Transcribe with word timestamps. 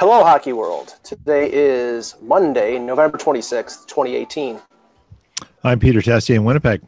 Hello, 0.00 0.24
Hockey 0.24 0.54
World. 0.54 0.94
Today 1.02 1.50
is 1.52 2.16
Monday, 2.22 2.78
November 2.78 3.18
26th, 3.18 3.86
2018. 3.86 4.58
I'm 5.62 5.78
Peter 5.78 6.00
Tessier 6.00 6.36
in 6.36 6.44
Winnipeg. 6.44 6.80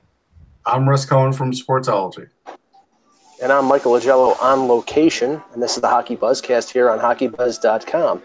I'm 0.65 0.89
Russ 0.89 1.05
Cohen 1.05 1.35
from 1.35 1.53
Sportsology. 1.53 2.31
And 3.43 3.53
I'm 3.53 3.67
Michael 3.67 3.93
Augello 3.93 4.41
on 4.41 4.67
location, 4.67 5.43
and 5.53 5.63
this 5.63 5.77
is 5.77 5.83
the 5.83 5.89
Hockey 5.89 6.17
Buzzcast 6.17 6.73
here 6.73 6.89
on 6.89 7.01
HockeyBuzz.com. 7.01 8.23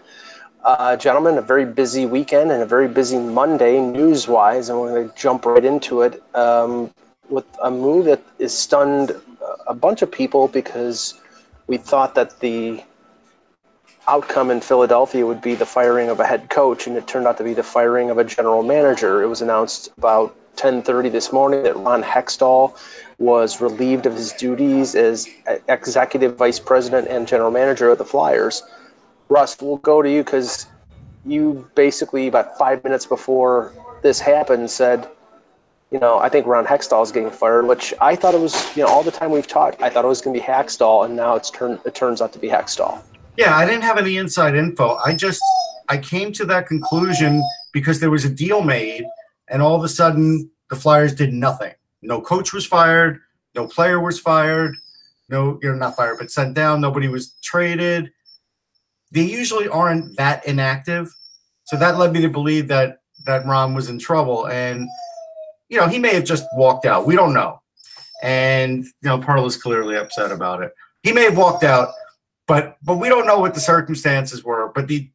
Uh, 0.64 0.96
gentlemen, 0.96 1.36
a 1.36 1.42
very 1.42 1.66
busy 1.66 2.06
weekend 2.06 2.50
and 2.50 2.62
a 2.62 2.66
very 2.66 2.88
busy 2.88 3.18
Monday 3.18 3.78
news-wise, 3.82 4.70
and 4.70 4.80
we're 4.80 4.94
going 4.94 5.10
to 5.10 5.14
jump 5.14 5.44
right 5.44 5.66
into 5.66 6.00
it 6.00 6.22
um, 6.34 6.90
with 7.28 7.44
a 7.62 7.70
move 7.70 8.06
that 8.06 8.22
is 8.38 8.56
stunned 8.56 9.12
a 9.66 9.74
bunch 9.74 10.00
of 10.00 10.10
people 10.10 10.48
because 10.48 11.20
we 11.66 11.76
thought 11.76 12.14
that 12.14 12.40
the 12.40 12.82
outcome 14.08 14.50
in 14.50 14.60
Philadelphia 14.60 15.24
would 15.24 15.42
be 15.42 15.54
the 15.54 15.66
firing 15.66 16.08
of 16.08 16.18
a 16.18 16.26
head 16.26 16.48
coach, 16.48 16.86
and 16.86 16.96
it 16.96 17.06
turned 17.06 17.26
out 17.26 17.36
to 17.36 17.44
be 17.44 17.54
the 17.54 17.62
firing 17.62 18.10
of 18.10 18.18
a 18.18 18.24
general 18.24 18.62
manager. 18.62 19.22
It 19.22 19.26
was 19.26 19.42
announced 19.42 19.90
about 19.98 20.34
10:30 20.56 21.10
this 21.10 21.32
morning 21.32 21.62
that 21.62 21.76
Ron 21.76 22.02
Hextall 22.02 22.76
was 23.18 23.60
relieved 23.60 24.06
of 24.06 24.14
his 24.14 24.32
duties 24.32 24.94
as 24.94 25.28
executive 25.68 26.36
vice 26.36 26.58
president 26.58 27.06
and 27.08 27.28
general 27.28 27.50
manager 27.50 27.90
of 27.90 27.98
the 27.98 28.04
Flyers. 28.04 28.62
Russ, 29.28 29.56
we'll 29.60 29.76
go 29.76 30.02
to 30.02 30.10
you 30.10 30.24
because 30.24 30.66
you 31.24 31.68
basically 31.74 32.26
about 32.28 32.56
five 32.56 32.82
minutes 32.82 33.06
before 33.06 33.72
this 34.02 34.18
happened 34.20 34.70
said, 34.70 35.06
you 35.90 35.98
know, 35.98 36.18
I 36.18 36.28
think 36.28 36.46
Ron 36.46 36.66
Hextall 36.66 37.02
is 37.02 37.12
getting 37.12 37.30
fired, 37.30 37.66
which 37.66 37.92
I 38.00 38.16
thought 38.16 38.34
it 38.34 38.40
was, 38.40 38.54
you 38.76 38.82
know, 38.82 38.88
all 38.88 39.02
the 39.02 39.10
time 39.10 39.30
we've 39.30 39.46
talked, 39.46 39.82
I 39.82 39.90
thought 39.90 40.04
it 40.04 40.08
was 40.08 40.20
going 40.20 40.34
to 40.34 40.40
be 40.40 40.46
Hakstol, 40.46 41.04
and 41.04 41.16
now 41.16 41.34
it's 41.34 41.50
turned 41.50 41.80
it 41.84 41.94
turns 41.94 42.22
out 42.22 42.32
to 42.32 42.38
be 42.38 42.48
Hextall. 42.48 43.00
Yeah, 43.38 43.56
I 43.56 43.64
didn't 43.64 43.84
have 43.84 43.98
any 43.98 44.16
inside 44.16 44.56
info. 44.56 44.96
I 44.96 45.14
just 45.14 45.40
I 45.88 45.96
came 45.96 46.32
to 46.32 46.44
that 46.46 46.66
conclusion 46.66 47.40
because 47.72 48.00
there 48.00 48.10
was 48.10 48.24
a 48.24 48.28
deal 48.28 48.62
made, 48.62 49.06
and 49.48 49.62
all 49.62 49.76
of 49.76 49.84
a 49.84 49.88
sudden 49.88 50.50
the 50.70 50.74
Flyers 50.74 51.14
did 51.14 51.32
nothing. 51.32 51.72
No 52.02 52.20
coach 52.20 52.52
was 52.52 52.66
fired. 52.66 53.20
No 53.54 53.68
player 53.68 54.00
was 54.00 54.18
fired. 54.18 54.74
No, 55.28 55.60
you're 55.62 55.76
not 55.76 55.94
fired, 55.94 56.18
but 56.18 56.32
sent 56.32 56.54
down. 56.54 56.80
Nobody 56.80 57.06
was 57.06 57.34
traded. 57.40 58.10
They 59.12 59.22
usually 59.22 59.68
aren't 59.68 60.16
that 60.16 60.44
inactive, 60.44 61.14
so 61.62 61.76
that 61.76 61.96
led 61.96 62.12
me 62.12 62.20
to 62.22 62.28
believe 62.28 62.66
that 62.68 63.02
that 63.24 63.46
Ron 63.46 63.72
was 63.72 63.88
in 63.88 64.00
trouble. 64.00 64.48
And 64.48 64.88
you 65.68 65.78
know, 65.78 65.86
he 65.86 66.00
may 66.00 66.12
have 66.12 66.24
just 66.24 66.44
walked 66.54 66.86
out. 66.86 67.06
We 67.06 67.14
don't 67.14 67.34
know. 67.34 67.62
And 68.20 68.84
you 68.84 68.92
know, 69.04 69.20
Parle 69.20 69.46
is 69.46 69.56
clearly 69.56 69.96
upset 69.96 70.32
about 70.32 70.60
it. 70.60 70.72
He 71.04 71.12
may 71.12 71.22
have 71.22 71.36
walked 71.36 71.62
out, 71.62 71.90
but 72.48 72.78
but 72.82 72.96
we 72.96 73.08
don't 73.08 73.26
know 73.26 73.38
what 73.38 73.54
the 73.54 73.60
circumstances 73.60 74.42
were. 74.42 74.72
But 74.74 74.88
the 74.88 75.08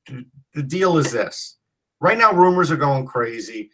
the 0.53 0.63
deal 0.63 0.97
is 0.97 1.11
this: 1.11 1.57
right 1.99 2.17
now, 2.17 2.31
rumors 2.31 2.71
are 2.71 2.77
going 2.77 3.05
crazy 3.05 3.71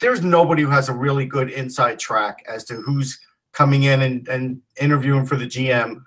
there's 0.00 0.22
nobody 0.22 0.62
who 0.62 0.70
has 0.70 0.88
a 0.88 0.92
really 0.92 1.24
good 1.24 1.50
inside 1.50 1.98
track 1.98 2.44
as 2.48 2.64
to 2.64 2.74
who's 2.74 3.18
coming 3.52 3.84
in 3.84 4.02
and, 4.02 4.28
and 4.28 4.60
interviewing 4.80 5.24
for 5.24 5.36
the 5.36 5.46
GM. 5.46 6.02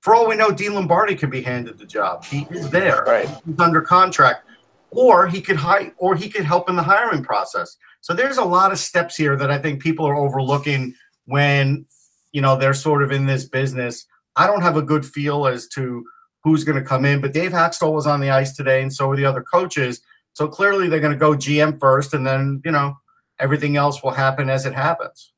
For 0.00 0.14
all 0.14 0.28
we 0.28 0.36
know, 0.36 0.50
Dean 0.50 0.74
Lombardi 0.74 1.14
could 1.14 1.30
be 1.30 1.42
handed 1.42 1.78
the 1.78 1.86
job. 1.86 2.24
He 2.24 2.46
is 2.50 2.70
there. 2.70 3.02
Right. 3.06 3.28
He's 3.44 3.58
under 3.58 3.80
contract. 3.80 4.44
Or 4.92 5.26
he 5.26 5.40
could 5.40 5.56
hire 5.56 5.92
or 5.98 6.16
he 6.16 6.28
could 6.28 6.44
help 6.44 6.68
in 6.68 6.76
the 6.76 6.82
hiring 6.82 7.22
process. 7.22 7.76
So 8.00 8.12
there's 8.12 8.38
a 8.38 8.44
lot 8.44 8.72
of 8.72 8.78
steps 8.78 9.16
here 9.16 9.36
that 9.36 9.50
I 9.50 9.58
think 9.58 9.82
people 9.82 10.06
are 10.06 10.16
overlooking 10.16 10.94
when 11.26 11.86
you 12.32 12.40
know 12.40 12.56
they're 12.56 12.74
sort 12.74 13.02
of 13.02 13.12
in 13.12 13.26
this 13.26 13.44
business. 13.44 14.06
I 14.40 14.46
don't 14.46 14.62
have 14.62 14.78
a 14.78 14.82
good 14.82 15.04
feel 15.04 15.46
as 15.46 15.68
to 15.68 16.02
who's 16.42 16.64
going 16.64 16.82
to 16.82 16.88
come 16.88 17.04
in, 17.04 17.20
but 17.20 17.34
Dave 17.34 17.52
Hakstol 17.52 17.92
was 17.92 18.06
on 18.06 18.20
the 18.20 18.30
ice 18.30 18.56
today, 18.56 18.80
and 18.80 18.90
so 18.90 19.06
were 19.06 19.14
the 19.14 19.26
other 19.26 19.42
coaches. 19.42 20.00
So 20.32 20.48
clearly 20.48 20.88
they're 20.88 20.98
going 20.98 21.12
to 21.12 21.18
go 21.18 21.32
GM 21.32 21.78
first, 21.78 22.14
and 22.14 22.26
then 22.26 22.62
you 22.64 22.70
know 22.70 22.96
everything 23.38 23.76
else 23.76 24.02
will 24.02 24.12
happen 24.12 24.48
as 24.48 24.64
it 24.64 24.72
happens. 24.72 25.34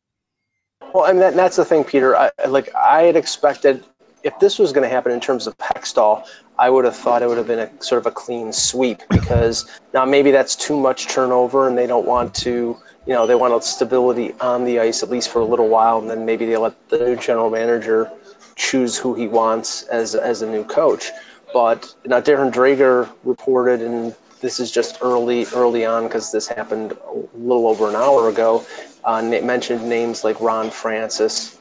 Well, 0.95 1.07
and 1.07 1.21
that, 1.21 1.35
that's 1.35 1.57
the 1.57 1.65
thing, 1.65 1.83
Peter. 1.83 2.15
I, 2.15 2.31
like 2.47 2.73
I 2.77 3.03
had 3.03 3.17
expected, 3.17 3.83
if 4.23 4.39
this 4.39 4.61
was 4.61 4.73
going 4.73 4.89
to 4.89 4.95
happen 4.95 5.11
in 5.11 5.19
terms 5.19 5.49
of 5.49 5.59
Hextall, 5.59 6.25
I 6.57 6.71
would 6.71 6.85
have 6.85 6.95
thought 6.95 7.23
it 7.23 7.27
would 7.27 7.39
have 7.39 7.49
been 7.49 7.59
a 7.59 7.83
sort 7.83 7.99
of 7.99 8.07
a 8.07 8.13
clean 8.13 8.53
sweep 8.53 9.01
because 9.11 9.69
now 9.93 10.05
maybe 10.05 10.31
that's 10.31 10.55
too 10.55 10.79
much 10.79 11.09
turnover, 11.09 11.67
and 11.67 11.77
they 11.77 11.89
don't 11.89 12.07
want 12.07 12.37
to. 12.47 12.77
You 13.05 13.15
know, 13.15 13.27
they 13.27 13.35
want 13.35 13.65
stability 13.65 14.33
on 14.41 14.65
the 14.65 14.79
ice 14.79 15.03
at 15.03 15.11
least 15.11 15.31
for 15.31 15.41
a 15.41 15.45
little 15.45 15.69
while, 15.69 15.99
and 15.99 16.09
then 16.09 16.25
maybe 16.25 16.47
they 16.47 16.57
let 16.57 16.89
the 16.89 16.99
new 16.99 17.17
general 17.17 17.51
manager 17.51 18.09
choose 18.57 18.97
who 18.97 19.15
he 19.15 19.29
wants 19.29 19.85
as 19.85 20.15
as 20.15 20.43
a 20.43 20.47
new 20.51 20.65
coach. 20.65 21.11
But 21.53 21.95
now 22.07 22.21
Darren 22.21 22.53
Dreger 22.53 23.11
reported 23.25 23.81
and 23.83 24.15
this 24.41 24.59
is 24.59 24.71
just 24.71 24.99
early 25.03 25.47
early 25.55 25.85
on 25.85 26.05
because 26.05 26.33
this 26.33 26.49
happened 26.49 26.93
a 26.93 27.37
little 27.37 27.69
over 27.69 27.89
an 27.89 27.95
hour 27.95 28.29
ago. 28.29 28.65
Uh, 29.05 29.23
mentioned 29.23 29.89
names 29.89 30.25
like 30.25 30.41
Ron 30.41 30.71
Francis 30.71 31.59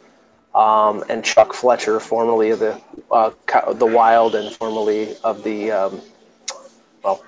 um, 0.53 1.03
and 1.09 1.23
Chuck 1.23 1.53
Fletcher, 1.53 1.99
formerly 1.99 2.49
of 2.51 2.59
the 2.59 2.81
uh, 3.11 3.31
the 3.73 3.85
Wild 3.85 4.35
and 4.35 4.53
formerly 4.53 5.15
of 5.23 5.43
the 5.43 5.71
um, 5.71 6.01
well 7.03 7.23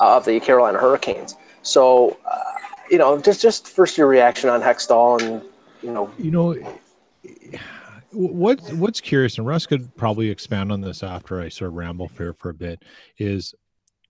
uh, 0.00 0.16
of 0.16 0.24
the 0.24 0.38
Carolina 0.40 0.78
Hurricanes. 0.78 1.36
So 1.62 2.16
uh, 2.30 2.40
you 2.90 2.98
know, 2.98 3.20
just 3.20 3.40
just 3.40 3.68
first 3.68 3.96
your 3.96 4.06
reaction 4.06 4.50
on 4.50 4.60
Hextall 4.60 5.22
and 5.22 5.42
you 5.82 5.92
know 5.92 6.10
you 6.18 6.30
know 6.30 6.54
what 8.12 8.60
what's 8.74 9.00
curious 9.00 9.38
and 9.38 9.46
Russ 9.46 9.66
could 9.66 9.94
probably 9.96 10.30
expand 10.30 10.72
on 10.72 10.80
this 10.80 11.02
after 11.02 11.40
I 11.40 11.48
sort 11.48 11.68
of 11.68 11.74
ramble 11.74 12.08
here 12.16 12.32
for 12.32 12.50
a 12.50 12.54
bit 12.54 12.82
is 13.18 13.54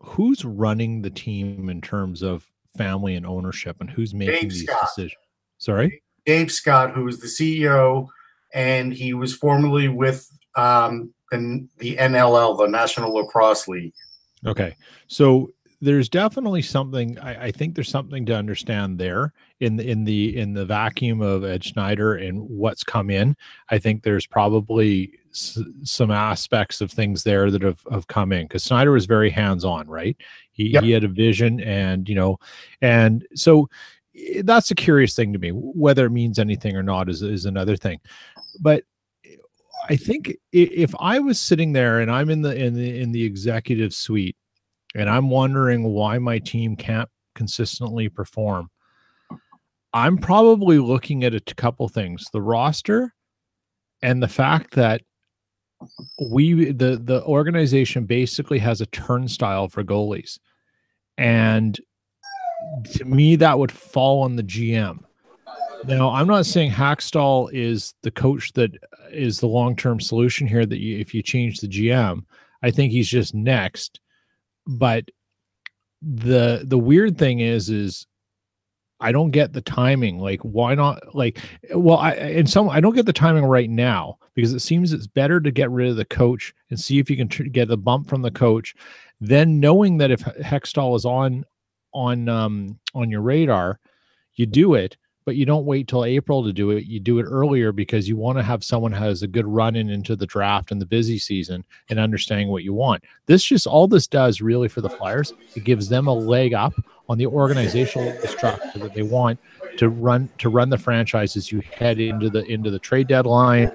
who's 0.00 0.44
running 0.44 1.02
the 1.02 1.10
team 1.10 1.68
in 1.68 1.80
terms 1.80 2.22
of 2.22 2.46
family 2.76 3.16
and 3.16 3.26
ownership 3.26 3.76
and 3.80 3.90
who's 3.90 4.14
making 4.14 4.34
Dave 4.34 4.50
these 4.50 4.64
Scott. 4.64 4.80
decisions? 4.82 5.22
Sorry? 5.58 6.02
Dave 6.24 6.52
Scott, 6.52 6.92
who 6.92 7.08
is 7.08 7.18
the 7.20 7.26
CEO, 7.26 8.06
and 8.54 8.92
he 8.92 9.14
was 9.14 9.34
formerly 9.34 9.88
with 9.88 10.28
um, 10.56 11.12
the, 11.30 11.66
the 11.78 11.96
NLL, 11.96 12.56
the 12.58 12.66
National 12.68 13.14
Lacrosse 13.14 13.66
League. 13.66 13.94
Okay. 14.46 14.76
So 15.08 15.50
there's 15.80 16.08
definitely 16.08 16.62
something 16.62 17.18
I, 17.18 17.46
I, 17.46 17.50
think 17.52 17.74
there's 17.74 17.88
something 17.88 18.26
to 18.26 18.34
understand 18.34 18.98
there 18.98 19.32
in 19.60 19.76
the 19.76 19.88
in 19.88 20.04
the 20.04 20.36
in 20.36 20.52
the 20.52 20.64
vacuum 20.64 21.20
of 21.20 21.44
Ed 21.44 21.62
Snider 21.62 22.16
and 22.16 22.40
what's 22.40 22.82
come 22.82 23.10
in. 23.10 23.36
I 23.70 23.78
think 23.78 24.02
there's 24.02 24.26
probably 24.26 25.12
s- 25.30 25.60
some 25.84 26.10
aspects 26.10 26.80
of 26.80 26.90
things 26.90 27.22
there 27.22 27.50
that 27.50 27.62
have, 27.62 27.80
have 27.92 28.08
come 28.08 28.32
in 28.32 28.44
because 28.44 28.64
Snider 28.64 28.90
was 28.90 29.06
very 29.06 29.30
hands 29.30 29.64
on, 29.64 29.86
right? 29.86 30.16
He 30.50 30.70
yep. 30.70 30.82
he 30.82 30.90
had 30.90 31.04
a 31.04 31.08
vision, 31.08 31.60
and 31.60 32.08
you 32.08 32.16
know, 32.16 32.38
and 32.82 33.26
so 33.34 33.68
eh, 34.16 34.42
that's 34.44 34.72
a 34.72 34.76
curious 34.76 35.14
thing 35.14 35.32
to 35.32 35.38
me. 35.38 35.50
Whether 35.50 36.06
it 36.06 36.10
means 36.10 36.40
anything 36.40 36.76
or 36.76 36.82
not 36.82 37.08
is 37.08 37.22
is 37.22 37.44
another 37.44 37.76
thing, 37.76 38.00
but 38.60 38.82
I 39.88 39.94
think 39.96 40.36
if 40.52 40.92
I 40.98 41.20
was 41.20 41.40
sitting 41.40 41.72
there 41.72 42.00
and 42.00 42.10
I'm 42.10 42.30
in 42.30 42.42
the 42.42 42.54
in 42.56 42.74
the 42.74 42.98
in 43.00 43.12
the 43.12 43.24
executive 43.24 43.94
suite 43.94 44.36
and 44.94 45.08
I'm 45.08 45.30
wondering 45.30 45.84
why 45.84 46.18
my 46.18 46.38
team 46.38 46.76
can't 46.76 47.08
consistently 47.34 48.08
perform, 48.08 48.70
I'm 49.92 50.18
probably 50.18 50.78
looking 50.78 51.24
at 51.24 51.34
a 51.34 51.40
couple 51.40 51.88
things 51.88 52.26
the 52.32 52.42
roster 52.42 53.14
and 54.02 54.22
the 54.22 54.28
fact 54.28 54.74
that 54.74 55.02
we 56.30 56.72
the 56.72 56.96
the 56.96 57.22
organization 57.24 58.04
basically 58.04 58.58
has 58.58 58.80
a 58.80 58.86
turnstile 58.86 59.68
for 59.68 59.84
goalies. 59.84 60.38
And 61.16 61.78
to 62.92 63.04
me 63.04 63.36
that 63.36 63.58
would 63.58 63.72
fall 63.72 64.22
on 64.22 64.36
the 64.36 64.42
gm 64.42 64.98
now 65.86 66.10
i'm 66.10 66.26
not 66.26 66.46
saying 66.46 66.70
Hakstol 66.70 67.50
is 67.52 67.94
the 68.02 68.10
coach 68.10 68.52
that 68.54 68.74
uh, 68.74 69.08
is 69.10 69.40
the 69.40 69.46
long-term 69.46 70.00
solution 70.00 70.46
here 70.46 70.66
that 70.66 70.78
you, 70.78 70.98
if 70.98 71.14
you 71.14 71.22
change 71.22 71.60
the 71.60 71.68
gm 71.68 72.24
i 72.62 72.70
think 72.70 72.92
he's 72.92 73.08
just 73.08 73.34
next 73.34 74.00
but 74.68 75.06
the 76.02 76.62
the 76.64 76.78
weird 76.78 77.18
thing 77.18 77.40
is 77.40 77.70
is 77.70 78.06
I 79.00 79.12
don't 79.12 79.30
get 79.30 79.52
the 79.52 79.60
timing. 79.60 80.18
Like, 80.18 80.40
why 80.42 80.74
not? 80.74 81.14
Like, 81.14 81.40
well, 81.74 81.98
I 81.98 82.12
and 82.12 82.48
some 82.48 82.68
I 82.68 82.80
don't 82.80 82.94
get 82.94 83.06
the 83.06 83.12
timing 83.12 83.44
right 83.44 83.70
now 83.70 84.18
because 84.34 84.52
it 84.52 84.60
seems 84.60 84.92
it's 84.92 85.06
better 85.06 85.40
to 85.40 85.50
get 85.50 85.70
rid 85.70 85.88
of 85.88 85.96
the 85.96 86.04
coach 86.04 86.52
and 86.70 86.78
see 86.78 86.98
if 86.98 87.08
you 87.08 87.16
can 87.16 87.28
tr- 87.28 87.44
get 87.44 87.70
a 87.70 87.76
bump 87.76 88.08
from 88.08 88.22
the 88.22 88.30
coach. 88.30 88.74
Then 89.20 89.58
knowing 89.58 89.98
that 89.98 90.10
if 90.10 90.20
Hextall 90.20 90.94
is 90.96 91.04
on 91.04 91.44
on 91.94 92.28
um, 92.28 92.78
on 92.94 93.10
your 93.10 93.22
radar, 93.22 93.80
you 94.34 94.46
do 94.46 94.74
it 94.74 94.96
but 95.28 95.36
you 95.36 95.44
don't 95.44 95.66
wait 95.66 95.86
till 95.86 96.06
April 96.06 96.42
to 96.42 96.54
do 96.54 96.70
it. 96.70 96.86
You 96.86 96.98
do 97.00 97.18
it 97.18 97.24
earlier 97.24 97.70
because 97.70 98.08
you 98.08 98.16
want 98.16 98.38
to 98.38 98.42
have 98.42 98.64
someone 98.64 98.92
has 98.92 99.22
a 99.22 99.26
good 99.26 99.46
run 99.46 99.76
in 99.76 99.90
into 99.90 100.16
the 100.16 100.24
draft 100.24 100.70
and 100.70 100.80
the 100.80 100.86
busy 100.86 101.18
season 101.18 101.66
and 101.90 101.98
understanding 101.98 102.48
what 102.48 102.64
you 102.64 102.72
want. 102.72 103.04
This 103.26 103.44
just 103.44 103.66
all 103.66 103.86
this 103.86 104.06
does 104.06 104.40
really 104.40 104.68
for 104.68 104.80
the 104.80 104.88
Flyers, 104.88 105.34
it 105.54 105.64
gives 105.64 105.86
them 105.86 106.06
a 106.06 106.14
leg 106.14 106.54
up 106.54 106.72
on 107.10 107.18
the 107.18 107.26
organizational 107.26 108.18
structure 108.26 108.78
that 108.78 108.94
they 108.94 109.02
want 109.02 109.38
to 109.76 109.90
run 109.90 110.30
to 110.38 110.48
run 110.48 110.70
the 110.70 110.78
franchise 110.78 111.36
as 111.36 111.52
you 111.52 111.60
head 111.60 112.00
into 112.00 112.30
the 112.30 112.42
into 112.46 112.70
the 112.70 112.78
trade 112.78 113.06
deadline 113.06 113.70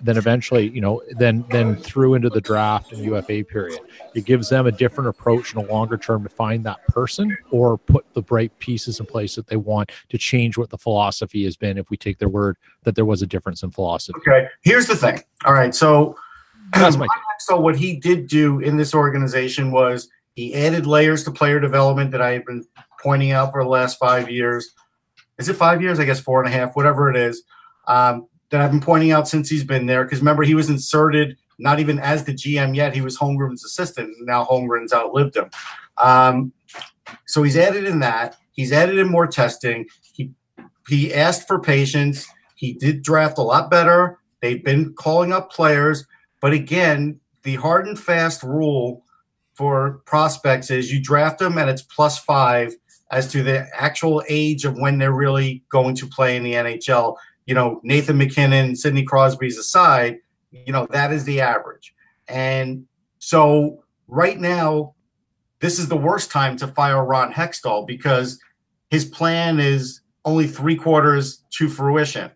then 0.00 0.16
eventually, 0.16 0.68
you 0.68 0.80
know, 0.80 1.02
then 1.10 1.44
then 1.50 1.76
through 1.76 2.14
into 2.14 2.28
the 2.28 2.40
draft 2.40 2.92
and 2.92 3.02
UFA 3.04 3.44
period. 3.44 3.80
It 4.14 4.24
gives 4.24 4.48
them 4.48 4.66
a 4.66 4.72
different 4.72 5.08
approach 5.08 5.54
in 5.54 5.58
a 5.58 5.64
longer 5.64 5.96
term 5.96 6.22
to 6.22 6.28
find 6.28 6.64
that 6.64 6.86
person 6.88 7.36
or 7.50 7.78
put 7.78 8.04
the 8.14 8.22
right 8.28 8.56
pieces 8.58 9.00
in 9.00 9.06
place 9.06 9.34
that 9.36 9.46
they 9.46 9.56
want 9.56 9.90
to 10.10 10.18
change 10.18 10.58
what 10.58 10.70
the 10.70 10.78
philosophy 10.78 11.44
has 11.44 11.56
been. 11.56 11.78
If 11.78 11.90
we 11.90 11.96
take 11.96 12.18
their 12.18 12.28
word 12.28 12.56
that 12.82 12.94
there 12.94 13.04
was 13.04 13.22
a 13.22 13.26
difference 13.26 13.62
in 13.62 13.70
philosophy. 13.70 14.18
Okay, 14.26 14.48
here's 14.62 14.86
the 14.86 14.96
thing. 14.96 15.20
All 15.44 15.54
right, 15.54 15.74
so 15.74 16.16
so 17.38 17.58
what 17.58 17.76
he 17.76 17.96
did 17.96 18.26
do 18.26 18.60
in 18.60 18.76
this 18.76 18.94
organization 18.94 19.70
was 19.70 20.08
he 20.34 20.54
added 20.54 20.86
layers 20.86 21.24
to 21.24 21.30
player 21.30 21.58
development 21.58 22.10
that 22.10 22.20
I 22.20 22.32
have 22.32 22.44
been 22.44 22.66
pointing 23.02 23.32
out 23.32 23.52
for 23.52 23.62
the 23.62 23.70
last 23.70 23.98
five 23.98 24.30
years. 24.30 24.74
Is 25.38 25.48
it 25.48 25.54
five 25.54 25.80
years? 25.80 25.98
I 25.98 26.04
guess 26.04 26.20
four 26.20 26.42
and 26.42 26.52
a 26.52 26.56
half, 26.56 26.76
whatever 26.76 27.10
it 27.10 27.16
is. 27.16 27.42
Um, 27.86 28.28
that 28.50 28.60
I've 28.60 28.70
been 28.70 28.80
pointing 28.80 29.12
out 29.12 29.28
since 29.28 29.48
he's 29.48 29.64
been 29.64 29.86
there. 29.86 30.04
Because 30.04 30.20
remember, 30.20 30.42
he 30.42 30.54
was 30.54 30.70
inserted 30.70 31.36
not 31.58 31.80
even 31.80 31.98
as 31.98 32.24
the 32.24 32.32
GM 32.32 32.76
yet. 32.76 32.94
He 32.94 33.00
was 33.00 33.16
Holmgren's 33.16 33.64
assistant. 33.64 34.14
And 34.16 34.26
now 34.26 34.44
Holmgren's 34.44 34.92
outlived 34.92 35.36
him. 35.36 35.50
Um, 35.96 36.52
so 37.26 37.42
he's 37.42 37.56
added 37.56 37.84
in 37.84 38.00
that. 38.00 38.36
He's 38.52 38.72
added 38.72 38.98
in 38.98 39.08
more 39.08 39.26
testing. 39.26 39.86
He 40.12 40.32
he 40.88 41.12
asked 41.12 41.46
for 41.46 41.60
patience. 41.60 42.26
He 42.54 42.72
did 42.72 43.02
draft 43.02 43.38
a 43.38 43.42
lot 43.42 43.70
better. 43.70 44.18
They've 44.40 44.62
been 44.62 44.94
calling 44.94 45.32
up 45.32 45.50
players, 45.50 46.06
but 46.40 46.52
again, 46.52 47.20
the 47.42 47.56
hard 47.56 47.86
and 47.86 47.98
fast 47.98 48.42
rule 48.42 49.04
for 49.54 50.02
prospects 50.04 50.70
is 50.70 50.92
you 50.92 51.02
draft 51.02 51.38
them 51.38 51.58
and 51.58 51.70
it's 51.70 51.82
plus 51.82 52.18
five 52.18 52.74
as 53.10 53.30
to 53.32 53.42
the 53.42 53.66
actual 53.74 54.22
age 54.28 54.64
of 54.64 54.76
when 54.78 54.98
they're 54.98 55.12
really 55.12 55.64
going 55.70 55.94
to 55.96 56.06
play 56.06 56.36
in 56.36 56.42
the 56.42 56.52
NHL 56.52 57.16
you 57.46 57.54
know, 57.54 57.80
Nathan 57.82 58.18
MacKinnon, 58.18 58.76
Sidney 58.76 59.04
Crosby's 59.04 59.56
aside, 59.56 60.18
you 60.50 60.72
know, 60.72 60.86
that 60.90 61.12
is 61.12 61.24
the 61.24 61.40
average. 61.40 61.94
And 62.28 62.86
so 63.18 63.84
right 64.08 64.38
now, 64.38 64.94
this 65.60 65.78
is 65.78 65.88
the 65.88 65.96
worst 65.96 66.30
time 66.30 66.56
to 66.58 66.66
fire 66.66 67.04
Ron 67.04 67.32
Hextall 67.32 67.86
because 67.86 68.38
his 68.90 69.04
plan 69.04 69.58
is 69.58 70.00
only 70.24 70.46
three 70.46 70.76
quarters 70.76 71.42
to 71.50 71.68
fruition. 71.68 72.30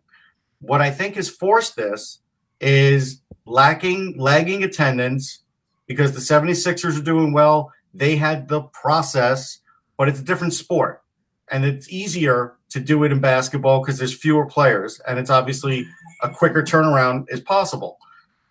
What 0.60 0.80
I 0.80 0.90
think 0.90 1.16
has 1.16 1.28
forced 1.28 1.76
this 1.76 2.20
is 2.60 3.20
lacking 3.46 4.16
lagging 4.18 4.62
attendance 4.62 5.40
because 5.86 6.12
the 6.12 6.20
76ers 6.20 6.98
are 6.98 7.02
doing 7.02 7.32
well. 7.32 7.72
They 7.92 8.16
had 8.16 8.48
the 8.48 8.62
process, 8.62 9.58
but 9.96 10.08
it's 10.08 10.20
a 10.20 10.24
different 10.24 10.54
sport. 10.54 11.02
And 11.50 11.64
it's 11.64 11.90
easier 11.90 12.54
to 12.70 12.80
do 12.80 13.02
it 13.04 13.12
in 13.12 13.20
basketball 13.20 13.80
because 13.80 13.98
there's 13.98 14.14
fewer 14.14 14.46
players 14.46 15.00
and 15.06 15.18
it's 15.18 15.30
obviously 15.30 15.86
a 16.22 16.28
quicker 16.28 16.62
turnaround 16.62 17.26
is 17.28 17.40
possible. 17.40 17.98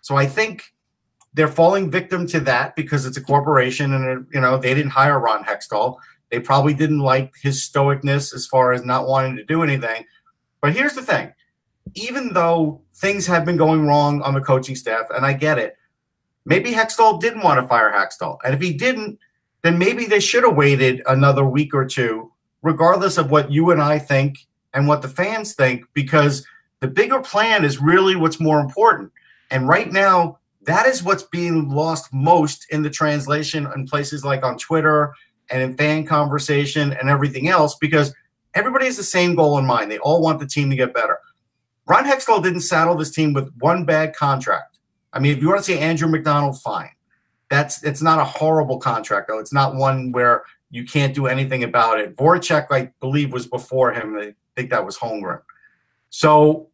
So 0.02 0.16
I 0.16 0.26
think 0.26 0.64
they're 1.34 1.48
falling 1.48 1.90
victim 1.90 2.26
to 2.28 2.40
that 2.40 2.76
because 2.76 3.06
it's 3.06 3.16
a 3.16 3.22
corporation 3.22 3.92
and 3.94 4.26
you 4.32 4.40
know 4.40 4.58
they 4.58 4.74
didn't 4.74 4.90
hire 4.90 5.18
Ron 5.18 5.44
Hextall. 5.44 5.96
They 6.30 6.40
probably 6.40 6.74
didn't 6.74 7.00
like 7.00 7.32
his 7.40 7.60
stoicness 7.60 8.34
as 8.34 8.46
far 8.46 8.72
as 8.72 8.84
not 8.84 9.06
wanting 9.06 9.36
to 9.36 9.44
do 9.44 9.62
anything. 9.62 10.04
But 10.60 10.74
here's 10.74 10.94
the 10.94 11.02
thing. 11.02 11.32
Even 11.94 12.34
though 12.34 12.82
things 12.94 13.26
have 13.26 13.44
been 13.44 13.56
going 13.56 13.86
wrong 13.86 14.22
on 14.22 14.34
the 14.34 14.40
coaching 14.40 14.76
staff, 14.76 15.06
and 15.10 15.26
I 15.26 15.32
get 15.32 15.58
it, 15.58 15.76
maybe 16.44 16.70
Hextall 16.70 17.20
didn't 17.20 17.42
want 17.42 17.60
to 17.60 17.66
fire 17.66 17.90
Hakstol. 17.90 18.38
And 18.44 18.54
if 18.54 18.60
he 18.60 18.72
didn't, 18.72 19.18
then 19.62 19.78
maybe 19.78 20.06
they 20.06 20.20
should 20.20 20.44
have 20.44 20.56
waited 20.56 21.02
another 21.06 21.44
week 21.44 21.74
or 21.74 21.84
two 21.84 22.29
regardless 22.62 23.18
of 23.18 23.30
what 23.30 23.50
you 23.50 23.70
and 23.70 23.80
I 23.80 23.98
think 23.98 24.38
and 24.74 24.86
what 24.86 25.02
the 25.02 25.08
fans 25.08 25.54
think, 25.54 25.84
because 25.94 26.46
the 26.80 26.88
bigger 26.88 27.20
plan 27.20 27.64
is 27.64 27.80
really 27.80 28.16
what's 28.16 28.40
more 28.40 28.60
important. 28.60 29.12
And 29.50 29.68
right 29.68 29.90
now, 29.92 30.38
that 30.62 30.86
is 30.86 31.02
what's 31.02 31.22
being 31.24 31.68
lost 31.70 32.12
most 32.12 32.66
in 32.70 32.82
the 32.82 32.90
translation 32.90 33.66
in 33.74 33.86
places 33.86 34.24
like 34.24 34.44
on 34.44 34.58
Twitter 34.58 35.14
and 35.50 35.62
in 35.62 35.76
fan 35.76 36.06
conversation 36.06 36.92
and 36.92 37.08
everything 37.08 37.48
else, 37.48 37.76
because 37.76 38.14
everybody 38.54 38.84
has 38.84 38.96
the 38.96 39.02
same 39.02 39.34
goal 39.34 39.58
in 39.58 39.66
mind. 39.66 39.90
They 39.90 39.98
all 39.98 40.22
want 40.22 40.38
the 40.38 40.46
team 40.46 40.70
to 40.70 40.76
get 40.76 40.94
better. 40.94 41.18
Ron 41.86 42.04
Hextall 42.04 42.42
didn't 42.42 42.60
saddle 42.60 42.94
this 42.94 43.10
team 43.10 43.32
with 43.32 43.52
one 43.58 43.84
bad 43.84 44.14
contract. 44.14 44.78
I 45.12 45.18
mean, 45.18 45.36
if 45.36 45.42
you 45.42 45.48
want 45.48 45.58
to 45.58 45.64
say 45.64 45.78
Andrew 45.78 46.08
MacDonald, 46.08 46.60
fine. 46.60 46.90
That's 47.48 47.82
it's 47.82 48.00
not 48.00 48.20
a 48.20 48.24
horrible 48.24 48.78
contract 48.78 49.26
though. 49.26 49.40
It's 49.40 49.52
not 49.52 49.74
one 49.74 50.12
where 50.12 50.44
you 50.70 50.84
can't 50.84 51.14
do 51.14 51.26
anything 51.26 51.64
about 51.64 51.98
it. 51.98 52.16
Voracek, 52.16 52.66
I 52.70 52.92
believe, 53.00 53.32
was 53.32 53.46
before 53.46 53.92
him. 53.92 54.16
I 54.16 54.34
think 54.56 54.70
that 54.70 54.84
was 54.84 54.96
Holmgren. 54.96 55.42
So, 56.10 56.68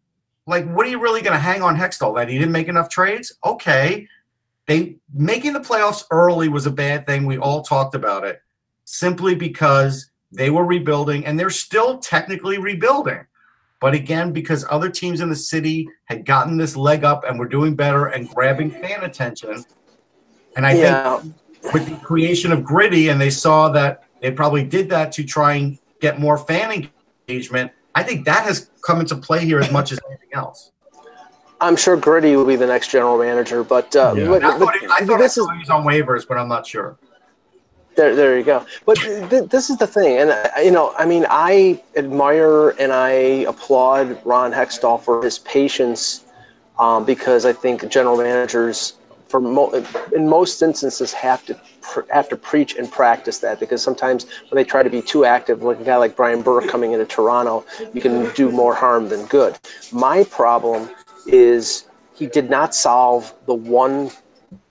like, 0.47 0.71
what 0.71 0.87
are 0.87 0.91
you 0.91 1.01
really 1.01 1.23
going 1.23 1.33
to 1.33 1.41
hang 1.41 1.63
on 1.63 1.77
Hextall? 1.77 2.15
That 2.17 2.29
he 2.29 2.39
didn't 2.39 2.53
make 2.53 2.69
enough 2.69 2.89
trades? 2.89 3.33
Okay. 3.45 4.07
They 4.67 4.97
making 5.15 5.53
the 5.53 5.61
playoffs 5.61 6.05
early 6.11 6.49
was 6.49 6.67
a 6.67 6.71
bad 6.71 7.07
thing. 7.07 7.25
We 7.25 7.39
all 7.39 7.63
talked 7.63 7.95
about 7.95 8.25
it 8.25 8.43
simply 8.85 9.35
because 9.35 10.11
they 10.33 10.51
were 10.51 10.65
rebuilding 10.65 11.25
and 11.25 11.39
they're 11.39 11.51
still 11.51 11.99
technically 11.99 12.59
rebuilding. 12.59 13.27
But 13.81 13.95
again, 13.95 14.33
because 14.33 14.65
other 14.71 14.89
teams 14.89 15.21
in 15.21 15.29
the 15.29 15.37
city 15.37 15.89
had 16.07 16.25
gotten 16.25 16.57
this 16.57 16.77
leg 16.77 17.05
up 17.05 17.25
and 17.25 17.39
were 17.39 17.49
doing 17.49 17.77
better 17.77 18.07
and 18.07 18.29
grabbing 18.29 18.71
fan 18.71 19.05
attention. 19.05 19.65
And 20.57 20.67
I 20.67 20.73
yeah. 20.75 21.19
think 21.19 21.35
with 21.73 21.87
the 21.87 21.97
creation 22.05 22.53
of 22.53 22.65
Gritty, 22.65 23.09
and 23.09 23.21
they 23.21 23.31
saw 23.31 23.69
that 23.71 24.05
they 24.21 24.31
probably 24.31 24.65
did 24.65 24.89
that 24.91 25.13
to 25.13 25.25
try 25.25 25.55
and 25.55 25.79
get 26.01 26.19
more 26.19 26.39
fan 26.39 26.89
engagement. 27.29 27.73
I 27.95 28.03
think 28.03 28.25
that 28.27 28.45
has 28.45 28.71
come 28.83 29.01
into 29.01 29.17
play 29.17 29.45
here 29.45 29.59
as 29.59 29.71
much 29.73 29.93
as 29.93 29.99
anything 30.09 30.31
else. 30.35 30.73
I'm 31.61 31.77
sure 31.77 31.97
Gritty 31.97 32.37
will 32.37 32.45
be 32.45 32.57
the 32.57 32.67
next 32.67 32.91
general 32.91 33.19
manager, 33.19 33.65
but, 33.65 33.95
uh, 33.97 34.15
yeah. 34.15 34.27
but, 34.27 34.45
I 34.45 34.59
thought, 34.59 34.75
but 34.81 34.91
I 34.91 35.07
thought 35.07 35.19
this 35.19 35.39
is 35.39 35.71
on 35.71 35.85
waivers, 35.85 36.29
but 36.29 36.37
I'm 36.37 36.49
not 36.49 36.67
sure. 36.67 36.99
There, 37.97 38.15
there 38.15 38.37
you 38.37 38.45
go. 38.45 38.67
But 38.85 38.99
th- 38.99 39.49
this 39.49 39.71
is 39.71 39.79
the 39.79 39.87
thing, 39.87 40.19
and 40.19 40.31
uh, 40.31 40.51
you 40.63 40.71
know, 40.71 40.95
I 40.99 41.07
mean, 41.07 41.25
I 41.31 41.83
admire 41.97 42.71
and 42.71 42.93
I 42.93 43.11
applaud 43.49 44.21
Ron 44.27 44.53
Hextall 44.53 45.03
for 45.03 45.25
his 45.25 45.39
patience, 45.39 46.27
um, 46.79 47.07
because 47.07 47.47
I 47.47 47.55
think 47.55 47.89
general 47.89 48.19
managers 48.19 48.99
for 49.29 49.41
mo- 49.41 49.71
in 50.15 50.29
most 50.29 50.63
instances 50.63 51.13
have 51.13 51.45
to 51.47 51.55
pr- 51.83 52.01
have 52.11 52.29
to 52.29 52.37
preach 52.37 52.77
and 52.77 52.91
practice 52.91 53.39
that 53.39 53.61
because 53.61 53.83
sometimes 53.83 54.27
when 54.51 54.57
they 54.57 54.65
try 54.65 54.83
to 54.83 54.91
be 54.91 55.03
too 55.03 55.25
active, 55.25 55.63
like 55.63 55.81
a 55.81 55.85
guy 55.85 55.97
like 55.97 56.17
Brian 56.17 56.43
Burke 56.43 56.69
coming 56.69 56.93
into 56.93 57.05
Toronto, 57.05 57.65
you 57.93 58.01
can 58.01 58.31
do 58.35 58.51
more 58.51 58.75
harm 58.75 59.09
than 59.09 59.27
good. 59.27 59.59
My 59.93 60.25
problem 60.25 60.91
is 61.27 61.87
he 62.15 62.27
did 62.27 62.51
not 62.51 62.75
solve 62.75 63.35
the 63.47 63.55
one 63.55 64.11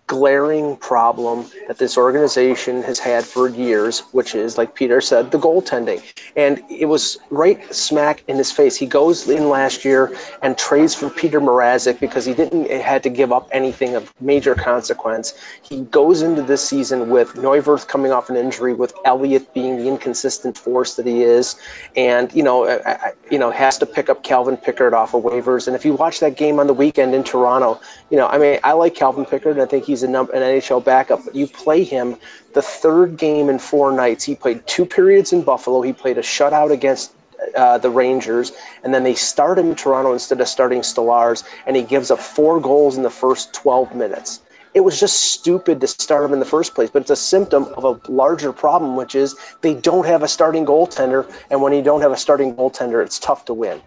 glaring 0.07 0.77
problem 0.77 1.45
that 1.67 1.77
this 1.77 1.97
organization 1.97 2.83
has 2.83 3.00
had 3.00 3.24
for 3.24 3.50
years, 3.50 4.01
which 4.12 4.35
is, 4.35 4.57
like 4.57 4.75
Peter 4.75 5.01
said, 5.01 5.31
the 5.31 5.39
goaltending. 5.39 6.01
And 6.35 6.62
it 6.69 6.85
was 6.85 7.17
right 7.31 7.74
smack 7.74 8.24
in 8.27 8.38
his 8.38 8.51
face. 8.51 8.75
He 8.75 8.85
goes 8.85 9.27
in 9.27 9.50
last 9.50 9.83
year 9.83 10.15
and 10.41 10.57
trades 10.57 10.93
for 10.93 11.09
Peter 11.09 11.41
Mrazek 11.41 12.00
because 12.00 12.25
he 12.25 12.33
didn't 12.33 12.69
had 12.69 13.01
to 13.03 13.09
give 13.09 13.31
up 13.31 13.50
anything 13.51 13.95
of 13.95 14.13
major 14.21 14.53
consequence. 14.53 15.33
He 15.62 15.81
goes 15.85 16.21
into 16.21 16.43
this 16.43 16.67
season 16.67 17.09
with 17.09 17.33
Neuwirth 17.33 17.88
coming 17.88 18.12
off 18.12 18.29
an 18.29 18.35
injury, 18.35 18.74
with 18.74 18.93
Elliott 19.05 19.53
being 19.53 19.77
the 19.77 19.88
inconsistent 19.88 20.57
force 20.57 20.95
that 20.95 21.05
he 21.05 21.24
is, 21.24 21.55
and 21.95 22.33
you 22.33 22.43
know, 22.43 22.67
I, 22.67 23.13
you 23.31 23.39
know, 23.39 23.50
has 23.51 23.77
to 23.79 23.85
pick 23.85 24.09
up 24.09 24.24
Calvin 24.24 24.57
Pickard 24.57 24.93
off 24.93 25.13
of 25.13 25.24
waivers. 25.24 25.67
And 25.67 25.75
if 25.75 25.85
you 25.85 25.93
watch 25.93 26.19
that 26.19 26.38
game 26.38 26.59
on 26.59 26.67
the 26.67 26.74
weekend 26.74 27.15
in 27.15 27.24
Toronto, 27.24 27.79
you 28.09 28.17
know, 28.17 28.27
I 28.27 28.38
mean, 28.38 28.59
I 28.63 28.74
like 28.74 28.95
Calvin 28.95 29.25
Pickard, 29.25 29.59
I 29.59 29.65
think 29.65 29.85
he's 29.96 30.04
a 30.04 30.08
num- 30.08 30.30
an 30.34 30.42
NHL 30.42 30.84
backup. 30.84 31.24
But 31.24 31.36
you 31.36 31.48
play 31.48 31.84
him 31.84 32.18
the 32.54 32.62
third 32.62 33.18
game 33.18 33.50
in 33.50 33.60
four 33.60 33.92
nights. 33.92 34.24
He 34.25 34.36
played 34.36 34.66
two 34.68 34.86
periods 34.86 35.32
in 35.32 35.42
Buffalo. 35.42 35.82
He 35.82 35.94
played 35.94 36.18
a 36.18 36.22
shutout 36.22 36.72
against 36.72 37.14
uh, 37.56 37.78
the 37.78 37.90
Rangers, 37.90 38.52
and 38.84 38.94
then 38.94 39.04
they 39.04 39.16
start 39.16 39.58
him 39.58 39.70
in 39.70 39.75
Toronto 39.75 40.12
instead 40.14 40.42
of 40.42 40.48
starting 40.48 40.82
Stolarz, 40.82 41.44
and 41.66 41.75
he 41.75 41.84
gives 41.84 42.12
up 42.12 42.20
four 42.20 42.60
goals 42.60 42.98
in 42.98 43.04
the 43.04 43.10
first 43.10 43.54
12 43.54 43.96
minutes. 43.96 44.42
It 44.74 44.82
was 44.82 45.00
just 45.00 45.22
stupid 45.32 45.80
to 45.80 45.88
start 45.88 46.25
him 46.25 46.34
in 46.34 46.40
the 46.40 46.46
first 46.46 46.75
place, 46.75 46.90
but 46.90 47.02
it's 47.04 47.12
a 47.12 47.16
symptom 47.16 47.66
of 47.78 47.86
a 47.86 48.12
larger 48.12 48.52
problem, 48.52 48.98
which 48.98 49.16
is 49.16 49.36
they 49.62 49.74
don't 49.74 50.06
have 50.06 50.22
a 50.24 50.28
starting 50.28 50.66
goaltender, 50.66 51.32
and 51.50 51.62
when 51.62 51.72
you 51.72 51.82
don't 51.82 52.02
have 52.02 52.12
a 52.12 52.18
starting 52.18 52.54
goaltender, 52.56 53.04
it's 53.04 53.20
tough 53.20 53.46
to 53.46 53.54
win. 53.54 53.82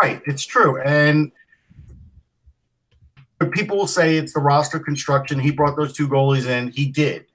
Right, 0.00 0.20
it's 0.26 0.44
true, 0.44 0.80
and 0.82 1.32
people 3.52 3.76
will 3.76 3.86
say 3.86 4.16
it's 4.16 4.32
the 4.32 4.40
roster 4.40 4.78
construction. 4.78 5.38
He 5.38 5.50
brought 5.50 5.76
those 5.76 5.92
two 5.92 6.08
goalies 6.08 6.46
in. 6.46 6.68
He 6.68 6.86
did. 6.86 7.26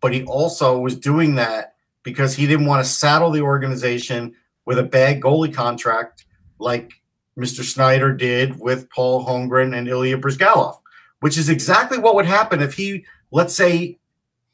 But 0.00 0.12
he 0.12 0.24
also 0.24 0.78
was 0.78 0.96
doing 0.96 1.36
that 1.36 1.74
because 2.02 2.34
he 2.34 2.46
didn't 2.46 2.66
want 2.66 2.84
to 2.84 2.90
saddle 2.90 3.30
the 3.30 3.42
organization 3.42 4.34
with 4.64 4.78
a 4.78 4.82
bad 4.82 5.20
goalie 5.20 5.52
contract 5.52 6.24
like 6.58 6.92
Mr. 7.38 7.62
Snider 7.62 8.12
did 8.12 8.58
with 8.58 8.90
Paul 8.90 9.24
Holmgren 9.24 9.76
and 9.76 9.88
Ilya 9.88 10.18
Bryzgalov, 10.18 10.78
which 11.20 11.38
is 11.38 11.48
exactly 11.48 11.98
what 11.98 12.14
would 12.14 12.26
happen 12.26 12.60
if 12.60 12.74
he, 12.74 13.04
let's 13.30 13.54
say, 13.54 13.98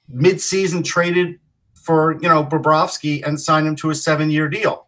mid-season 0.08 0.82
traded 0.82 1.40
for 1.72 2.12
you 2.20 2.28
know 2.28 2.44
Bobrovsky 2.44 3.26
and 3.26 3.40
signed 3.40 3.66
him 3.66 3.76
to 3.76 3.90
a 3.90 3.94
seven-year 3.94 4.48
deal. 4.48 4.86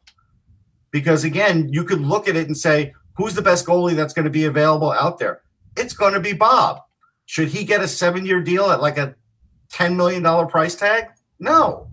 Because 0.90 1.24
again, 1.24 1.72
you 1.72 1.84
could 1.84 2.00
look 2.00 2.28
at 2.28 2.36
it 2.36 2.46
and 2.46 2.56
say, 2.56 2.94
who's 3.14 3.34
the 3.34 3.42
best 3.42 3.66
goalie 3.66 3.94
that's 3.94 4.14
going 4.14 4.24
to 4.24 4.30
be 4.30 4.44
available 4.44 4.92
out 4.92 5.18
there? 5.18 5.42
It's 5.76 5.94
going 5.94 6.14
to 6.14 6.20
be 6.20 6.32
Bob. 6.32 6.80
Should 7.26 7.48
he 7.48 7.64
get 7.64 7.80
a 7.80 7.88
seven-year 7.88 8.40
deal 8.42 8.70
at 8.70 8.80
like 8.80 8.98
a 8.98 9.14
$10 9.72 9.96
million 9.96 10.22
price 10.48 10.74
tag? 10.74 11.06
No. 11.38 11.88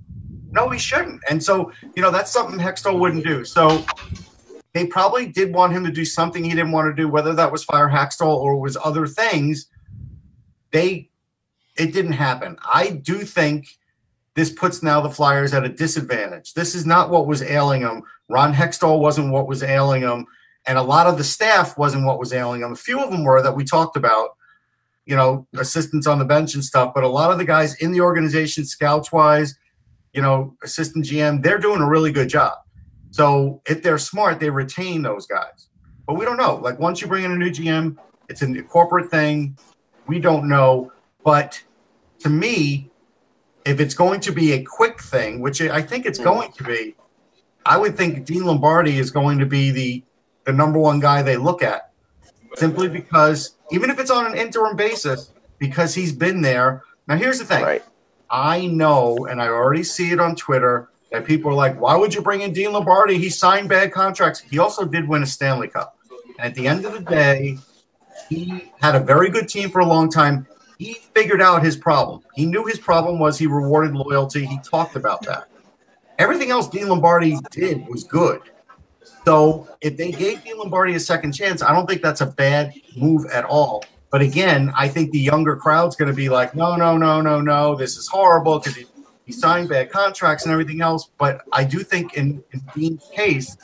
No, 0.51 0.69
he 0.69 0.77
shouldn't. 0.77 1.21
And 1.29 1.43
so, 1.43 1.71
you 1.95 2.01
know, 2.01 2.11
that's 2.11 2.31
something 2.31 2.59
Hextall 2.59 2.99
wouldn't 2.99 3.25
do. 3.25 3.43
So 3.43 3.83
they 4.73 4.85
probably 4.87 5.25
did 5.25 5.53
want 5.53 5.73
him 5.73 5.83
to 5.85 5.91
do 5.91 6.05
something 6.05 6.43
he 6.43 6.51
didn't 6.51 6.71
want 6.71 6.95
to 6.95 7.01
do, 7.01 7.07
whether 7.07 7.33
that 7.33 7.51
was 7.51 7.63
fire 7.63 7.89
Hakstol 7.89 8.35
or 8.35 8.59
was 8.59 8.77
other 8.83 9.07
things. 9.07 9.67
They 10.71 11.09
it 11.75 11.91
didn't 11.93 12.13
happen. 12.13 12.57
I 12.63 12.89
do 12.89 13.19
think 13.19 13.77
this 14.35 14.51
puts 14.51 14.83
now 14.83 15.01
the 15.01 15.09
Flyers 15.09 15.53
at 15.53 15.63
a 15.63 15.69
disadvantage. 15.69 16.53
This 16.53 16.75
is 16.75 16.85
not 16.85 17.09
what 17.09 17.27
was 17.27 17.41
ailing 17.41 17.81
them. 17.81 18.03
Ron 18.29 18.53
Hextall 18.53 18.99
wasn't 18.99 19.31
what 19.31 19.47
was 19.47 19.63
ailing 19.63 20.01
them, 20.01 20.25
and 20.65 20.77
a 20.77 20.83
lot 20.83 21.07
of 21.07 21.17
the 21.17 21.23
staff 21.23 21.77
wasn't 21.77 22.05
what 22.05 22.19
was 22.19 22.33
ailing 22.33 22.61
them. 22.61 22.71
A 22.71 22.75
few 22.75 22.99
of 22.99 23.11
them 23.11 23.23
were 23.23 23.41
that 23.41 23.55
we 23.55 23.63
talked 23.63 23.97
about, 23.97 24.37
you 25.05 25.15
know, 25.15 25.45
assistants 25.57 26.07
on 26.07 26.19
the 26.19 26.25
bench 26.25 26.53
and 26.53 26.63
stuff. 26.63 26.93
But 26.93 27.03
a 27.03 27.07
lot 27.07 27.31
of 27.31 27.37
the 27.37 27.45
guys 27.45 27.75
in 27.75 27.91
the 27.91 28.01
organization, 28.01 28.65
scouts 28.65 29.11
wise, 29.11 29.55
you 30.13 30.21
know, 30.21 30.55
assistant 30.63 31.05
GM, 31.05 31.43
they're 31.43 31.59
doing 31.59 31.81
a 31.81 31.89
really 31.89 32.11
good 32.11 32.29
job. 32.29 32.53
So 33.11 33.61
if 33.67 33.83
they're 33.83 33.97
smart, 33.97 34.39
they 34.39 34.49
retain 34.49 35.01
those 35.01 35.27
guys. 35.27 35.67
But 36.07 36.15
we 36.15 36.25
don't 36.25 36.37
know. 36.37 36.55
Like 36.55 36.79
once 36.79 37.01
you 37.01 37.07
bring 37.07 37.23
in 37.23 37.31
a 37.31 37.35
new 37.35 37.51
GM, 37.51 37.97
it's 38.29 38.41
a 38.41 38.63
corporate 38.63 39.11
thing. 39.11 39.57
We 40.07 40.19
don't 40.19 40.47
know. 40.47 40.91
But 41.23 41.61
to 42.19 42.29
me, 42.29 42.89
if 43.65 43.79
it's 43.79 43.93
going 43.93 44.19
to 44.21 44.31
be 44.31 44.53
a 44.53 44.63
quick 44.63 45.01
thing, 45.01 45.39
which 45.41 45.61
I 45.61 45.81
think 45.81 46.05
it's 46.05 46.19
hmm. 46.19 46.25
going 46.25 46.51
to 46.53 46.63
be, 46.63 46.95
I 47.65 47.77
would 47.77 47.95
think 47.95 48.25
Dean 48.25 48.45
Lombardi 48.45 48.97
is 48.97 49.11
going 49.11 49.39
to 49.39 49.45
be 49.45 49.71
the 49.71 50.03
the 50.45 50.53
number 50.53 50.79
one 50.79 50.99
guy 50.99 51.21
they 51.21 51.37
look 51.37 51.61
at, 51.61 51.91
simply 52.55 52.87
because 52.87 53.55
even 53.71 53.89
if 53.89 53.99
it's 53.99 54.11
on 54.11 54.25
an 54.25 54.35
interim 54.35 54.75
basis, 54.75 55.31
because 55.59 55.95
he's 55.95 56.11
been 56.11 56.41
there. 56.41 56.83
Now 57.07 57.15
here's 57.15 57.39
the 57.39 57.45
thing. 57.45 57.63
Right. 57.63 57.83
I 58.29 58.65
know, 58.65 59.27
and 59.29 59.41
I 59.41 59.47
already 59.47 59.83
see 59.83 60.11
it 60.11 60.19
on 60.19 60.35
Twitter 60.35 60.89
that 61.11 61.25
people 61.25 61.51
are 61.51 61.55
like, 61.55 61.79
"Why 61.79 61.95
would 61.95 62.13
you 62.13 62.21
bring 62.21 62.41
in 62.41 62.51
Dean 62.51 62.73
Lombardi? 62.73 63.17
He 63.17 63.29
signed 63.29 63.69
bad 63.69 63.93
contracts. 63.93 64.39
He 64.39 64.57
also 64.59 64.85
did 64.85 65.07
win 65.07 65.23
a 65.23 65.25
Stanley 65.25 65.67
Cup, 65.67 65.95
and 66.39 66.47
at 66.47 66.55
the 66.55 66.67
end 66.67 66.85
of 66.85 66.93
the 66.93 66.99
day, 66.99 67.59
he 68.29 68.71
had 68.81 68.95
a 68.95 68.99
very 68.99 69.29
good 69.29 69.47
team 69.47 69.69
for 69.69 69.79
a 69.79 69.85
long 69.85 70.09
time. 70.09 70.47
He 70.79 70.95
figured 71.13 71.41
out 71.41 71.63
his 71.63 71.77
problem. 71.77 72.21
He 72.33 72.45
knew 72.45 72.65
his 72.65 72.79
problem 72.79 73.19
was 73.19 73.37
he 73.37 73.47
rewarded 73.47 73.95
loyalty. 73.95 74.45
He 74.45 74.59
talked 74.59 74.95
about 74.95 75.21
that. 75.23 75.47
Everything 76.17 76.51
else 76.51 76.67
Dean 76.67 76.89
Lombardi 76.89 77.37
did 77.51 77.87
was 77.87 78.03
good. 78.03 78.41
So 79.25 79.67
if 79.81 79.97
they 79.97 80.11
gave 80.11 80.43
Dean 80.43 80.57
Lombardi 80.57 80.95
a 80.95 80.99
second 80.99 81.31
chance, 81.31 81.61
I 81.61 81.73
don't 81.73 81.87
think 81.87 82.01
that's 82.01 82.21
a 82.21 82.25
bad 82.25 82.73
move 82.95 83.25
at 83.31 83.45
all. 83.45 83.83
But 84.11 84.21
again, 84.21 84.71
I 84.75 84.87
think 84.89 85.11
the 85.11 85.19
younger 85.19 85.55
crowd's 85.55 85.95
going 85.95 86.11
to 86.11 86.15
be 86.15 86.29
like, 86.29 86.55
no, 86.55 86.75
no, 86.75 86.97
no, 86.97 87.21
no, 87.21 87.41
no, 87.41 87.75
this 87.75 87.97
is 87.97 88.07
horrible 88.07 88.59
because 88.59 88.75
he, 88.75 88.85
he 89.25 89.31
signed 89.31 89.69
bad 89.69 89.91
contracts 89.91 90.43
and 90.43 90.51
everything 90.51 90.81
else. 90.81 91.09
But 91.17 91.41
I 91.51 91.63
do 91.63 91.79
think 91.79 92.13
in, 92.13 92.43
in 92.51 92.61
Dean's 92.75 93.09
case, 93.15 93.57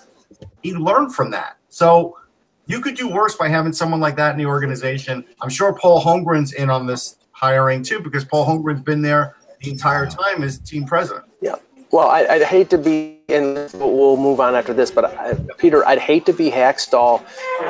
he 0.64 0.74
learned 0.74 1.14
from 1.14 1.30
that. 1.32 1.58
So 1.68 2.18
you 2.66 2.82
could 2.82 2.96
do 2.96 3.08
worse 3.08 3.36
by 3.36 3.48
having 3.48 3.74
someone 3.74 4.00
like 4.00 4.16
that 4.16 4.32
in 4.32 4.38
the 4.38 4.46
organization. 4.46 5.26
I'm 5.42 5.50
sure 5.50 5.74
Paul 5.74 6.02
Holmgren's 6.02 6.54
in 6.54 6.70
on 6.70 6.88
this 6.88 7.18
hiring 7.32 7.84
too 7.84 8.00
because 8.00 8.26
Paul 8.26 8.46
Holmgren's 8.46 8.82
been 8.82 9.02
there 9.02 9.36
the 9.62 9.70
entire 9.70 10.06
time 10.08 10.44
as 10.44 10.60
team 10.60 10.86
president. 10.86 11.26
Yeah. 11.42 11.56
Well, 11.92 12.08
I, 12.08 12.26
I'd 12.26 12.44
hate 12.44 12.70
to 12.70 12.78
be, 12.78 13.20
and 13.30 13.70
we'll 13.74 14.18
move 14.18 14.40
on 14.40 14.54
after 14.54 14.74
this, 14.74 14.92
but 14.92 15.06
I, 15.06 15.34
Peter, 15.58 15.86
I'd 15.88 15.98
hate 16.00 16.26
to 16.28 16.34
be 16.34 16.52
Hakstol 16.52 17.24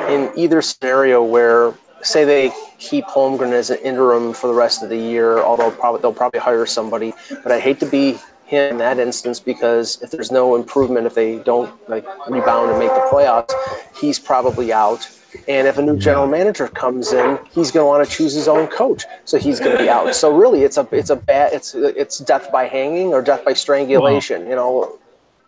in 0.08 0.30
either 0.36 0.60
scenario 0.60 1.24
where, 1.24 1.72
say, 2.02 2.24
they 2.24 2.52
keep 2.78 3.06
Holmgren 3.06 3.52
as 3.52 3.70
an 3.70 3.78
interim 3.78 4.34
for 4.34 4.46
the 4.48 4.52
rest 4.52 4.82
of 4.82 4.90
the 4.90 4.96
year, 4.96 5.38
although 5.38 5.70
probably 5.70 6.02
they'll 6.02 6.12
probably 6.12 6.40
hire 6.40 6.66
somebody. 6.66 7.14
But 7.42 7.52
I'd 7.52 7.62
hate 7.62 7.80
to 7.80 7.86
be 7.86 8.18
him 8.44 8.72
in 8.72 8.78
that 8.78 8.98
instance 8.98 9.40
because 9.40 10.02
if 10.02 10.10
there's 10.10 10.30
no 10.30 10.54
improvement, 10.54 11.06
if 11.06 11.14
they 11.14 11.38
don't 11.38 11.72
like 11.88 12.04
rebound 12.28 12.70
and 12.70 12.78
make 12.78 12.90
the 12.90 13.08
playoffs, 13.10 13.52
he's 13.96 14.18
probably 14.18 14.72
out. 14.72 15.08
And 15.48 15.66
if 15.66 15.78
a 15.78 15.82
new 15.82 15.96
general 15.96 16.26
manager 16.26 16.68
comes 16.68 17.12
in, 17.12 17.38
he's 17.52 17.70
going 17.70 17.84
to 17.84 17.88
want 17.88 18.08
to 18.08 18.16
choose 18.16 18.34
his 18.34 18.48
own 18.48 18.66
coach, 18.66 19.04
so 19.24 19.38
he's 19.38 19.60
going 19.60 19.76
to 19.76 19.82
be 19.82 19.88
out. 19.88 20.14
So 20.14 20.34
really, 20.34 20.62
it's 20.62 20.76
a 20.76 20.88
it's 20.92 21.10
a 21.10 21.16
bad 21.16 21.52
it's 21.52 21.74
it's 21.74 22.18
death 22.18 22.50
by 22.50 22.64
hanging 22.64 23.08
or 23.14 23.22
death 23.22 23.44
by 23.44 23.52
strangulation. 23.52 24.48
you 24.48 24.56
know, 24.56 24.98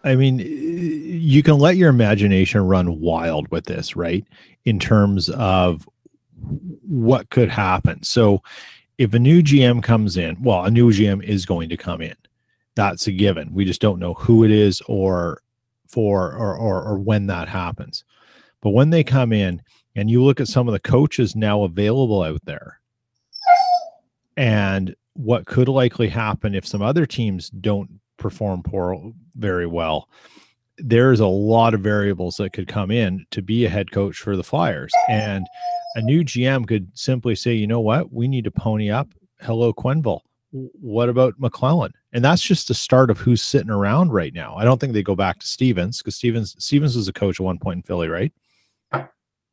I 0.05 0.17
mean, 0.17 0.39
you 0.41 1.43
can 1.43 1.59
let 1.59 1.77
your 1.77 1.89
imagination 1.89 2.67
run 2.67 3.01
wild 3.01 3.49
with 3.49 3.67
this, 3.67 3.95
right? 3.95 4.27
In 4.65 4.79
terms 4.79 5.29
of 5.29 5.89
what 6.83 7.31
could 7.31 7.49
happen. 7.49 8.03
So, 8.03 8.43
if 8.99 9.15
a 9.15 9.19
new 9.19 9.43
GM 9.43 9.83
comes 9.83 10.17
in, 10.17 10.43
well, 10.43 10.65
a 10.65 10.71
new 10.71 10.91
GM 10.91 11.23
is 11.23 11.47
going 11.47 11.69
to 11.69 11.77
come 11.77 12.01
in. 12.01 12.17
That's 12.75 13.07
a 13.07 13.12
given. 13.12 13.53
We 13.53 13.65
just 13.65 13.81
don't 13.81 13.99
know 13.99 14.15
who 14.15 14.45
it 14.45 14.51
is 14.51 14.81
or 14.87 15.43
for 15.87 16.33
or 16.33 16.57
or, 16.57 16.83
or 16.83 16.99
when 16.99 17.27
that 17.27 17.49
happens. 17.49 18.05
But 18.62 18.71
when 18.71 18.90
they 18.90 19.04
come 19.04 19.33
in 19.33 19.61
and 19.95 20.11
you 20.11 20.25
look 20.25 20.40
at 20.40 20.49
some 20.49 20.69
of 20.69 20.73
the 20.73 20.81
coaches 20.81 21.37
now 21.37 21.64
available 21.64 22.23
out 22.23 22.45
there 22.45 22.81
and 24.37 24.95
what 25.14 25.47
could 25.47 25.69
likely 25.69 26.09
happen 26.09 26.54
if 26.54 26.66
some 26.66 26.81
other 26.81 27.04
teams 27.04 27.50
don't 27.50 28.00
perform 28.16 28.62
poor 28.62 29.12
very 29.37 29.66
well, 29.66 30.09
there's 30.78 31.21
a 31.21 31.26
lot 31.26 31.75
of 31.75 31.81
variables 31.81 32.37
that 32.37 32.52
could 32.52 32.69
come 32.69 32.90
in 32.90 33.26
to 33.31 33.42
be 33.42 33.64
a 33.64 33.69
head 33.69 33.90
coach 33.90 34.16
for 34.16 34.37
the 34.37 34.45
Flyers. 34.45 34.92
And 35.09 35.47
a 35.97 36.02
new 36.02 36.25
GM 36.25 36.66
could 36.66 36.88
simply 36.95 37.35
say, 37.35 37.52
you 37.52 37.66
know 37.66 37.81
what, 37.81 38.12
we 38.12 38.26
need 38.28 38.45
to 38.45 38.50
pony 38.50 38.90
up. 38.90 39.09
Hello, 39.40 39.73
Quenneville. 39.73 40.21
What 40.52 41.09
about 41.09 41.38
McLellan? 41.40 41.90
And 42.12 42.25
that's 42.25 42.42
just 42.42 42.69
the 42.69 42.75
start 42.75 43.11
of 43.11 43.19
who's 43.19 43.42
sitting 43.42 43.71
around 43.71 44.12
right 44.12 44.35
now. 44.35 44.54
I 44.57 44.64
don't 44.64 44.81
think 44.81 44.92
they 44.92 45.02
go 45.02 45.16
back 45.16 45.40
to 45.40 45.47
Stevens 45.47 45.99
because 45.99 46.14
Stevens 46.14 46.54
Stevens 46.59 46.95
was 46.95 47.09
a 47.09 47.12
coach 47.12 47.40
at 47.40 47.45
one 47.45 47.59
point 47.59 47.78
in 47.78 47.83
Philly, 47.83 48.09
right? 48.09 48.33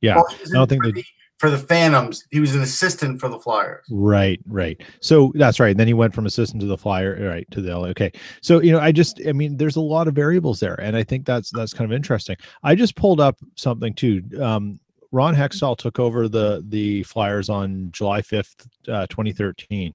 Yeah, 0.02 0.20
I 0.20 0.24
don't 0.52 0.68
think 0.68 0.84
for, 0.84 0.92
they. 0.92 1.02
the, 1.02 1.06
for 1.40 1.50
the 1.50 1.58
Phantoms, 1.58 2.26
he 2.32 2.40
was 2.40 2.54
an 2.54 2.62
assistant 2.62 3.20
for 3.20 3.30
the 3.30 3.40
Flyers. 3.40 3.86
Right, 3.90 4.40
right. 4.46 4.80
So 5.00 5.32
that's 5.36 5.60
right. 5.60 5.72
And 5.72 5.80
then 5.80 5.88
he 5.88 5.94
went 5.94 6.14
from 6.14 6.26
assistant 6.26 6.62
to 6.62 6.68
the 6.68 6.78
flyer, 6.78 7.18
right, 7.30 7.50
to 7.52 7.62
the 7.62 7.78
LA. 7.78 7.88
Okay. 7.88 8.12
So, 8.42 8.62
you 8.62 8.72
know, 8.72 8.80
I 8.80 8.92
just 8.92 9.22
I 9.26 9.32
mean, 9.32 9.58
there's 9.58 9.78
a 9.78 9.82
lot 9.82 10.08
of 10.08 10.16
variables 10.16 10.60
there. 10.60 10.80
And 10.82 10.96
I 10.96 11.04
think 11.04 11.26
that's 11.26 11.50
that's 11.52 11.74
kind 11.74 11.90
of 11.90 11.96
interesting. 11.96 12.36
I 12.64 12.76
just 12.76 12.96
pulled 12.96 13.22
up 13.22 13.38
something 13.56 13.94
too. 13.94 14.24
Um, 14.42 14.80
Ron 15.12 15.36
Hextall 15.36 15.78
took 15.78 15.98
over 15.98 16.28
the 16.28 16.64
the 16.68 17.04
Flyers 17.04 17.50
on 17.50 17.90
July 17.92 18.22
5th, 18.22 18.68
uh, 18.88 19.08
2013. 19.08 19.94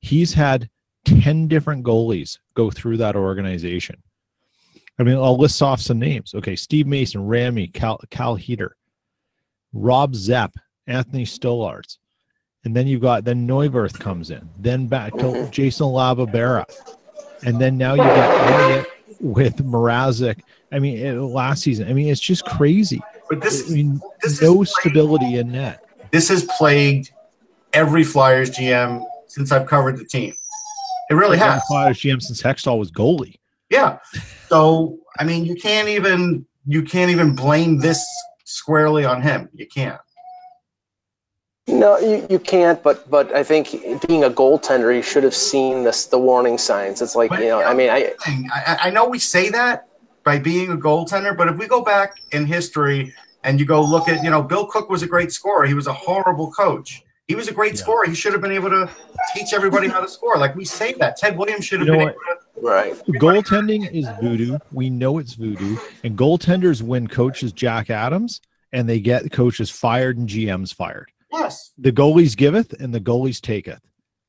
He's 0.00 0.34
had 0.34 0.68
10 1.06 1.48
different 1.48 1.84
goalies 1.84 2.38
go 2.54 2.70
through 2.70 2.98
that 2.98 3.16
organization. 3.16 4.02
I 4.98 5.02
mean, 5.02 5.16
I'll 5.16 5.38
list 5.38 5.60
off 5.60 5.80
some 5.80 5.98
names. 5.98 6.34
Okay, 6.34 6.54
Steve 6.54 6.86
Mason, 6.86 7.26
Ramy, 7.26 7.66
Cal, 7.68 7.98
Cal 8.10 8.36
Heeter, 8.36 8.76
Rob 9.74 10.14
Zepp, 10.14 10.54
Anthony 10.86 11.24
Stolarz. 11.24 11.98
And 12.64 12.74
then 12.74 12.86
you've 12.86 13.02
got 13.02 13.24
then 13.24 13.46
Neuwirth 13.46 13.98
comes 13.98 14.30
in, 14.30 14.48
then 14.58 14.86
back 14.86 15.12
to 15.18 15.46
Jason 15.50 15.86
LaBarbera. 15.88 16.64
And 17.44 17.60
then 17.60 17.76
now 17.76 17.92
you 17.92 17.98
got 18.02 18.50
Elliott 18.52 18.86
with 19.20 19.56
Mrazek. 19.58 20.40
I 20.72 20.78
mean, 20.78 20.96
it- 20.98 21.20
last 21.20 21.62
season. 21.62 21.88
I 21.88 21.92
mean, 21.92 22.08
it's 22.08 22.20
just 22.20 22.46
crazy. 22.46 23.02
But 23.28 23.42
this, 23.42 23.70
I 23.70 23.74
mean, 23.74 24.00
this 24.22 24.40
no 24.40 24.62
is 24.62 24.74
stability 24.80 25.36
in 25.36 25.52
net. 25.52 25.84
this 26.10 26.28
has 26.30 26.44
plagued 26.56 27.10
every 27.74 28.04
Flyers 28.04 28.50
GM 28.50 29.04
since 29.26 29.52
I've 29.52 29.66
covered 29.66 29.98
the 29.98 30.04
team. 30.04 30.34
It 31.10 31.14
really 31.14 31.36
has. 31.38 31.62
Flyers 31.66 31.98
GM 31.98 32.22
since 32.22 32.40
Hextall 32.42 32.78
was 32.78 32.90
goalie. 32.90 33.36
Yeah. 33.68 33.98
So 34.48 34.98
I 35.18 35.24
mean, 35.24 35.44
you 35.44 35.54
can't 35.54 35.88
even 35.88 36.46
you 36.66 36.82
can't 36.82 37.10
even 37.10 37.34
blame 37.34 37.78
this 37.78 38.02
squarely 38.54 39.04
on 39.04 39.20
him. 39.20 39.48
You 39.52 39.66
can't. 39.66 40.00
No, 41.66 41.98
you, 41.98 42.26
you 42.28 42.38
can't. 42.38 42.82
But 42.82 43.10
but 43.10 43.34
I 43.34 43.42
think 43.42 43.70
being 44.06 44.24
a 44.24 44.30
goaltender, 44.30 44.94
you 44.94 45.02
should 45.02 45.24
have 45.24 45.34
seen 45.34 45.82
this 45.82 46.06
the 46.06 46.18
warning 46.18 46.58
signs. 46.58 47.02
It's 47.02 47.16
like 47.16 47.30
But, 47.30 47.40
you 47.40 47.48
know, 47.48 47.60
yeah, 47.60 47.70
I 47.70 47.74
mean, 47.74 47.90
I 47.90 48.12
thing. 48.24 48.48
I, 48.54 48.78
I 48.84 48.90
know 48.90 49.08
we 49.08 49.18
say 49.18 49.50
that 49.50 49.88
by 50.24 50.38
being 50.38 50.70
a 50.70 50.76
goaltender, 50.76 51.36
but 51.36 51.48
if 51.48 51.56
we 51.56 51.66
go 51.66 51.82
back 51.82 52.16
in 52.32 52.46
history 52.46 53.12
and 53.42 53.58
you 53.58 53.66
go 53.66 53.82
look 53.82 54.08
at, 54.08 54.22
you 54.24 54.30
know, 54.30 54.42
Bill 54.42 54.66
Cook 54.66 54.88
was 54.88 55.02
a 55.02 55.06
great 55.06 55.32
scorer. 55.32 55.66
He 55.66 55.74
was 55.74 55.86
a 55.86 55.92
horrible 55.92 56.50
coach. 56.52 57.02
He 57.28 57.34
was 57.34 57.48
a 57.48 57.52
great 57.52 57.74
Yeah. 57.74 57.80
scorer. 57.82 58.04
He 58.06 58.14
should 58.14 58.32
have 58.32 58.42
been 58.42 58.52
able 58.52 58.70
to 58.70 58.88
teach 59.34 59.52
everybody 59.52 59.88
how 59.88 60.00
to 60.00 60.08
score. 60.08 60.36
Like 60.36 60.54
we 60.54 60.64
say 60.64 60.92
that. 61.00 61.16
Ted 61.16 61.36
Williams 61.36 61.64
should 61.64 61.80
have 61.80 61.86
You 61.86 61.92
know 61.92 61.98
been 61.98 62.08
what? 62.08 62.14
able 62.14 62.40
to 62.40 62.43
Right. 62.64 62.94
Goaltending 63.08 63.92
is 63.92 64.08
voodoo. 64.22 64.58
We 64.72 64.88
know 64.88 65.18
it's 65.18 65.34
voodoo. 65.34 65.76
And 66.02 66.16
goaltenders 66.16 66.80
win 66.80 67.08
coaches 67.08 67.52
Jack 67.52 67.90
Adams 67.90 68.40
and 68.72 68.88
they 68.88 69.00
get 69.00 69.30
coaches 69.30 69.70
fired 69.70 70.16
and 70.16 70.26
GMs 70.26 70.74
fired. 70.74 71.12
Yes. 71.30 71.72
The 71.76 71.92
goalies 71.92 72.34
giveth 72.34 72.72
and 72.80 72.94
the 72.94 73.00
goalies 73.00 73.38
taketh. 73.38 73.82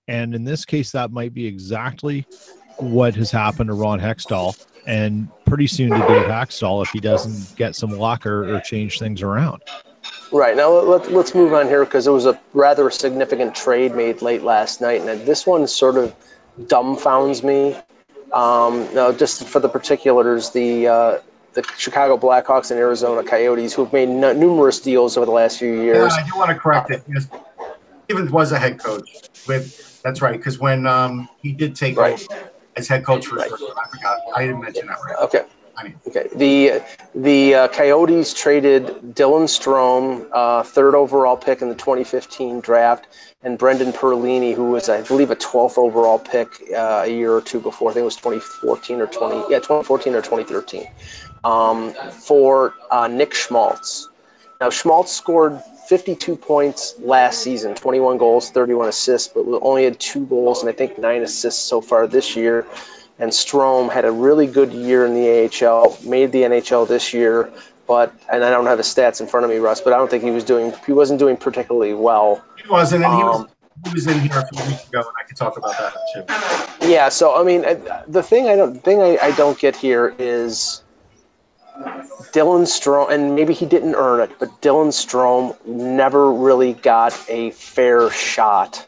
And 0.10 0.36
in 0.36 0.44
this 0.44 0.65
case, 0.65 0.92
that 0.92 1.12
might 1.12 1.34
be 1.34 1.46
exactly 1.46 2.27
what 2.77 3.15
has 3.15 3.32
happened 3.32 3.70
to 3.70 3.74
Ron 3.74 4.01
Hextall 4.01 4.62
and 4.86 5.30
pretty 5.46 5.68
soon 5.68 5.92
to 5.92 6.00
Dave 6.00 6.27
Hakstol 6.27 6.84
if 6.84 6.89
he 6.89 7.00
doesn't 7.00 7.56
get 7.56 7.74
some 7.74 7.92
luck 7.92 8.25
or, 8.25 8.54
or 8.54 8.60
change 8.60 9.00
things 9.00 9.22
around. 9.22 9.63
Right. 10.34 10.58
Now 10.58 10.72
let, 10.72 11.10
let's 11.10 11.34
move 11.34 11.54
on 11.54 11.68
here 11.68 11.86
because 11.86 12.06
it 12.06 12.12
was 12.12 12.25
a 12.25 12.38
rather 12.54 12.89
significant 12.89 13.56
trade 13.56 13.96
made 13.96 14.22
late 14.22 14.44
last 14.44 14.82
night. 14.82 15.01
And 15.01 15.25
this 15.25 15.48
one 15.48 15.65
sort 15.68 15.96
of 15.96 16.13
dumbfounds 16.63 17.42
me. 17.42 17.77
Um, 18.34 18.94
now, 18.94 19.12
just 19.12 19.46
for 19.48 19.60
the 19.60 19.70
particulars, 19.70 20.50
the 20.51 20.88
uh, 20.88 21.20
the 21.53 21.63
Chicago 21.77 22.17
Blackhawks 22.17 22.70
and 22.72 22.79
Arizona 22.79 23.24
Coyotes, 23.24 23.74
who've 23.74 23.91
made 23.94 24.10
n- 24.10 24.39
numerous 24.39 24.79
deals 24.79 25.15
over 25.15 25.25
the 25.25 25.32
last 25.32 25.58
few 25.60 25.74
Yeah, 25.74 25.84
years. 25.84 26.13
I 26.13 26.24
do 26.24 26.38
want 26.38 26.50
to 26.50 26.55
correct 26.55 26.91
it. 26.91 27.01
Yes. 27.08 27.27
Stevens 28.05 28.29
was 28.32 28.51
a 28.51 28.60
head 28.60 28.77
coach. 28.77 29.10
With 29.48 30.01
that's 30.03 30.22
right, 30.22 30.38
because 30.38 30.60
when 30.60 30.86
um, 30.86 31.29
he 31.41 31.51
did 31.53 31.75
take 31.75 31.98
Right. 31.98 32.13
over 32.29 32.51
as 32.75 32.88
head 32.88 33.05
coach 33.05 33.25
for, 33.25 33.39
I 33.39 33.48
forgot. 33.48 34.20
I 34.36 34.41
didn't 34.46 34.62
mention 34.62 34.88
that 34.88 34.98
right. 35.05 35.15
Okay. 35.20 35.44
Okay. 36.08 36.27
The 36.36 36.82
the 37.13 37.55
uh, 37.55 37.67
Coyotes 37.70 38.34
traded 38.34 38.86
Dylan 39.13 39.48
Strome, 39.48 40.27
uh, 40.32 40.63
third 40.63 40.96
overall 40.96 41.36
pick 41.36 41.62
in 41.62 41.70
the 41.70 41.75
2015 41.75 42.62
draft, 42.62 43.08
and 43.44 43.58
Brendan 43.58 43.91
Perlini, 43.91 44.53
who 44.53 44.72
was 44.72 44.89
I 44.89 45.01
believe 45.01 45.32
a 45.32 45.36
12th 45.36 45.77
overall 45.77 46.20
pick 46.20 46.48
uh, 46.75 47.03
a 47.05 47.08
year 47.08 47.34
or 47.34 47.41
two 47.41 47.60
before. 47.60 47.91
I 47.91 47.94
think 47.94 48.03
it 48.03 48.05
was 48.05 48.15
2014 48.15 49.01
or 49.01 49.08
20 49.08 49.36
yeah 49.51 49.60
2014 49.60 50.15
or 50.15 50.22
2013 50.22 50.88
um, 51.44 51.94
for 52.12 52.74
uh, 52.91 53.08
Nick 53.08 53.34
Schmaltz. 53.34 54.10
Now 54.62 54.70
Schmaltz 54.70 55.12
scored 55.12 55.62
52 55.88 56.36
points 56.36 56.96
last 57.00 57.44
season, 57.44 57.75
21 57.75 58.17
goals, 58.17 58.50
31 58.50 58.88
assists, 58.89 59.27
but 59.27 59.46
only 59.62 59.84
had 59.84 60.00
two 60.00 60.25
goals 60.25 60.62
and 60.62 60.70
I 60.70 60.74
think 60.74 60.98
nine 60.98 61.22
assists 61.22 61.62
so 61.62 61.82
far 61.82 62.08
this 62.08 62.36
year. 62.36 62.65
And 63.17 63.31
Strome 63.31 63.91
had 63.91 64.03
a 64.03 64.12
really 64.12 64.45
good 64.45 64.74
year 64.74 65.05
in 65.05 65.13
the 65.13 65.50
AHL, 65.65 65.98
made 66.03 66.31
the 66.31 66.41
NHL 66.41 66.88
this 66.88 67.13
year, 67.13 67.50
but 67.88 68.13
and 68.31 68.43
I 68.43 68.50
don't 68.50 68.65
have 68.65 68.77
his 68.77 68.88
stats 68.88 69.22
in 69.22 69.27
front 69.27 69.45
of 69.45 69.50
me, 69.50 69.57
Russ, 69.57 69.79
but 69.81 69.93
I 69.93 69.98
don't 69.98 70.10
think 70.10 70.24
he 70.24 70.31
was 70.31 70.43
doing 70.43 70.74
he 70.86 70.91
wasn't 70.91 71.19
doing 71.19 71.38
particularly 71.38 71.93
well. 71.93 72.43
he 72.62 72.69
wasn't, 72.69 73.05
and 73.05 73.15
he 73.15 73.24
was 73.24 73.41
Um, 73.41 73.50
he 73.86 73.93
was 73.93 74.07
in 74.07 74.19
here 74.19 74.31
a 74.38 74.48
few 74.48 74.67
weeks 74.67 74.88
ago, 74.88 75.00
and 75.00 75.07
I 75.19 75.24
could 75.27 75.38
talk 75.38 75.57
about 75.57 75.75
that 75.77 76.79
too. 76.81 76.88
Yeah, 76.89 77.10
so 77.10 77.39
I 77.39 77.43
mean, 77.43 77.65
uh, 77.65 78.03
the 78.07 78.24
thing 78.24 78.48
I 78.48 78.55
don't 78.55 78.84
thing 78.84 79.01
I, 79.01 79.17
I 79.22 79.31
don't 79.31 79.57
get 79.60 79.75
here 79.75 80.15
is 80.17 80.84
Dylan 82.34 82.65
Strome, 82.65 83.12
and 83.12 83.36
maybe 83.36 83.53
he 83.53 83.65
didn't 83.65 83.95
earn 83.95 84.22
it, 84.22 84.31
but 84.39 84.50
Dylan 84.62 84.89
Strome 84.89 85.55
never 85.65 86.31
really 86.31 86.74
got 86.74 87.13
a 87.29 87.51
fair 87.51 88.10
shot 88.10 88.86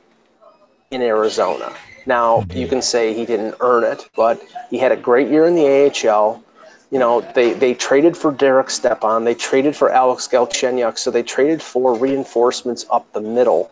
in 0.92 1.02
Arizona. 1.02 1.74
Now 2.08 2.42
mm-hmm. 2.42 2.58
you 2.58 2.68
can 2.68 2.82
say 2.82 3.14
he 3.14 3.26
didn't 3.26 3.56
earn 3.60 3.84
it, 3.84 4.10
but 4.16 4.42
he 4.70 4.78
had 4.78 4.92
a 4.92 4.96
great 4.96 5.30
year 5.30 5.46
in 5.46 5.56
the 5.56 5.92
AHL. 6.10 6.44
You 6.90 7.00
know, 7.00 7.22
they, 7.36 7.54
they 7.54 7.74
traded 7.74 8.16
for 8.16 8.32
Derek 8.32 8.70
Stepan, 8.70 9.26
they 9.26 9.36
traded 9.36 9.76
for 9.76 9.92
Alex 9.92 10.28
Galchenyuk, 10.28 10.98
so 10.98 11.12
they 11.12 11.22
traded 11.22 11.62
for 11.62 11.94
reinforcements 11.94 12.86
up 12.90 13.12
the 13.12 13.20
middle, 13.20 13.70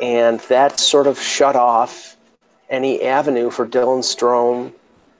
and 0.00 0.40
that 0.40 0.80
sort 0.80 1.06
of 1.06 1.20
shut 1.20 1.54
off 1.54 2.16
any 2.68 3.02
avenue 3.02 3.50
for 3.50 3.64
Dylan 3.64 4.00
Strome 4.00 4.72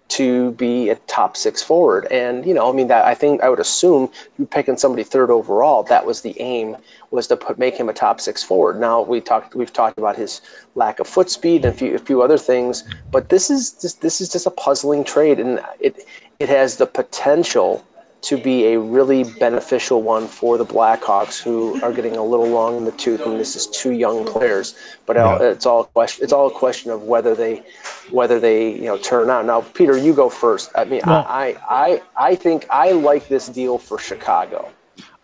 to 0.08 0.52
be 0.52 0.90
a 0.90 0.96
top 1.06 1.36
six 1.36 1.62
forward. 1.62 2.06
And 2.10 2.44
you 2.46 2.54
know, 2.54 2.68
I 2.68 2.72
mean, 2.72 2.88
that 2.88 3.04
I 3.04 3.14
think 3.14 3.42
I 3.42 3.48
would 3.48 3.60
assume 3.60 4.10
you're 4.38 4.46
picking 4.46 4.76
somebody 4.76 5.02
third 5.02 5.30
overall. 5.30 5.82
That 5.82 6.06
was 6.06 6.20
the 6.20 6.38
aim 6.40 6.76
was 7.10 7.26
to 7.28 7.36
put 7.36 7.58
make 7.58 7.76
him 7.76 7.88
a 7.88 7.92
top 7.92 8.20
six 8.20 8.42
forward. 8.42 8.78
Now 8.78 9.02
we 9.02 9.20
talked 9.20 9.54
we've 9.54 9.72
talked 9.72 9.98
about 9.98 10.16
his 10.16 10.40
lack 10.74 11.00
of 11.00 11.06
foot 11.06 11.30
speed 11.30 11.64
and 11.64 11.74
a 11.74 11.76
few, 11.76 11.94
a 11.94 11.98
few 11.98 12.22
other 12.22 12.38
things, 12.38 12.84
but 13.10 13.28
this 13.28 13.50
is 13.50 13.72
just 13.72 14.00
this 14.02 14.20
is 14.20 14.28
just 14.28 14.46
a 14.46 14.50
puzzling 14.50 15.04
trade, 15.04 15.40
and 15.40 15.60
it 15.80 16.06
it 16.38 16.48
has 16.48 16.76
the 16.76 16.86
potential 16.86 17.84
to 18.24 18.36
be 18.38 18.66
a 18.72 18.78
really 18.78 19.24
beneficial 19.38 20.02
one 20.02 20.26
for 20.26 20.56
the 20.56 20.64
Blackhawks, 20.64 21.42
who 21.42 21.80
are 21.82 21.92
getting 21.92 22.16
a 22.16 22.24
little 22.24 22.48
long 22.48 22.76
in 22.76 22.84
the 22.84 22.92
tooth, 22.92 23.20
and 23.26 23.38
this 23.38 23.54
is 23.54 23.66
two 23.66 23.92
young 23.92 24.24
players. 24.24 24.74
But 25.06 25.16
uh, 25.16 25.38
Yeah. 25.40 25.50
it's 25.50 25.66
all 25.66 25.82
a 25.82 25.86
question. 25.86 26.24
It's 26.24 26.32
all 26.32 26.46
a 26.46 26.50
question 26.50 26.90
of 26.90 27.02
whether 27.02 27.34
they, 27.34 27.62
whether 28.10 28.40
they, 28.40 28.72
you 28.72 28.86
know, 28.86 28.96
turn 28.96 29.28
out. 29.28 29.44
Now, 29.44 29.60
Peter, 29.60 29.96
you 29.98 30.14
go 30.14 30.28
first. 30.28 30.70
I 30.74 30.84
mean, 30.84 31.02
Well- 31.06 31.26
I, 31.28 31.56
I, 31.68 32.02
I 32.16 32.34
think 32.34 32.66
I 32.70 32.92
like 32.92 33.28
this 33.28 33.48
deal 33.48 33.78
for 33.78 33.98
Chicago. 33.98 34.70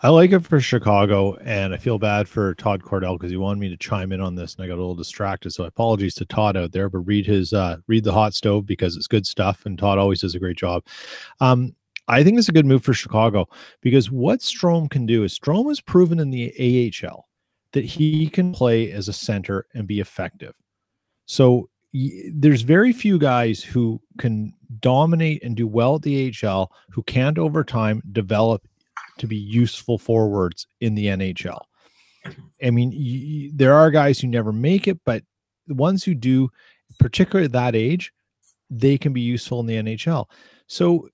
I 0.03 0.09
like 0.09 0.33
it 0.33 0.41
for 0.41 0.61
Chicago, 0.61 1.37
and 1.45 1.75
I 1.75 1.77
feel 1.77 1.99
bad 1.99 2.27
for 2.27 2.55
Todd 2.55 2.83
Cordell 2.83 3.19
because 3.19 3.31
he 3.31 3.37
wanted 3.37 3.61
me 3.61 3.69
to 3.69 3.77
chime 3.77 4.13
in 4.13 4.21
on 4.23 4.35
this, 4.35 4.55
and 4.55 4.65
I 4.65 4.67
got 4.67 4.77
a 4.77 4.81
little 4.81 4.95
distracted. 4.95 5.51
So 5.51 5.65
apologies 5.65 6.15
to 6.15 6.25
Todd 6.25 6.57
out 6.57 6.73
there, 6.73 6.89
but 6.89 7.01
read 7.01 7.27
his 7.27 7.53
uh, 7.53 7.77
read 7.87 8.05
the 8.05 8.13
hot 8.13 8.33
stove 8.33 8.65
because 8.65 8.97
it's 8.97 9.07
good 9.07 9.27
stuff, 9.27 9.67
and 9.67 9.79
Todd 9.79 9.99
always 9.99 10.23
does 10.23 10.35
a 10.35 10.39
great 10.39 10.57
job. 10.57 10.85
Um, 11.41 11.75
I 12.11 12.25
think 12.25 12.39
it's 12.39 12.49
a 12.49 12.53
good 12.53 12.67
move 12.67 12.83
for 12.83 12.93
Chicago 12.93 13.49
because 13.81 14.11
what 14.11 14.41
Strome 14.41 14.91
can 14.91 15.07
do 15.07 15.23
is 15.23 15.39
Strome 15.39 15.69
has 15.69 15.81
proven 15.81 16.19
in 16.19 16.31
the 16.31 16.93
AHL 17.05 17.29
that 17.73 17.85
he 17.85 18.29
can 18.29 18.53
play 18.53 18.91
as 18.91 19.07
a 19.07 19.13
center 19.13 19.67
and 19.75 19.87
be 19.87 20.01
effective. 20.01 20.55
So 21.27 21.71
there's 22.35 22.63
very 22.63 22.93
few 22.93 23.17
guys 23.17 23.63
who 23.63 24.01
can 24.19 24.53
dominate 24.81 25.45
and 25.45 25.57
do 25.57 25.69
well 25.69 25.95
at 25.95 26.03
the 26.03 26.35
AHL 26.45 26.73
who 26.91 27.05
can't 27.05 27.39
over 27.39 27.63
time 27.63 28.03
develop 28.11 28.67
to 29.19 29.29
be 29.29 29.37
useful 29.37 29.97
forwards 29.97 30.67
in 30.81 30.97
the 30.97 31.07
NHL. 31.07 31.61
I 32.63 32.71
mean, 32.71 33.53
there 33.55 33.75
are 33.75 33.91
guys 33.93 34.19
who 34.19 34.27
never 34.27 34.53
make 34.53 34.89
it, 34.89 34.99
but 35.05 35.23
the 35.69 35.75
ones 35.75 36.03
who 36.03 36.15
do, 36.15 36.51
particularly 36.99 37.45
at 37.45 37.53
that 37.53 37.77
age, 37.77 38.13
they 38.69 38.99
can 38.99 39.13
be 39.13 39.21
useful 39.21 39.61
in 39.61 39.67
the 39.67 39.77
NHL. 39.77 40.27
So, 40.67 41.09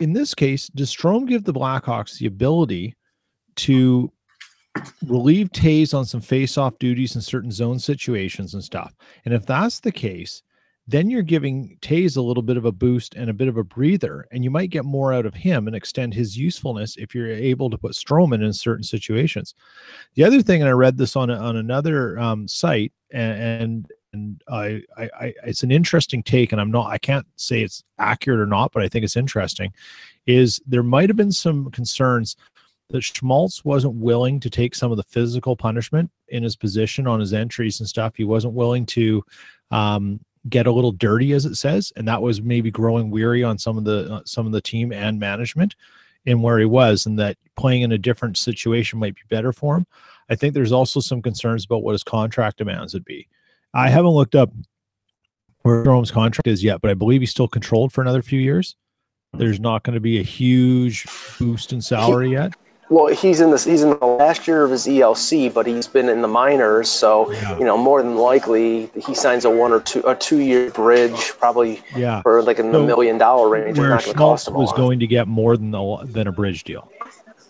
in 0.00 0.12
this 0.12 0.34
case, 0.34 0.68
does 0.68 0.94
Strome 0.94 1.26
give 1.26 1.44
the 1.44 1.52
Blackhawks 1.52 2.18
the 2.18 2.26
ability 2.26 2.96
to 3.56 4.12
relieve 5.06 5.50
Toews 5.50 5.94
on 5.94 6.04
some 6.04 6.20
face-off 6.20 6.78
duties 6.78 7.16
in 7.16 7.20
certain 7.20 7.50
zone 7.50 7.78
situations 7.78 8.54
and 8.54 8.62
stuff? 8.62 8.94
And 9.24 9.34
if 9.34 9.46
that's 9.46 9.80
the 9.80 9.92
case, 9.92 10.42
then 10.86 11.10
you're 11.10 11.22
giving 11.22 11.76
Toews 11.82 12.16
a 12.16 12.22
little 12.22 12.42
bit 12.42 12.56
of 12.56 12.64
a 12.64 12.72
boost 12.72 13.14
and 13.14 13.28
a 13.28 13.34
bit 13.34 13.48
of 13.48 13.58
a 13.58 13.64
breather, 13.64 14.26
and 14.32 14.42
you 14.42 14.50
might 14.50 14.70
get 14.70 14.86
more 14.86 15.12
out 15.12 15.26
of 15.26 15.34
him 15.34 15.66
and 15.66 15.76
extend 15.76 16.14
his 16.14 16.36
usefulness 16.36 16.96
if 16.96 17.14
you're 17.14 17.30
able 17.30 17.68
to 17.68 17.76
put 17.76 17.92
Stroman 17.92 18.42
in 18.42 18.54
certain 18.54 18.84
situations. 18.84 19.54
The 20.14 20.24
other 20.24 20.40
thing, 20.40 20.62
and 20.62 20.68
I 20.68 20.72
read 20.72 20.96
this 20.96 21.14
on 21.14 21.30
on 21.30 21.56
another 21.56 22.18
um, 22.18 22.48
site, 22.48 22.92
and 23.10 23.42
and, 23.62 23.92
and 24.12 24.42
I, 24.48 24.82
I, 24.96 25.10
I 25.20 25.34
it's 25.44 25.62
an 25.62 25.70
interesting 25.70 26.22
take, 26.22 26.52
and 26.52 26.60
I'm 26.60 26.70
not 26.70 26.86
I 26.86 26.98
can't 26.98 27.26
say 27.36 27.62
it's 27.62 27.84
accurate 27.98 28.40
or 28.40 28.46
not, 28.46 28.72
but 28.72 28.82
I 28.82 28.88
think 28.88 29.04
it's 29.04 29.16
interesting. 29.16 29.72
Is 30.26 30.60
there 30.66 30.82
might 30.82 31.08
have 31.08 31.16
been 31.16 31.32
some 31.32 31.70
concerns 31.70 32.36
that 32.90 33.02
Schmaltz 33.02 33.64
wasn't 33.64 33.94
willing 33.94 34.40
to 34.40 34.50
take 34.50 34.74
some 34.74 34.90
of 34.90 34.96
the 34.96 35.02
physical 35.04 35.56
punishment 35.56 36.10
in 36.28 36.42
his 36.42 36.56
position 36.56 37.06
on 37.06 37.20
his 37.20 37.32
entries 37.32 37.80
and 37.80 37.88
stuff. 37.88 38.14
He 38.16 38.24
wasn't 38.24 38.54
willing 38.54 38.86
to 38.86 39.22
um, 39.70 40.20
get 40.48 40.66
a 40.66 40.72
little 40.72 40.92
dirty, 40.92 41.32
as 41.32 41.44
it 41.44 41.56
says, 41.56 41.92
and 41.96 42.08
that 42.08 42.22
was 42.22 42.40
maybe 42.40 42.70
growing 42.70 43.10
weary 43.10 43.44
on 43.44 43.58
some 43.58 43.76
of 43.76 43.84
the 43.84 44.12
uh, 44.12 44.20
some 44.24 44.46
of 44.46 44.52
the 44.52 44.60
team 44.60 44.92
and 44.92 45.18
management 45.18 45.74
in 46.24 46.42
where 46.42 46.58
he 46.58 46.64
was, 46.64 47.06
and 47.06 47.18
that 47.18 47.36
playing 47.56 47.82
in 47.82 47.92
a 47.92 47.98
different 47.98 48.36
situation 48.36 48.98
might 48.98 49.14
be 49.14 49.22
better 49.28 49.52
for 49.52 49.76
him. 49.76 49.86
I 50.30 50.34
think 50.34 50.54
there's 50.54 50.72
also 50.72 51.00
some 51.00 51.22
concerns 51.22 51.64
about 51.64 51.82
what 51.82 51.92
his 51.92 52.04
contract 52.04 52.58
demands 52.58 52.94
would 52.94 53.04
be. 53.04 53.28
I 53.74 53.88
haven't 53.90 54.12
looked 54.12 54.34
up 54.34 54.50
where 55.62 55.84
Jerome's 55.84 56.10
contract 56.10 56.46
is 56.46 56.62
yet, 56.64 56.80
but 56.80 56.90
I 56.90 56.94
believe 56.94 57.20
he's 57.20 57.30
still 57.30 57.48
controlled 57.48 57.92
for 57.92 58.00
another 58.00 58.22
few 58.22 58.40
years. 58.40 58.76
There's 59.34 59.60
not 59.60 59.82
going 59.82 59.94
to 59.94 60.00
be 60.00 60.18
a 60.18 60.22
huge 60.22 61.06
boost 61.38 61.72
in 61.72 61.82
salary 61.82 62.30
yet. 62.30 62.54
Well, 62.90 63.08
he's 63.08 63.42
in 63.42 63.50
this. 63.50 63.64
He's 63.64 63.82
in 63.82 63.90
the 63.90 64.06
last 64.06 64.48
year 64.48 64.64
of 64.64 64.70
his 64.70 64.86
ELC, 64.86 65.52
but 65.52 65.66
he's 65.66 65.86
been 65.86 66.08
in 66.08 66.22
the 66.22 66.28
minors, 66.28 66.88
so 66.88 67.30
Yeah. 67.30 67.58
you 67.58 67.64
know 67.66 67.76
more 67.76 68.02
than 68.02 68.16
likely 68.16 68.90
he 69.06 69.14
signs 69.14 69.44
a 69.44 69.50
one 69.50 69.72
or 69.72 69.80
two 69.80 70.02
a 70.06 70.14
two 70.14 70.38
year 70.38 70.70
bridge, 70.70 71.34
probably 71.38 71.82
Yeah. 71.94 72.22
for 72.22 72.40
like 72.42 72.58
in 72.58 72.72
the 72.72 72.78
So, 72.78 72.86
million 72.86 73.18
dollar 73.18 73.50
range. 73.50 73.78
Where 73.78 73.90
not 73.90 74.02
going 74.04 74.16
cost 74.16 74.46
Schmaltz 74.46 74.70
was 74.70 74.72
going 74.72 75.00
to 75.00 75.06
get 75.06 75.28
more 75.28 75.58
than 75.58 75.70
the 75.70 75.98
than 76.04 76.26
a 76.28 76.32
bridge 76.32 76.64
deal. 76.64 76.90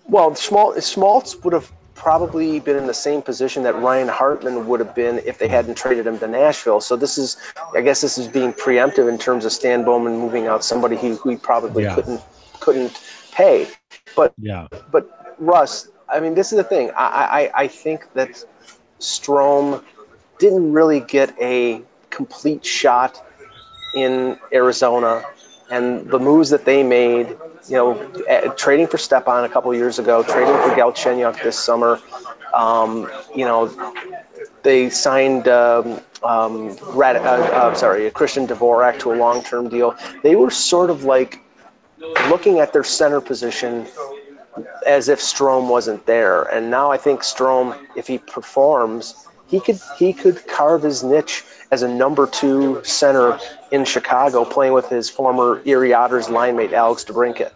Well, 0.09 0.35
Schmaltz, 0.35 0.89
Schmaltz 0.91 1.37
would 1.45 1.53
have 1.53 1.71
probably 1.99 2.61
been 2.61 2.77
in 2.77 2.87
the 2.87 2.95
same 2.95 3.21
position 3.21 3.63
that 3.65 3.75
Ryan 3.77 4.09
Hartman 4.09 4.67
would 4.69 4.81
have 4.81 4.95
been 4.95 5.21
if 5.27 5.39
they 5.39 5.49
hadn't 5.49 5.77
traded 5.77 6.07
him 6.07 6.19
to 6.21 6.29
Nashville. 6.29 6.81
So 6.81 6.97
this 6.97 7.19
is, 7.19 7.37
I 7.75 7.81
guess, 7.81 8.01
this 8.01 8.17
is 8.19 8.29
being 8.29 8.53
preemptive 8.53 9.09
in 9.09 9.19
terms 9.19 9.45
of 9.45 9.53
Stan 9.53 9.85
Bowman 9.85 10.17
moving 10.17 10.47
out 10.47 10.65
somebody 10.65 10.97
who, 10.97 11.19
he 11.29 11.37
probably 11.37 11.83
Yeah. 11.85 11.95
couldn't 11.95 12.21
couldn't 12.61 13.01
pay. 13.33 13.67
But 14.17 14.33
Yeah. 14.39 14.67
but 14.91 15.35
Russ, 15.39 15.89
I 16.09 16.21
mean, 16.21 16.35
this 16.35 16.53
is 16.53 16.57
the 16.57 16.65
thing. 16.65 16.91
I 16.97 17.51
I, 17.55 17.63
I 17.65 17.67
think 17.69 18.13
that 18.15 18.45
Strome 19.01 19.83
didn't 20.39 20.73
really 20.73 21.01
get 21.01 21.35
a 21.41 21.83
complete 22.11 22.65
shot 22.65 23.23
in 23.95 24.39
Arizona, 24.53 25.23
and 25.71 26.09
the 26.11 26.19
moves 26.19 26.51
that 26.51 26.65
they 26.65 26.83
made, 26.83 27.37
you 27.69 27.77
know, 27.77 28.53
trading 28.57 28.87
for 28.87 28.99
Stepan 28.99 29.45
a 29.45 29.49
couple 29.49 29.73
years 29.75 29.99
ago, 29.99 30.23
trading 30.23 30.55
for 30.55 30.75
Galchenyuk 30.75 31.43
this 31.43 31.59
summer, 31.59 32.01
um, 32.55 33.11
you 33.35 33.45
know, 33.45 33.69
they 34.63 34.91
signed 34.91 35.49
um, 35.49 36.01
um, 36.23 36.77
Rad, 36.95 37.17
uh, 37.17 37.21
uh, 37.21 37.75
sorry, 37.75 38.11
Christian 38.11 38.47
Dvorak 38.47 38.99
to 39.01 39.13
a 39.13 39.17
long-term 39.17 39.69
deal. 39.69 39.97
They 40.23 40.37
were 40.37 40.51
sort 40.51 40.91
of 40.91 41.05
like 41.05 41.41
looking 42.29 42.59
at 42.59 42.73
their 42.73 42.85
center 42.85 43.21
position 43.21 43.87
as 44.87 45.09
if 45.09 45.21
Strome 45.21 45.69
wasn't 45.69 46.05
there. 46.07 46.43
And 46.45 46.71
now 46.71 46.91
I 46.91 46.97
think 46.97 47.21
Strome, 47.21 47.79
if 47.97 48.07
he 48.07 48.19
performs, 48.19 49.27
he 49.47 49.61
could 49.61 49.81
he 49.97 50.13
could 50.13 50.47
carve 50.47 50.83
his 50.83 51.03
niche 51.03 51.45
as 51.71 51.83
a 51.83 51.89
number 51.89 52.27
two 52.27 52.83
center 52.85 53.39
in 53.71 53.85
Chicago, 53.85 54.45
playing 54.45 54.73
with 54.73 54.89
his 54.89 55.09
former 55.09 55.63
Erie 55.65 55.95
Otters 55.95 56.29
line 56.29 56.57
mate 56.57 56.73
Alex 56.73 57.05
DeBrincat. 57.05 57.53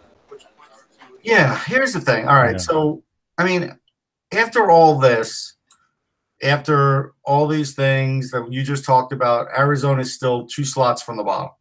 Yeah, 1.23 1.57
here's 1.65 1.93
the 1.93 2.01
thing. 2.01 2.27
All 2.27 2.35
right, 2.35 2.53
yeah. 2.53 2.57
so 2.57 3.03
I 3.37 3.45
mean, 3.45 3.77
after 4.31 4.69
all 4.69 4.99
this, 4.99 5.55
after 6.41 7.13
all 7.23 7.47
these 7.47 7.73
things 7.73 8.31
that 8.31 8.51
you 8.51 8.63
just 8.63 8.85
talked 8.85 9.13
about, 9.13 9.47
Arizona 9.57 10.01
is 10.01 10.13
still 10.13 10.45
two 10.45 10.65
slots 10.65 11.01
from 11.01 11.17
the 11.17 11.23
bottom. 11.23 11.51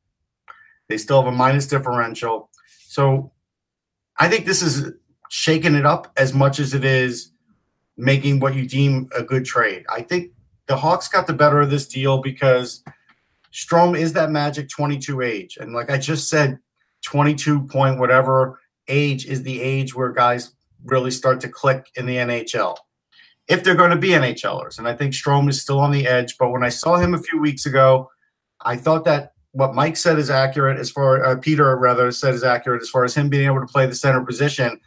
They 0.89 0.99
still 0.99 1.23
have 1.23 1.33
a 1.33 1.37
minus 1.37 1.67
differential. 1.67 2.51
So 2.87 3.33
I 4.19 4.29
think 4.29 4.45
this 4.45 4.63
is 4.63 4.93
shaking 5.31 5.75
it 5.75 5.87
up 5.87 6.13
as 6.17 6.35
much 6.35 6.59
as 6.59 6.75
it 6.75 6.85
is 6.85 7.31
making 7.97 8.41
what 8.41 8.55
you 8.55 8.69
deem 8.69 9.09
a 9.17 9.23
good 9.23 9.45
trade. 9.45 9.85
I 9.89 10.03
think 10.03 10.33
the 10.67 10.77
Hawks 10.77 11.09
got 11.09 11.27
the 11.27 11.33
better 11.33 11.61
of 11.61 11.71
this 11.71 11.87
deal 11.87 12.21
because 12.21 12.83
Strome 13.53 13.99
is 13.99 14.13
that 14.15 14.31
magic 14.31 14.69
22 14.69 15.21
age. 15.21 15.57
And 15.61 15.73
like 15.73 15.91
I 15.91 15.99
just 15.99 16.29
said, 16.29 16.59
22 17.03 17.67
point 17.67 17.99
whatever 17.99 18.61
age 18.89 19.27
is 19.27 19.43
the 19.43 19.61
age 19.61 19.95
where 19.95 20.11
guys 20.11 20.53
really 20.85 21.11
start 21.11 21.41
to 21.41 21.49
click 21.49 21.91
in 21.97 22.07
the 22.07 22.17
NHL. 22.17 22.77
If 23.49 23.65
they're 23.65 23.75
going 23.75 23.91
to 23.91 23.97
be 23.97 24.11
NHLers. 24.11 24.79
And 24.79 24.87
I 24.87 24.95
think 24.95 25.13
Strome 25.13 25.49
is 25.49 25.61
still 25.61 25.81
on 25.81 25.91
the 25.91 26.07
edge. 26.07 26.39
But 26.39 26.51
when 26.51 26.63
I 26.63 26.69
saw 26.69 26.97
him 26.97 27.15
a 27.15 27.19
few 27.19 27.41
weeks 27.41 27.67
ago, 27.67 28.11
I 28.61 28.77
thought 28.77 29.05
that 29.05 29.33
what 29.53 29.75
Mike 29.75 29.97
said 29.97 30.19
is 30.19 30.31
accurate 30.31 30.79
as 30.79 30.91
far 30.91 31.25
uh, 31.25 31.37
Peter 31.37 31.77
rather 31.77 32.11
said 32.11 32.35
is 32.35 32.43
accurate 32.43 32.83
as 32.83 32.89
far 32.89 33.05
as 33.05 33.15
him 33.15 33.29
being 33.29 33.47
able 33.47 33.61
to 33.61 33.67
play 33.67 33.87
the 33.87 33.95
center 33.95 34.25
position. 34.25 34.81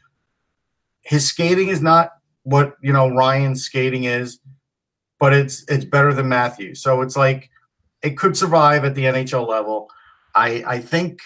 His 1.04 1.28
skating 1.28 1.70
is 1.70 1.82
not 1.82 2.12
what 2.44 2.76
you 2.82 2.92
know 2.92 3.10
Ryan's 3.10 3.64
skating 3.64 4.06
is, 4.06 4.40
but 5.20 5.34
it's 5.34 5.64
it's 5.68 5.86
better 5.86 6.14
than 6.14 6.28
Matthew. 6.28 6.74
So 6.74 7.02
it's 7.02 7.16
like 7.16 7.50
it 8.02 8.18
could 8.18 8.36
survive 8.36 8.84
at 8.86 8.96
the 8.96 9.06
NHL 9.06 9.48
level. 9.48 9.90
I 10.34 10.64
I 10.66 10.80
think 10.80 11.20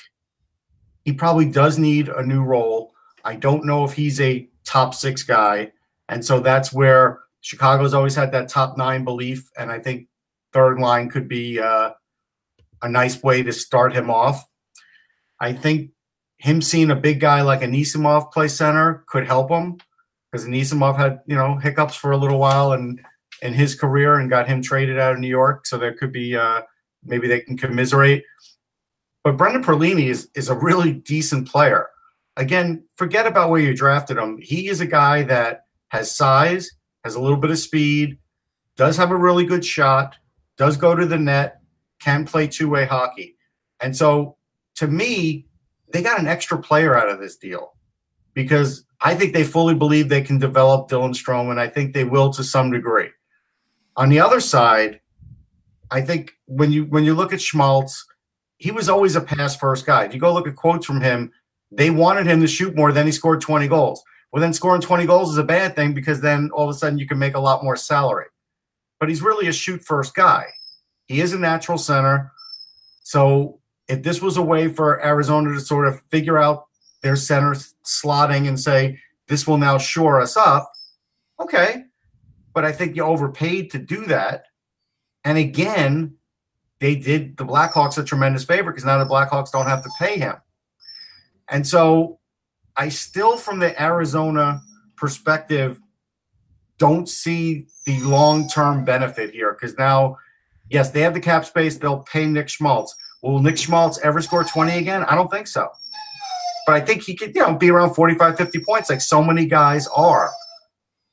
he 1.10 1.13
probably 1.13 1.50
does 1.50 1.78
need 1.78 2.10
a 2.10 2.26
new 2.26 2.43
role. 2.43 2.93
I 3.26 3.36
don't 3.36 3.65
know 3.65 3.84
if 3.84 3.93
he's 3.93 4.22
a 4.22 4.48
top 4.65 4.93
six 4.93 5.24
guy, 5.24 5.72
and 6.08 6.24
so 6.24 6.39
that's 6.39 6.72
where 6.72 7.19
Chicago's 7.41 7.93
always 7.93 8.15
had 8.15 8.32
that 8.32 8.50
top 8.50 8.78
nine 8.78 9.04
belief, 9.04 9.50
and 9.58 9.72
I 9.72 9.80
think 9.80 10.08
third 10.54 10.80
line 10.80 11.10
could 11.10 11.28
be. 11.28 11.60
Uh, 11.60 11.91
a 12.82 12.89
nice 12.89 13.22
way 13.22 13.43
to 13.43 13.52
start 13.52 13.93
him 13.93 14.10
off. 14.10 14.45
I 15.39 15.54
think 15.54 15.91
him 16.38 16.62
seeing 16.62 16.91
a 16.91 16.95
big 16.95 17.19
guy 17.19 17.41
like 17.41 17.62
Anisimov 17.62 18.32
play 18.32 18.48
center 18.48 19.04
could 19.08 19.26
help 19.26 19.50
him 19.50 19.78
because 20.32 20.48
Anisimov 20.48 20.98
had 20.98 21.19
you 21.26 21.36
know 21.36 21.58
hiccups 21.58 21.95
for 21.95 22.12
a 22.12 22.17
little 22.17 22.39
while 22.39 22.74
and 22.74 23.02
in 23.41 23.54
his 23.54 23.76
career 23.76 24.15
and 24.15 24.30
got 24.30 24.48
him 24.48 24.62
traded 24.62 25.00
out 25.00 25.13
of 25.13 25.19
New 25.19 25.28
York. 25.28 25.65
So 25.65 25.78
there 25.78 25.93
could 25.93 26.12
be 26.12 26.36
uh, 26.36 26.62
maybe 27.04 27.28
they 27.28 27.41
can 27.41 27.58
commiserate. 27.58 28.24
But 29.30 29.38
Brendan 29.38 29.63
Perlini 29.63 30.08
is 30.08 30.28
is 30.34 30.50
a 30.50 30.56
really 30.56 30.92
decent 30.92 31.48
player. 31.48 31.89
Again, 32.36 32.84
forget 32.96 33.28
about 33.28 33.52
where 33.52 33.62
you 33.62 33.76
drafted 33.76 34.18
him. 34.18 34.39
He 34.42 34.70
is 34.70 34.82
a 34.82 34.88
guy 34.88 35.22
that 35.22 35.65
has 35.89 36.15
size, 36.15 36.72
has 37.04 37.13
a 37.13 37.22
little 37.22 37.38
bit 37.38 37.52
of 37.52 37.60
speed, 37.60 38.18
does 38.76 38.98
have 38.98 39.12
a 39.12 39.15
really 39.15 39.46
good 39.46 39.63
shot, 39.63 40.15
does 40.58 40.78
go 40.78 40.96
to 40.96 41.06
the 41.06 41.20
net, 41.20 41.62
can 42.00 42.26
play 42.26 42.48
two 42.48 42.72
way 42.72 42.86
hockey. 42.86 43.38
And 43.80 43.96
so 43.96 44.38
to 44.78 44.88
me, 44.88 45.46
they 45.94 46.02
got 46.02 46.20
an 46.20 46.26
extra 46.26 46.58
player 46.58 46.98
out 46.98 47.08
of 47.08 47.20
this 47.20 47.38
deal 47.38 47.76
because 48.34 48.84
I 49.00 49.13
think 49.13 49.34
they 49.34 49.44
fully 49.44 49.76
believe 49.76 50.10
they 50.10 50.24
can 50.24 50.39
develop 50.39 50.89
Dylan 50.89 51.13
Strome, 51.13 51.52
and 51.52 51.60
I 51.60 51.68
think 51.68 51.94
they 51.94 52.04
will 52.04 52.34
to 52.34 52.44
some 52.44 52.72
degree. 52.72 53.10
On 53.96 54.10
the 54.10 54.22
other 54.22 54.39
side, 54.39 55.02
I 55.92 56.02
think 56.02 56.32
when 56.48 56.72
you 56.72 56.86
when 56.86 57.04
you 57.04 57.13
look 57.13 57.32
at 57.32 57.39
Schmaltz, 57.42 58.09
he 58.60 58.72
was 58.72 58.89
always 58.89 59.15
a 59.15 59.22
pass 59.22 59.56
first 59.56 59.86
guy. 59.86 60.04
If 60.04 60.13
you 60.13 60.19
go 60.19 60.34
look 60.34 60.48
at 60.48 60.56
quotes 60.56 60.86
from 60.86 61.02
him, 61.02 61.32
they 61.72 61.89
wanted 61.89 62.28
him 62.28 62.41
to 62.41 62.48
shoot 62.48 62.76
more, 62.76 62.91
then 62.91 63.06
he 63.06 63.12
scored 63.12 63.41
20 63.41 63.67
goals. 63.67 64.04
Well, 64.32 64.41
then 64.41 64.54
scoring 64.54 64.82
20 64.82 65.06
goals 65.06 65.32
is 65.32 65.38
a 65.38 65.43
bad 65.43 65.76
thing 65.76 65.93
because 65.93 66.22
then 66.22 66.52
all 66.54 66.69
of 66.69 66.76
a 66.76 66.78
sudden 66.78 67.00
you 67.00 67.08
can 67.08 67.17
make 67.17 67.36
a 67.36 67.39
lot 67.39 67.63
more 67.63 67.76
salary. 67.76 68.28
But 69.00 69.10
he's 69.10 69.22
really 69.22 69.48
a 69.48 69.54
shoot 69.54 69.84
first 69.84 70.13
guy. 70.13 70.45
He 71.08 71.22
is 71.22 71.34
a 71.34 71.39
natural 71.39 71.78
center. 71.78 72.32
So 73.02 73.60
if 73.88 74.04
this 74.04 74.22
was 74.22 74.38
a 74.38 74.41
way 74.41 74.67
for 74.67 75.04
Arizona 75.04 75.54
to 75.54 75.62
sort 75.62 75.88
of 75.88 76.02
figure 76.12 76.38
out 76.38 76.65
their 77.02 77.15
center 77.15 77.56
slotting 77.86 78.48
and 78.48 78.60
say, 78.60 79.00
this 79.28 79.48
will 79.48 79.58
now 79.58 79.78
shore 79.78 80.19
us 80.19 80.36
up, 80.36 80.72
okay. 81.39 81.86
But 82.54 82.65
I 82.65 82.72
think 82.72 82.95
you 82.95 83.04
overpaid 83.04 83.72
to 83.72 83.80
do 83.80 84.06
that. 84.08 84.45
And 85.24 85.38
again, 85.38 86.15
they 86.80 86.96
did 86.96 87.38
the 87.38 87.46
Blackhawks 87.46 87.98
a 87.98 88.04
tremendous 88.04 88.44
favor 88.44 88.72
because 88.72 88.86
now 88.86 88.98
the 88.98 89.10
Blackhawks 89.10 89.52
don't 89.52 89.68
have 89.68 89.84
to 89.84 89.89
pay 90.00 90.18
him. 90.18 90.36
And 91.50 91.68
so 91.68 92.20
I 92.78 92.89
still, 92.89 93.38
from 93.38 93.60
the 93.60 93.82
Arizona 93.82 94.62
perspective, 94.96 95.80
don't 96.78 97.10
see 97.10 97.68
the 97.86 98.00
long 98.02 98.48
term 98.48 98.86
benefit 98.86 99.32
here 99.32 99.54
because 99.54 99.78
now 99.78 100.18
Yes, 100.70 100.92
they 100.92 101.02
have 101.02 101.13
the 101.13 101.20
cap 101.20 101.46
space. 101.46 101.78
They'll 101.78 102.04
pay 102.04 102.26
Nick 102.26 102.48
Schmaltz. 102.48 102.96
Will 103.24 103.42
Nick 103.42 103.58
Schmaltz 103.58 104.00
ever 104.00 104.22
score 104.22 104.44
20 104.44 104.78
again? 104.78 105.04
I 105.04 105.15
don't 105.15 105.30
think 105.30 105.48
so. 105.48 105.68
But 106.65 106.76
I 106.76 106.82
think 106.82 107.04
he 107.04 107.15
could, 107.15 107.34
you 107.36 107.42
know, 107.42 107.56
be 107.56 107.72
around 107.72 107.96
45, 107.96 108.38
50 108.38 108.60
points 108.60 108.89
like 108.89 109.02
so 109.02 109.24
many 109.24 109.46
guys 109.46 109.88
are. 109.88 110.30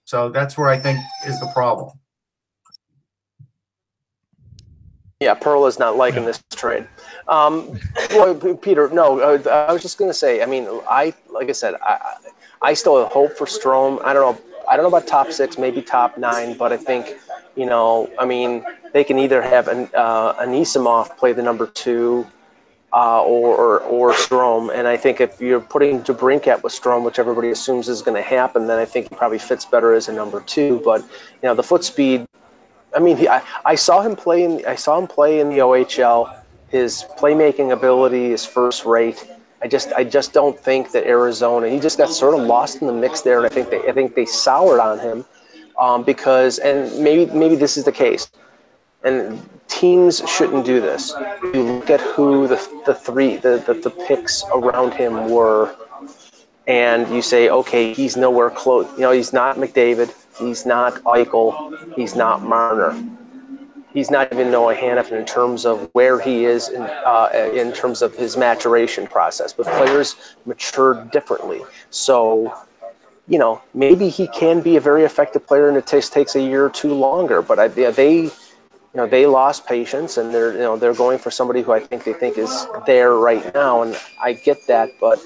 So 0.05 0.29
that's 0.29 0.59
where 0.59 0.69
I 0.69 0.79
think 0.79 0.99
is 1.27 1.41
the 1.41 1.51
problem. 1.55 1.99
Yeah, 5.21 5.33
Pearl 5.33 5.65
is 5.65 5.79
not 5.79 5.97
liking 5.97 6.27
this 6.27 6.43
trade. 6.55 6.87
Um, 7.27 7.81
well, 8.11 8.35
Peter, 8.35 8.91
no, 8.91 9.19
uh, 9.19 9.67
I 9.69 9.73
was 9.73 9.81
just 9.81 9.97
going 9.97 10.11
to 10.11 10.15
say. 10.15 10.43
I 10.43 10.47
mean, 10.47 10.69
I 10.91 11.15
like 11.31 11.49
I 11.49 11.53
said, 11.53 11.75
I, 11.83 12.17
I 12.61 12.75
still 12.75 13.03
have 13.03 13.11
hope 13.11 13.33
for 13.33 13.47
Strome. 13.47 14.05
I 14.05 14.13
don't 14.13 14.37
know. 14.37 14.43
I 14.69 14.77
don't 14.77 14.83
know 14.83 14.95
about 14.95 15.07
top 15.07 15.33
six, 15.33 15.57
maybe 15.57 15.81
top 15.81 16.19
nine, 16.19 16.55
but 16.59 16.71
I 16.71 16.77
think, 16.77 17.17
you 17.55 17.65
know, 17.65 18.11
I 18.19 18.27
mean, 18.27 18.63
they 18.93 19.05
can 19.05 19.19
either 19.19 19.41
have 19.41 19.69
an 19.69 19.89
uh, 19.95 20.35
Anisimov 20.35 21.17
play 21.17 21.33
the 21.33 21.43
number 21.43 21.67
two, 21.69 22.27
uh, 22.93 23.23
or, 23.23 23.57
or 23.57 23.81
or 23.81 24.13
Strome. 24.13 24.71
And 24.71 24.87
I 24.87 24.99
think 24.99 25.23
if 25.23 25.41
you're 25.41 25.63
putting 25.63 26.03
DeBrincat 26.03 26.63
with 26.63 26.75
Strome, 26.75 27.05
which 27.05 27.19
everybody 27.19 27.49
assumes 27.53 27.89
is 27.89 28.03
going 28.03 28.23
to 28.23 28.29
happen, 28.29 28.67
then 28.67 28.79
I 28.79 28.85
think 28.85 29.09
he 29.09 29.17
probably 29.17 29.39
fits 29.39 29.65
better 29.65 29.95
as 29.95 30.09
a 30.09 30.13
number 30.13 30.43
two. 30.43 30.83
But 30.85 31.01
you 31.01 31.49
know, 31.49 31.55
the 31.55 31.63
foot 31.63 31.85
speed. 31.85 32.27
I 32.97 32.99
mean, 32.99 33.17
he, 33.17 33.29
I, 33.29 33.43
I 33.65 33.75
saw 33.75 34.01
him 34.01 34.17
play 34.17 34.43
in 34.45 34.65
I 34.67 34.75
saw 34.75 34.99
him 34.99 35.07
play 35.07 35.41
in 35.41 35.49
the 35.51 35.59
OHL. 35.59 36.43
His 36.69 37.05
playmaking 37.19 37.73
ability 37.73 38.33
is 38.33 38.45
first 38.45 38.85
rate. 38.85 39.31
I 39.63 39.69
just 39.69 39.93
I 39.93 40.03
just 40.05 40.33
don't 40.33 40.59
think 40.59 40.93
that 40.93 41.07
Arizona. 41.07 41.69
He 41.69 41.79
just 41.79 41.99
got 41.99 42.11
sort 42.11 42.35
of 42.39 42.41
lost 42.47 42.81
in 42.81 42.87
the 42.87 42.93
mix 42.93 43.21
there, 43.21 43.37
and 43.37 43.47
I 43.47 43.51
think 43.51 43.71
they 43.71 43.87
I 43.89 43.93
think 43.93 44.15
they 44.15 44.27
soured 44.27 44.81
on 44.81 44.99
him 44.99 45.25
um, 45.79 46.03
because 46.03 46.59
and 46.59 46.91
maybe 47.03 47.31
maybe 47.33 47.55
this 47.55 47.77
is 47.77 47.85
the 47.85 47.93
case 47.93 48.31
and 49.07 49.49
teams 49.69 50.29
shouldn't 50.29 50.67
do 50.67 50.81
this. 50.81 51.15
You 51.55 51.63
look 51.63 51.91
at 51.91 52.01
who 52.01 52.49
the, 52.49 52.57
the 52.85 52.95
three, 52.95 53.37
the, 53.37 53.63
the, 53.67 53.75
the 53.75 53.91
picks 53.91 54.45
around 54.53 54.95
him 54.95 55.31
were, 55.31 55.75
and 56.67 57.09
you 57.15 57.23
say, 57.23 57.49
okay, 57.49 57.95
he's 57.95 58.17
nowhere 58.17 58.51
close. 58.51 58.91
You 58.95 59.03
know, 59.03 59.13
he's 59.13 59.33
not 59.33 59.57
McDavid, 59.57 60.13
he's 60.39 60.67
not 60.67 60.95
Eichel, 61.05 61.95
he's 61.95 62.15
not 62.15 62.43
Marner. 62.43 62.93
He's 63.93 64.11
not 64.11 64.31
even 64.31 64.51
Noah 64.51 64.75
Hanifin 64.75 65.13
in 65.13 65.25
terms 65.25 65.65
of 65.65 65.89
where 65.95 66.21
he 66.21 66.45
is 66.45 66.69
in, 66.69 66.83
uh, 66.83 67.31
in 67.55 67.73
terms 67.73 68.03
of 68.03 68.15
his 68.15 68.37
maturation 68.37 69.07
process. 69.07 69.55
But 69.55 69.65
players 69.67 70.17
mature 70.45 71.03
differently. 71.13 71.63
So, 71.89 72.55
you 73.27 73.39
know, 73.39 73.63
maybe 73.73 74.11
he 74.11 74.29
can 74.29 74.61
be 74.61 74.77
a 74.77 74.81
very 74.81 75.05
effective 75.05 75.47
player 75.47 75.69
and 75.69 75.79
it 75.79 75.87
takes, 75.87 76.11
takes 76.11 76.37
a 76.37 76.43
year 76.43 76.67
or 76.67 76.71
two 76.71 76.93
longer. 76.93 77.41
But 77.41 77.59
I, 77.59 77.69
they 77.69 78.31
you 78.97 79.03
know 79.03 79.07
they 79.07 79.27
lost 79.27 79.67
patience 79.67 80.17
and 80.17 80.33
they're 80.33 80.53
you 80.55 80.61
know 80.61 80.79
they're 80.79 80.95
going 80.95 81.19
for 81.19 81.31
somebody 81.31 81.61
who 81.61 81.73
I 81.73 81.81
think 81.81 82.05
they 82.05 82.15
think 82.15 82.39
is 82.39 82.67
there 82.87 83.13
right 83.13 83.53
now 83.53 83.83
and 83.83 83.95
I 84.23 84.33
get 84.33 84.67
that 84.69 84.89
but 84.99 85.19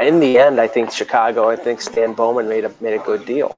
in 0.00 0.20
the 0.20 0.38
end 0.38 0.60
I 0.60 0.68
think 0.68 0.92
Chicago 0.92 1.50
I 1.50 1.56
think 1.56 1.80
Stan 1.80 2.12
Bowman 2.12 2.48
made 2.48 2.64
a 2.64 2.72
made 2.80 2.94
a 2.94 3.02
good 3.02 3.26
deal 3.26 3.56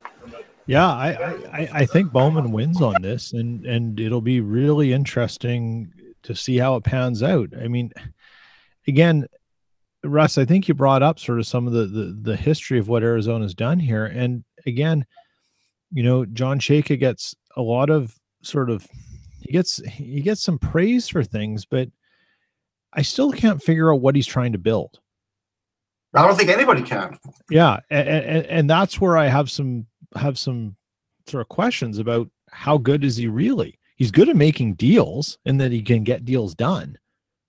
Yeah, 0.66 0.86
I, 0.86 1.10
I, 1.52 1.68
I 1.72 1.86
think 1.86 2.10
Bowman 2.10 2.50
wins 2.50 2.80
on 2.80 3.02
this, 3.02 3.32
and 3.32 3.66
and 3.66 4.00
it'll 4.00 4.22
be 4.22 4.40
really 4.40 4.92
interesting 4.92 5.92
to 6.22 6.34
see 6.34 6.56
how 6.56 6.76
it 6.76 6.84
pans 6.84 7.22
out. 7.22 7.50
I 7.60 7.68
mean, 7.68 7.92
again, 8.86 9.26
Russ, 10.02 10.38
I 10.38 10.46
think 10.46 10.66
you 10.66 10.74
brought 10.74 11.02
up 11.02 11.18
sort 11.18 11.38
of 11.38 11.46
some 11.46 11.66
of 11.66 11.72
the 11.74 11.86
the, 11.86 12.18
the 12.22 12.36
history 12.36 12.78
of 12.78 12.88
what 12.88 13.02
Arizona's 13.02 13.54
done 13.54 13.78
here, 13.78 14.06
and 14.06 14.44
again, 14.66 15.04
you 15.92 16.02
know, 16.02 16.24
John 16.24 16.58
Chayka 16.58 16.98
gets 16.98 17.34
a 17.56 17.62
lot 17.62 17.90
of 17.90 18.14
sort 18.42 18.70
of 18.70 18.86
he 19.40 19.52
gets 19.52 19.76
he 19.84 20.22
gets 20.22 20.42
some 20.42 20.58
praise 20.58 21.08
for 21.08 21.22
things, 21.22 21.66
but 21.66 21.88
I 22.92 23.02
still 23.02 23.32
can't 23.32 23.62
figure 23.62 23.92
out 23.92 24.00
what 24.00 24.16
he's 24.16 24.26
trying 24.26 24.52
to 24.52 24.58
build. 24.58 24.98
I 26.14 26.26
don't 26.26 26.36
think 26.36 26.50
anybody 26.50 26.82
can. 26.82 27.18
Yeah, 27.50 27.80
and, 27.90 28.08
and, 28.08 28.46
and 28.46 28.70
that's 28.70 29.00
where 29.00 29.16
I 29.16 29.26
have 29.26 29.50
some 29.50 29.86
have 30.16 30.38
some 30.38 30.76
sort 31.26 31.40
of 31.40 31.48
questions 31.48 31.98
about 31.98 32.28
how 32.50 32.78
good 32.78 33.04
is 33.04 33.16
he 33.16 33.26
really? 33.26 33.78
He's 33.96 34.10
good 34.10 34.28
at 34.28 34.36
making 34.36 34.74
deals 34.74 35.38
and 35.44 35.60
that 35.60 35.72
he 35.72 35.82
can 35.82 36.04
get 36.04 36.24
deals 36.24 36.54
done, 36.54 36.98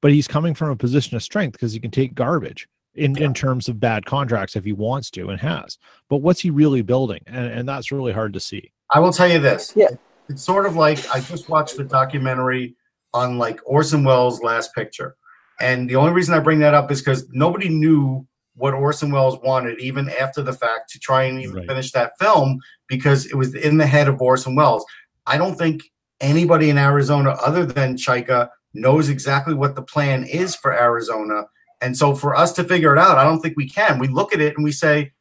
but 0.01 0.11
he's 0.11 0.27
coming 0.27 0.53
from 0.53 0.69
a 0.69 0.75
position 0.75 1.15
of 1.15 1.23
strength 1.23 1.53
because 1.53 1.73
he 1.73 1.79
can 1.79 1.91
take 1.91 2.15
garbage 2.15 2.67
in, 2.93 3.17
in 3.21 3.33
terms 3.33 3.67
of 3.67 3.79
bad 3.79 4.05
contracts 4.05 4.55
if 4.55 4.63
he 4.63 4.73
wants 4.73 5.09
to 5.11 5.29
and 5.29 5.39
has. 5.39 5.77
But 6.09 6.17
what's 6.17 6.39
he 6.39 6.49
really 6.49 6.81
building? 6.81 7.21
And, 7.27 7.47
and 7.47 7.67
that's 7.67 7.91
really 7.91 8.13
hard 8.13 8.33
to 8.33 8.39
see. 8.39 8.71
I 8.91 8.99
will 8.99 9.11
tell 9.11 9.27
you 9.27 9.39
this. 9.39 9.73
Yeah. 9.75 9.89
It's 10.29 10.43
sort 10.43 10.65
of 10.65 10.75
like 10.75 10.99
I 11.13 11.19
just 11.19 11.49
watched 11.49 11.77
the 11.77 11.83
documentary 11.83 12.75
on 13.13 13.37
like 13.37 13.59
Orson 13.65 14.03
Welles' 14.03 14.41
last 14.41 14.73
picture. 14.73 15.15
And 15.59 15.89
the 15.89 15.95
only 15.95 16.11
reason 16.11 16.33
I 16.33 16.39
bring 16.39 16.59
that 16.59 16.73
up 16.73 16.91
is 16.91 17.01
because 17.01 17.27
nobody 17.31 17.69
knew 17.69 18.27
what 18.55 18.73
Orson 18.73 19.11
Welles 19.11 19.39
wanted, 19.41 19.79
even 19.79 20.09
after 20.09 20.41
the 20.41 20.53
fact, 20.53 20.89
to 20.91 20.99
try 20.99 21.23
and 21.23 21.41
even 21.41 21.57
Right. 21.57 21.67
finish 21.67 21.91
that 21.91 22.13
film 22.19 22.59
because 22.87 23.25
it 23.25 23.35
was 23.35 23.53
in 23.53 23.77
the 23.77 23.85
head 23.85 24.07
of 24.07 24.21
Orson 24.21 24.55
Welles. 24.55 24.85
I 25.27 25.37
don't 25.37 25.55
think 25.57 25.83
anybody 26.21 26.69
in 26.69 26.77
Arizona, 26.77 27.31
other 27.31 27.65
than 27.65 27.95
Chayka, 27.97 28.49
knows 28.73 29.09
exactly 29.09 29.53
what 29.53 29.75
the 29.75 29.81
plan 29.81 30.23
is 30.25 30.55
for 30.55 30.73
Arizona. 30.73 31.43
And 31.81 31.97
so 31.97 32.15
for 32.15 32.35
us 32.35 32.53
to 32.53 32.63
figure 32.63 32.93
it 32.93 32.99
out, 32.99 33.17
I 33.17 33.23
don't 33.23 33.41
think 33.41 33.55
we 33.57 33.69
can. 33.69 33.99
We 33.99 34.07
look 34.07 34.33
at 34.33 34.41
it 34.41 34.55
and 34.55 34.63
we 34.63 34.71
say, 34.71 35.11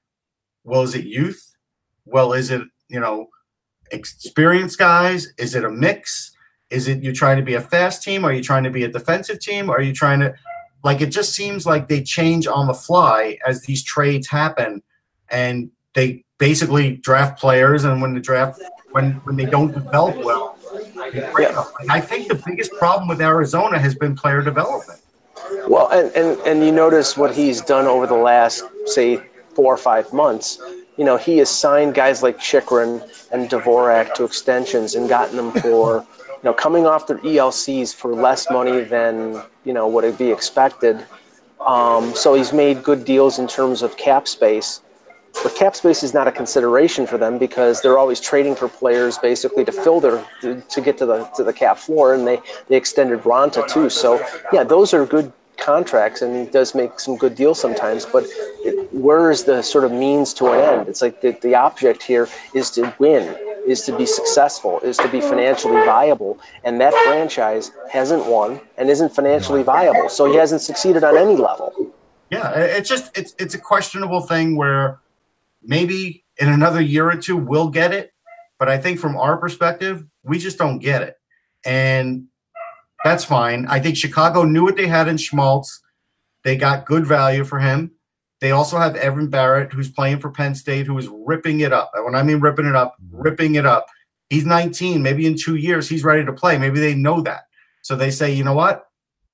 well, 0.62 0.83
is 0.83 0.94
it 0.94 1.05
youth? 1.05 1.55
Well, 2.05 2.33
is 2.33 2.51
it, 2.51 2.62
you 2.88 3.01
know, 3.01 3.29
experienced 3.90 4.79
guys? 4.79 5.33
Is 5.38 5.55
it 5.55 5.64
a 5.64 5.70
mix? 5.70 6.33
Is 6.70 6.88
it 6.88 7.03
you're 7.03 7.12
trying 7.12 7.37
to 7.37 7.42
be 7.42 7.55
a 7.55 7.61
fast 7.61 8.03
team? 8.03 8.25
Are 8.25 8.33
you 8.33 8.42
trying 8.42 8.64
to 8.64 8.70
be 8.70 8.85
a 8.85 8.88
defensive 8.88 9.40
team? 9.40 9.70
Are 9.70 9.81
you 9.83 9.92
trying 9.92 10.20
to 10.20 10.35
like 10.85 11.01
it 11.01 11.11
just 11.11 11.35
seems 11.35 11.66
like 11.66 11.88
they 11.88 12.03
change 12.03 12.47
on 12.47 12.66
the 12.68 12.75
fly 12.75 13.38
as 13.47 13.62
these 13.62 13.83
trades 13.83 14.29
happen 14.29 14.83
and 15.31 15.70
they 15.94 16.25
basically 16.38 16.97
draft 16.99 17.40
players 17.40 17.85
and 17.85 18.01
when 18.01 18.14
the 18.14 18.20
draft 18.20 18.61
when 18.92 19.12
when 19.25 19.35
they 19.35 19.47
don't 19.47 19.73
develop 19.73 20.16
well 20.25 20.55
they 21.12 21.20
trade 21.33 21.55
them. 21.55 21.64
And 21.81 21.90
I 21.90 22.01
think 22.01 22.29
the 22.29 22.40
biggest 22.47 22.73
problem 22.73 23.09
with 23.09 23.20
Arizona 23.20 23.79
has 23.79 23.94
been 23.94 24.14
player 24.16 24.42
development. 24.42 25.01
Well, 25.68 25.88
and, 25.90 26.14
and, 26.14 26.38
and 26.40 26.64
you 26.64 26.73
notice 26.73 27.16
what 27.16 27.35
he's 27.35 27.61
done 27.61 27.87
over 27.87 28.07
the 28.07 28.14
last, 28.14 28.64
say, 28.87 29.20
four 29.55 29.73
or 29.73 29.77
five 29.77 30.12
months. 30.12 30.61
You 30.97 31.05
know, 31.05 31.16
he 31.16 31.38
has 31.38 31.51
signed 31.51 31.94
guys 31.94 32.23
like 32.23 32.38
Chychrun 32.38 33.03
and 33.33 33.49
Dvorak 33.49 34.14
to 34.14 34.25
extensions 34.25 34.94
and 34.94 35.09
gotten 35.09 35.37
them 35.37 35.53
for, 35.53 36.07
you 36.44 36.50
know, 36.50 36.54
coming 36.54 36.85
off 36.85 37.07
their 37.07 37.16
ELCs 37.20 37.94
for 37.94 38.14
less 38.14 38.50
money 38.50 38.83
than, 38.83 39.42
you 39.64 39.72
know, 39.72 39.88
would 39.88 40.18
be 40.18 40.30
expected. 40.30 41.02
Um, 41.66 42.14
so 42.14 42.35
he's 42.35 42.52
made 42.52 42.83
good 42.83 43.07
deals 43.07 43.38
in 43.38 43.48
terms 43.48 43.80
of 43.80 43.96
cap 43.96 44.28
space. 44.28 44.83
But 45.42 45.54
cap 45.54 45.74
space 45.74 46.02
is 46.02 46.12
not 46.12 46.28
a 46.28 46.33
consideration 46.33 47.07
for 47.07 47.16
them 47.16 47.38
because 47.38 47.80
they're 47.80 47.96
always 47.96 48.20
trading 48.20 48.54
for 48.54 48.68
players 48.68 49.16
basically 49.16 49.64
to 49.64 49.72
fill 49.72 50.00
their 50.00 50.22
to, 50.42 50.61
to 50.61 50.80
get 50.83 50.98
to 50.98 51.07
the 51.07 51.24
to 51.37 51.42
the 51.42 51.52
cap 51.52 51.78
floor, 51.78 52.12
and 52.14 52.26
they 52.26 52.40
they 52.68 52.76
extended 52.76 53.20
Ronta 53.22 53.66
too. 53.66 53.88
So 53.88 54.24
yeah, 54.52 54.64
those 54.64 54.94
are 54.94 55.04
good 55.07 55.33
contracts, 55.57 56.23
and 56.23 56.47
he 56.47 56.51
does 56.51 56.75
make 56.75 57.01
some 57.01 57.17
good 57.17 57.35
deals 57.35 57.61
sometimes. 57.61 58.05
But 58.05 58.25
it, 58.29 58.93
where 58.93 59.31
is 59.31 59.45
the 59.45 59.62
sort 59.62 59.85
of 59.85 59.93
means 59.93 60.35
to 60.35 60.47
an 60.49 60.61
end? 60.61 60.88
It's 60.88 61.03
like 61.03 61.21
the 61.21 61.33
the 61.43 61.55
object 61.55 62.03
here 62.03 62.29
is 62.55 62.71
to 62.73 62.95
win, 62.99 63.37
is 63.67 63.83
to 63.83 63.97
be 63.97 64.07
successful, 64.07 64.81
is 64.81 64.97
to 64.99 65.09
be 65.09 65.21
financially 65.21 65.85
viable, 65.85 66.38
and 66.64 66.81
that 66.81 66.95
franchise 67.05 67.71
hasn't 67.90 68.27
won 68.27 68.61
and 68.77 68.90
isn't 68.90 69.14
financially 69.14 69.62
viable, 69.62 70.09
so 70.09 70.31
he 70.31 70.37
hasn't 70.37 70.61
succeeded 70.61 71.05
on 71.05 71.17
any 71.17 71.37
level. 71.37 71.73
Yeah, 72.31 72.51
it's 72.53 72.88
just 72.88 73.17
it's 73.17 73.35
it's 73.38 73.55
a 73.55 73.59
questionable 73.59 74.23
thing 74.23 74.57
where 74.57 75.01
maybe 75.62 76.25
in 76.38 76.49
another 76.49 76.81
year 76.81 77.11
or 77.11 77.17
two 77.17 77.37
we'll 77.37 77.69
get 77.69 77.93
it, 77.93 78.12
but 78.59 78.69
I 78.69 78.79
think 78.79 78.99
from 78.99 79.17
our 79.17 79.37
perspective, 79.37 80.07
we 80.23 80.38
just 80.38 80.59
don't 80.59 80.79
get 80.79 81.03
it. 81.03 81.17
And 81.64 82.27
that's 83.05 83.25
fine. 83.25 83.67
I 83.67 83.79
think 83.81 83.97
Chicago 83.97 84.45
knew 84.45 84.64
what 84.64 84.77
they 84.77 84.87
had 84.87 85.09
in 85.09 85.19
Schmaltz. 85.19 85.81
They 86.43 86.57
got 86.57 86.87
good 86.87 87.07
value 87.07 87.45
for 87.45 87.61
him. 87.61 87.93
They 88.40 88.51
also 88.51 88.79
have 88.79 88.97
Evan 88.97 89.31
Barratt, 89.31 89.73
who's 89.73 89.90
playing 89.90 90.19
for 90.19 90.31
Penn 90.31 90.55
State, 90.55 90.87
who 90.87 90.99
is 90.99 91.09
ripping 91.09 91.61
it 91.61 91.73
up. 91.73 91.90
And 91.95 92.05
when 92.05 92.14
I 92.14 92.23
mean 92.23 92.40
ripping 92.40 92.67
it 92.67 92.75
up, 92.75 92.97
mm-hmm. 93.01 93.21
ripping 93.21 93.55
it 93.55 93.67
up. 93.67 93.87
He's 94.31 94.45
19. 94.45 95.03
Maybe 95.03 95.27
in 95.27 95.37
two 95.37 95.57
years 95.57 95.88
he's 95.88 96.03
ready 96.03 96.25
to 96.25 96.33
play. 96.33 96.59
Maybe 96.59 96.81
they 96.81 96.95
know 96.95 97.21
that. 97.21 97.43
So 97.83 97.95
they 97.95 98.11
say, 98.11 98.33
you 98.33 98.43
know 98.43 98.55
what? 98.55 98.87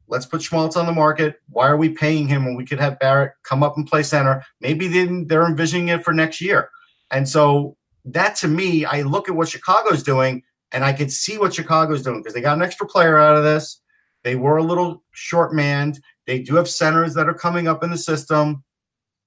Let's 0.09 0.27
put 0.27 0.43
Schmaltz 0.43 0.77
on 0.77 0.87
the 0.87 0.93
market. 0.93 1.41
Why 1.49 1.69
are 1.69 1.77
we 1.77 1.91
paying 1.91 2.27
him 2.27 2.45
when 2.45 2.57
we 2.57 2.67
could 2.67 2.81
have 2.81 2.99
Barrett 2.99 3.33
come 3.45 3.63
up 3.63 3.77
and 3.77 3.87
play 3.87 4.03
center? 4.03 4.45
Maybe 4.61 4.89
then 4.89 5.29
they're 5.29 5.47
envisioning 5.47 5.89
it 5.89 6.05
for 6.05 6.13
next 6.13 6.41
year. 6.41 6.71
And 7.13 7.29
so 7.29 7.77
that 8.05 8.35
to 8.37 8.49
me, 8.49 8.85
I 8.85 9.03
look 9.03 9.29
at 9.29 9.37
what 9.37 9.49
Chicago's 9.49 10.03
doing 10.03 10.43
and 10.73 10.85
I 10.85 10.93
could 10.93 11.13
see 11.13 11.39
what 11.39 11.55
Chicago's 11.55 12.03
doing 12.03 12.21
because 12.21 12.35
they 12.35 12.41
got 12.41 12.57
an 12.57 12.63
extra 12.63 12.87
player 12.87 13.19
out 13.19 13.37
of 13.37 13.45
this. 13.45 13.81
They 14.23 14.37
were 14.37 14.59
a 14.59 14.63
little 14.63 15.03
short 15.13 15.55
manned. 15.55 16.01
They 16.27 16.41
do 16.41 16.57
have 16.57 16.69
centers 16.69 17.15
that 17.15 17.29
are 17.29 17.35
coming 17.35 17.69
up 17.69 17.83
in 17.83 17.91
the 17.91 17.99
system. 17.99 18.63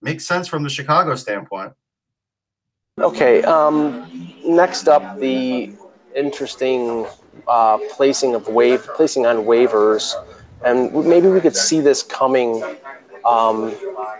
Makes 0.01 0.25
sense 0.25 0.47
from 0.47 0.63
the 0.63 0.69
Chicago 0.69 1.15
standpoint. 1.15 1.73
Okay. 2.99 3.41
Um, 3.43 4.31
next 4.45 4.87
up, 4.87 5.19
the 5.19 5.73
interesting 6.15 7.07
uh, 7.47 7.79
placing 7.91 8.35
of 8.35 8.47
wave 8.47 8.87
placing 8.95 9.25
on 9.25 9.37
waivers, 9.37 10.13
and 10.63 10.93
maybe 11.05 11.27
we 11.27 11.41
could 11.41 11.55
see 11.55 11.79
this 11.79 12.03
coming 12.03 12.63
um, 13.25 13.73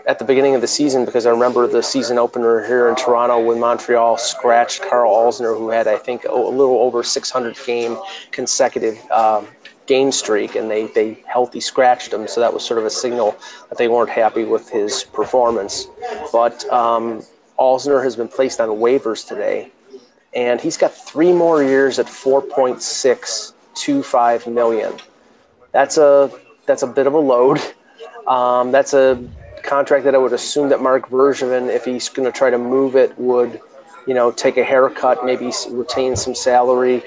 at 0.06 0.18
the 0.18 0.24
beginning 0.24 0.54
of 0.54 0.60
the 0.60 0.66
season 0.66 1.04
because 1.04 1.26
I 1.26 1.30
remember 1.30 1.66
the 1.66 1.82
season 1.82 2.18
opener 2.18 2.66
here 2.66 2.88
in 2.88 2.96
Toronto 2.96 3.40
when 3.40 3.60
Montreal 3.60 4.16
scratched 4.16 4.82
Karl 4.82 5.12
Alzner, 5.12 5.56
who 5.56 5.68
had 5.68 5.86
I 5.86 5.96
think 5.96 6.24
a 6.24 6.34
little 6.34 6.78
over 6.78 7.02
600 7.02 7.56
game 7.66 7.98
consecutive. 8.30 8.98
Um, 9.10 9.46
game 9.86 10.10
streak 10.10 10.54
and 10.54 10.70
they, 10.70 10.86
they 10.86 11.22
healthy 11.26 11.60
scratched 11.60 12.10
him 12.10 12.26
so 12.26 12.40
that 12.40 12.50
was 12.50 12.64
sort 12.64 12.78
of 12.78 12.86
a 12.86 12.90
signal 12.90 13.36
that 13.68 13.76
they 13.76 13.86
weren't 13.86 14.08
happy 14.08 14.42
with 14.42 14.66
his 14.70 15.04
performance 15.04 15.88
but 16.32 16.64
um, 16.72 17.22
Alsner 17.58 18.02
has 18.02 18.16
been 18.16 18.28
placed 18.28 18.60
on 18.60 18.68
waivers 18.70 19.26
today, 19.26 19.70
and 20.34 20.60
he's 20.60 20.76
got 20.76 20.92
three 20.92 21.32
more 21.32 21.62
years 21.62 21.98
at 21.98 22.04
4.625 22.06 24.52
million. 24.52 24.92
That's 25.72 25.96
a 25.98 26.30
that's 26.66 26.82
a 26.82 26.86
bit 26.86 27.06
of 27.06 27.14
a 27.14 27.18
load. 27.18 27.60
Um, 28.26 28.72
that's 28.72 28.94
a 28.94 29.22
contract 29.62 30.04
that 30.04 30.14
I 30.14 30.18
would 30.18 30.32
assume 30.32 30.68
that 30.68 30.80
Marc 30.80 31.08
Bergevin, 31.08 31.68
if 31.68 31.84
he's 31.84 32.08
going 32.08 32.30
to 32.30 32.36
try 32.36 32.50
to 32.50 32.58
move 32.58 32.96
it, 32.96 33.16
would 33.18 33.60
you 34.06 34.14
know 34.14 34.30
take 34.30 34.56
a 34.56 34.64
haircut, 34.64 35.24
maybe 35.24 35.50
retain 35.70 36.16
some 36.16 36.34
salary 36.34 37.02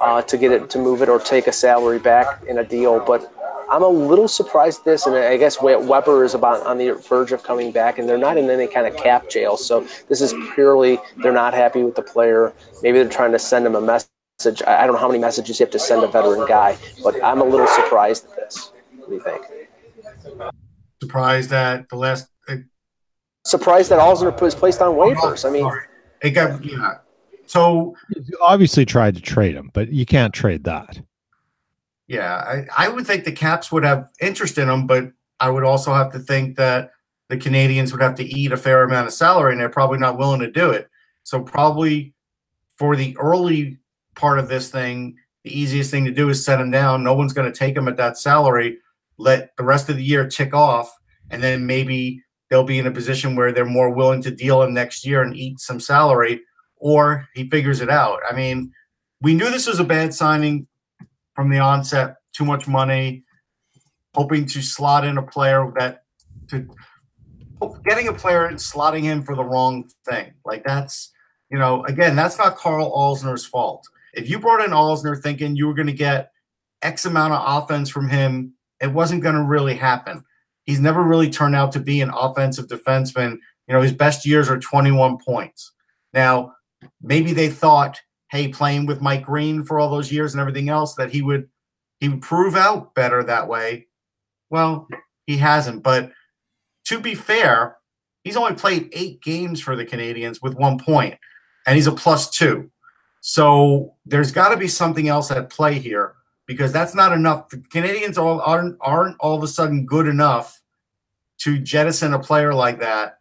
uh, 0.00 0.22
to 0.22 0.36
get 0.36 0.52
it 0.52 0.70
to 0.70 0.78
move 0.78 1.02
it, 1.02 1.08
or 1.08 1.18
take 1.18 1.46
a 1.46 1.52
salary 1.52 1.98
back 1.98 2.42
in 2.48 2.58
a 2.58 2.64
deal. 2.64 3.00
But 3.00 3.32
I'm 3.70 3.82
a 3.82 3.88
little 3.88 4.28
surprised 4.28 4.80
at 4.80 4.84
this, 4.84 5.06
and 5.06 5.16
I 5.16 5.36
guess 5.38 5.60
Weber 5.62 6.24
is 6.24 6.34
about 6.34 6.64
on 6.66 6.78
the 6.78 6.92
verge 7.08 7.32
of 7.32 7.42
coming 7.42 7.72
back, 7.72 7.98
and 7.98 8.08
they're 8.08 8.18
not 8.18 8.36
in 8.36 8.50
any 8.50 8.66
kind 8.66 8.86
of 8.86 8.96
cap 8.96 9.30
jail. 9.30 9.56
So 9.56 9.86
this 10.08 10.20
is 10.20 10.34
purely 10.54 10.98
they're 11.22 11.32
not 11.32 11.54
happy 11.54 11.82
with 11.82 11.94
the 11.94 12.02
player. 12.02 12.52
Maybe 12.82 12.98
they're 12.98 13.08
trying 13.08 13.32
to 13.32 13.38
send 13.38 13.66
him 13.66 13.74
a 13.74 13.80
message. 13.80 14.62
I 14.66 14.82
I 14.82 14.86
don't 14.86 14.94
know 14.94 15.00
how 15.00 15.08
many 15.08 15.20
messages 15.20 15.58
you 15.58 15.64
have 15.64 15.72
to 15.72 15.78
send 15.78 16.02
a 16.02 16.08
veteran 16.08 16.46
guy, 16.46 16.76
but 17.02 17.22
I'm 17.22 17.40
a 17.40 17.44
little 17.44 17.66
surprised 17.68 18.26
at 18.26 18.36
this. 18.36 18.72
What 18.96 19.08
do 19.08 19.14
you 19.14 19.22
think? 19.22 19.42
Surprised 21.00 21.50
that 21.50 21.88
the 21.88 21.96
last 21.96 22.28
it, 22.48 22.64
Surprised 23.44 23.90
that 23.90 23.98
Alzner 23.98 24.38
was 24.40 24.54
placed 24.54 24.80
on 24.80 24.94
waivers. 24.94 25.44
I 25.44 25.50
mean, 25.50 25.68
it 26.22 26.30
got 26.30 26.64
yeah. 26.64 26.98
So 27.46 27.96
You 28.08 28.38
obviously 28.40 28.84
tried 28.84 29.16
to 29.16 29.20
trade 29.20 29.54
him, 29.54 29.70
but 29.74 29.92
you 29.92 30.06
can't 30.06 30.32
trade 30.32 30.64
that. 30.64 31.00
Yeah, 32.06 32.34
I, 32.36 32.86
I 32.86 32.88
would 32.88 33.06
think 33.06 33.24
the 33.24 33.32
Caps 33.32 33.72
would 33.72 33.84
have 33.84 34.10
interest 34.20 34.58
in 34.58 34.68
him, 34.68 34.86
but 34.86 35.12
I 35.40 35.50
would 35.50 35.64
also 35.64 35.92
have 35.92 36.12
to 36.12 36.18
think 36.18 36.56
that 36.56 36.92
the 37.28 37.36
Canadiens 37.36 37.90
would 37.92 38.02
have 38.02 38.14
to 38.16 38.24
eat 38.24 38.52
a 38.52 38.56
fair 38.56 38.84
amount 38.84 39.06
of 39.06 39.12
salary, 39.12 39.52
and 39.52 39.60
they're 39.60 39.68
probably 39.68 39.98
not 39.98 40.18
willing 40.18 40.40
to 40.40 40.50
do 40.50 40.70
it. 40.70 40.88
So 41.24 41.42
probably 41.42 42.14
for 42.76 42.96
the 42.96 43.16
early 43.18 43.78
part 44.14 44.38
of 44.38 44.48
this 44.48 44.70
thing, 44.70 45.16
the 45.42 45.58
easiest 45.58 45.90
thing 45.90 46.04
to 46.04 46.10
do 46.10 46.28
is 46.28 46.44
set 46.44 46.60
him 46.60 46.70
down. 46.70 47.02
No 47.02 47.14
one's 47.14 47.32
going 47.32 47.50
to 47.50 47.58
take 47.58 47.76
him 47.76 47.88
at 47.88 47.96
that 47.96 48.18
salary. 48.18 48.78
Let 49.22 49.56
the 49.56 49.64
rest 49.64 49.88
of 49.88 49.96
the 49.96 50.04
year 50.04 50.28
tick 50.28 50.52
off, 50.52 50.92
and 51.30 51.42
then 51.42 51.66
maybe 51.66 52.22
they'll 52.50 52.64
be 52.64 52.78
in 52.78 52.86
a 52.86 52.90
position 52.90 53.36
where 53.36 53.52
they're 53.52 53.64
more 53.64 53.90
willing 53.90 54.22
to 54.22 54.30
deal 54.30 54.62
him 54.62 54.74
next 54.74 55.06
year 55.06 55.22
and 55.22 55.36
eat 55.36 55.60
some 55.60 55.80
salary. 55.80 56.40
or 56.76 57.28
he 57.34 57.48
figures 57.48 57.80
it 57.80 57.88
out. 57.88 58.18
I 58.28 58.34
mean, 58.34 58.72
we 59.20 59.34
knew 59.34 59.48
this 59.50 59.68
was 59.68 59.78
a 59.78 59.84
bad 59.84 60.12
signing 60.12 60.66
from 61.36 61.48
the 61.48 61.60
onset. 61.60 62.16
Too 62.32 62.44
much 62.44 62.66
money, 62.66 63.22
hoping 64.14 64.46
to 64.46 64.60
slot 64.60 65.04
in 65.04 65.16
a 65.16 65.22
player 65.22 65.72
that 65.78 66.02
to 66.48 66.68
getting 67.84 68.08
a 68.08 68.12
player 68.12 68.46
and 68.46 68.58
slotting 68.58 69.02
him 69.02 69.22
for 69.22 69.36
the 69.36 69.44
wrong 69.44 69.88
thing. 70.08 70.34
Like 70.44 70.64
that's 70.64 71.12
you 71.52 71.58
know, 71.58 71.84
again, 71.84 72.16
that's 72.16 72.38
not 72.38 72.56
Karl 72.56 72.90
Alzner's 72.90 73.44
fault. 73.44 73.86
If 74.14 74.28
you 74.28 74.38
brought 74.38 74.64
in 74.64 74.70
Alzner 74.70 75.20
thinking 75.22 75.54
you 75.54 75.66
were 75.66 75.74
going 75.74 75.86
to 75.86 75.92
get 75.92 76.32
X 76.80 77.04
amount 77.04 77.34
of 77.34 77.62
offense 77.62 77.90
from 77.90 78.08
him, 78.08 78.54
it 78.82 78.92
wasn't 78.92 79.22
going 79.22 79.36
to 79.36 79.42
really 79.42 79.74
happen. 79.74 80.24
He's 80.64 80.80
never 80.80 81.02
really 81.02 81.30
turned 81.30 81.56
out 81.56 81.72
to 81.72 81.80
be 81.80 82.00
an 82.00 82.10
offensive 82.10 82.66
defenseman. 82.66 83.38
You 83.66 83.74
know, 83.74 83.80
his 83.80 83.92
best 83.92 84.26
years 84.26 84.50
are 84.50 84.58
21 84.58 85.18
points. 85.18 85.72
Now, 86.12 86.54
maybe 87.00 87.32
they 87.32 87.48
thought, 87.48 88.00
hey, 88.30 88.48
playing 88.48 88.86
with 88.86 89.00
Mike 89.00 89.24
Green 89.24 89.64
for 89.64 89.78
all 89.78 89.90
those 89.90 90.12
years 90.12 90.34
and 90.34 90.40
everything 90.40 90.68
else, 90.68 90.94
that 90.96 91.10
he 91.10 91.22
would 91.22 91.48
he 92.00 92.08
would 92.08 92.22
prove 92.22 92.56
out 92.56 92.94
better 92.94 93.22
that 93.22 93.48
way. 93.48 93.86
Well, 94.50 94.88
he 95.26 95.38
hasn't. 95.38 95.84
But 95.84 96.10
to 96.86 96.98
be 96.98 97.14
fair, 97.14 97.76
he's 98.24 98.36
only 98.36 98.54
played 98.54 98.90
eight 98.92 99.22
games 99.22 99.60
for 99.60 99.76
the 99.76 99.86
Canadiens 99.86 100.42
with 100.42 100.54
one 100.54 100.78
point 100.78 101.16
and 101.66 101.76
he's 101.76 101.86
a 101.86 101.92
plus 101.92 102.28
two. 102.30 102.70
So 103.20 103.94
there's 104.04 104.32
got 104.32 104.48
to 104.48 104.56
be 104.56 104.66
something 104.66 105.08
else 105.08 105.30
at 105.30 105.48
play 105.48 105.78
here 105.78 106.14
because 106.46 106.72
that's 106.72 106.94
not 106.94 107.12
enough. 107.12 107.48
The 107.48 107.58
Canadiens 107.58 108.18
all 108.18 108.40
aren't 108.40 108.76
aren't 108.80 109.16
all 109.20 109.36
of 109.36 109.42
a 109.42 109.48
sudden 109.48 109.86
good 109.86 110.06
enough 110.06 110.62
to 111.38 111.58
jettison 111.58 112.14
a 112.14 112.18
player 112.18 112.54
like 112.54 112.78
that. 112.80 113.18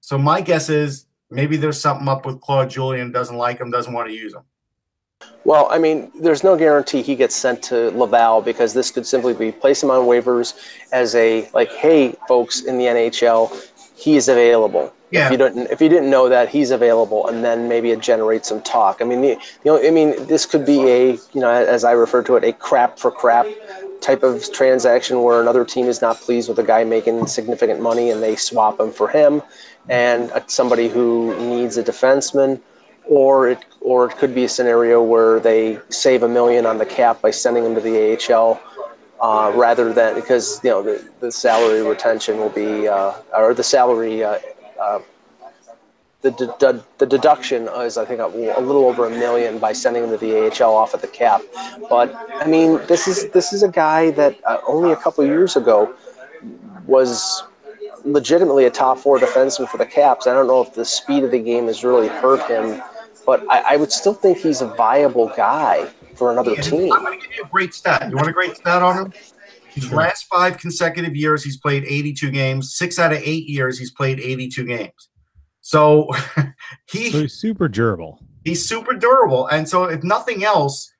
So 0.00 0.16
my 0.16 0.40
guess 0.40 0.68
is 0.68 1.06
maybe 1.30 1.56
there's 1.56 1.80
something 1.80 2.08
up 2.08 2.24
with 2.24 2.40
Claude 2.40 2.70
Julien 2.70 3.12
doesn't 3.12 3.36
like 3.36 3.58
him, 3.58 3.70
doesn't 3.70 3.92
want 3.92 4.08
to 4.08 4.14
use 4.14 4.34
him. 4.34 4.42
Well, 5.44 5.68
I 5.70 5.78
mean, 5.78 6.10
there's 6.20 6.44
no 6.44 6.56
guarantee 6.56 7.02
he 7.02 7.16
gets 7.16 7.34
sent 7.34 7.62
to 7.64 7.90
Laval 7.90 8.40
because 8.40 8.72
this 8.72 8.90
could 8.90 9.06
simply 9.06 9.34
be 9.34 9.50
place 9.50 9.82
him 9.82 9.90
on 9.90 10.06
waivers 10.06 10.54
as 10.92 11.14
a 11.14 11.48
like, 11.54 11.72
hey, 11.72 12.14
folks 12.26 12.62
in 12.62 12.78
the 12.78 12.84
NHL, 12.84 13.50
he 13.98 14.16
is 14.16 14.28
available. 14.28 14.92
Yeah. 15.10 15.26
If 15.26 15.32
you 15.32 15.38
didn't, 15.38 15.70
if 15.70 15.80
you 15.80 15.88
didn't 15.88 16.10
know 16.10 16.28
that 16.28 16.48
he's 16.48 16.70
available, 16.70 17.26
and 17.28 17.42
then 17.42 17.68
maybe 17.68 17.90
it 17.90 18.00
generates 18.00 18.48
some 18.48 18.62
talk. 18.62 19.00
I 19.00 19.04
mean, 19.04 19.22
the, 19.22 19.28
you 19.28 19.38
know, 19.64 19.82
I 19.82 19.90
mean, 19.90 20.26
this 20.26 20.46
could 20.46 20.64
be 20.64 20.80
a, 20.86 21.12
you 21.32 21.40
know, 21.40 21.50
as 21.50 21.82
I 21.82 21.92
refer 21.92 22.22
to 22.24 22.36
it, 22.36 22.44
a 22.44 22.52
crap 22.52 22.98
for 22.98 23.10
crap 23.10 23.46
type 24.00 24.22
of 24.22 24.52
transaction 24.52 25.22
where 25.22 25.40
another 25.40 25.64
team 25.64 25.86
is 25.86 26.00
not 26.00 26.16
pleased 26.18 26.48
with 26.48 26.58
a 26.58 26.62
guy 26.62 26.84
making 26.84 27.26
significant 27.26 27.80
money 27.80 28.10
and 28.10 28.22
they 28.22 28.36
swap 28.36 28.78
him 28.78 28.92
for 28.92 29.08
him, 29.08 29.42
and 29.88 30.30
somebody 30.46 30.88
who 30.88 31.34
needs 31.38 31.78
a 31.78 31.82
defenseman, 31.82 32.60
or 33.06 33.48
it, 33.48 33.64
or 33.80 34.10
it 34.10 34.16
could 34.18 34.34
be 34.34 34.44
a 34.44 34.48
scenario 34.48 35.02
where 35.02 35.40
they 35.40 35.78
save 35.88 36.22
a 36.22 36.28
million 36.28 36.66
on 36.66 36.76
the 36.76 36.86
cap 36.86 37.22
by 37.22 37.30
sending 37.30 37.64
him 37.64 37.74
to 37.74 37.80
the 37.80 38.18
AHL 38.30 38.60
uh, 39.20 39.52
rather 39.54 39.92
than 39.92 40.14
because 40.14 40.62
you 40.62 40.70
know 40.70 40.82
the, 40.82 41.08
the 41.20 41.30
salary 41.32 41.82
retention 41.82 42.38
will 42.38 42.50
be 42.50 42.88
uh, 42.88 43.12
or 43.36 43.54
the 43.54 43.62
salary 43.62 44.22
uh, 44.22 44.38
uh, 44.80 45.00
the, 46.22 46.30
de- 46.58 46.84
the 46.98 47.06
deduction 47.06 47.68
is, 47.68 47.96
I 47.96 48.04
think, 48.04 48.20
a, 48.20 48.26
little 48.26 48.86
over 48.86 49.06
a 49.06 49.10
million 49.10 49.58
by 49.58 49.72
sending 49.72 50.10
the 50.10 50.18
VHL 50.18 50.72
off 50.72 50.92
at 50.92 51.00
the 51.00 51.06
cap. 51.06 51.42
But 51.88 52.12
I 52.40 52.46
mean, 52.46 52.80
this 52.88 53.06
is 53.06 53.30
this 53.30 53.52
is 53.52 53.62
a 53.62 53.68
guy 53.68 54.10
that 54.12 54.36
uh, 54.44 54.58
only 54.66 54.90
a 54.90 54.96
couple 54.96 55.24
years 55.24 55.54
ago 55.56 55.94
was 56.86 57.44
legitimately 58.04 58.64
a 58.64 58.70
top 58.70 58.98
four 58.98 59.18
defenseman 59.18 59.68
for 59.68 59.78
the 59.78 59.86
Caps. 59.86 60.26
I 60.26 60.32
don't 60.32 60.46
know 60.46 60.60
if 60.62 60.74
the 60.74 60.84
speed 60.84 61.22
of 61.22 61.30
the 61.30 61.38
game 61.38 61.66
has 61.66 61.84
really 61.84 62.08
hurt 62.08 62.48
him, 62.50 62.82
but 63.24 63.48
I, 63.48 63.74
I 63.74 63.76
would 63.76 63.92
still 63.92 64.14
think 64.14 64.38
he's 64.38 64.60
a 64.60 64.66
viable 64.66 65.32
guy 65.36 65.88
for 66.18 66.32
another 66.32 66.52
yeah, 66.52 66.60
team. 66.60 66.92
I'm 66.92 67.04
going 67.04 67.18
to 67.18 67.26
give 67.26 67.36
you 67.36 67.44
a 67.44 67.48
great 67.48 67.72
stat. 67.72 68.10
You 68.10 68.16
want 68.16 68.28
a 68.28 68.32
great 68.32 68.56
stat 68.56 68.82
on 68.82 69.06
him? 69.06 69.12
His 69.70 69.92
last 69.92 70.26
five 70.26 70.58
consecutive 70.58 71.14
years, 71.14 71.44
he's 71.44 71.56
played 71.56 71.84
82 71.84 72.30
games. 72.32 72.74
Six 72.74 72.98
out 72.98 73.12
of 73.12 73.18
eight 73.22 73.48
years, 73.48 73.78
he's 73.78 73.92
played 73.92 74.18
82 74.18 74.64
games. 74.64 75.08
So 75.60 76.08
he, 76.90 77.10
so 77.10 77.20
he's 77.20 77.34
super 77.34 77.68
durable. 77.68 78.20
He's 78.44 78.66
super 78.66 78.94
durable. 78.94 79.46
And 79.46 79.68
so, 79.68 79.84
if 79.84 80.02
nothing 80.02 80.42
else, 80.42 80.92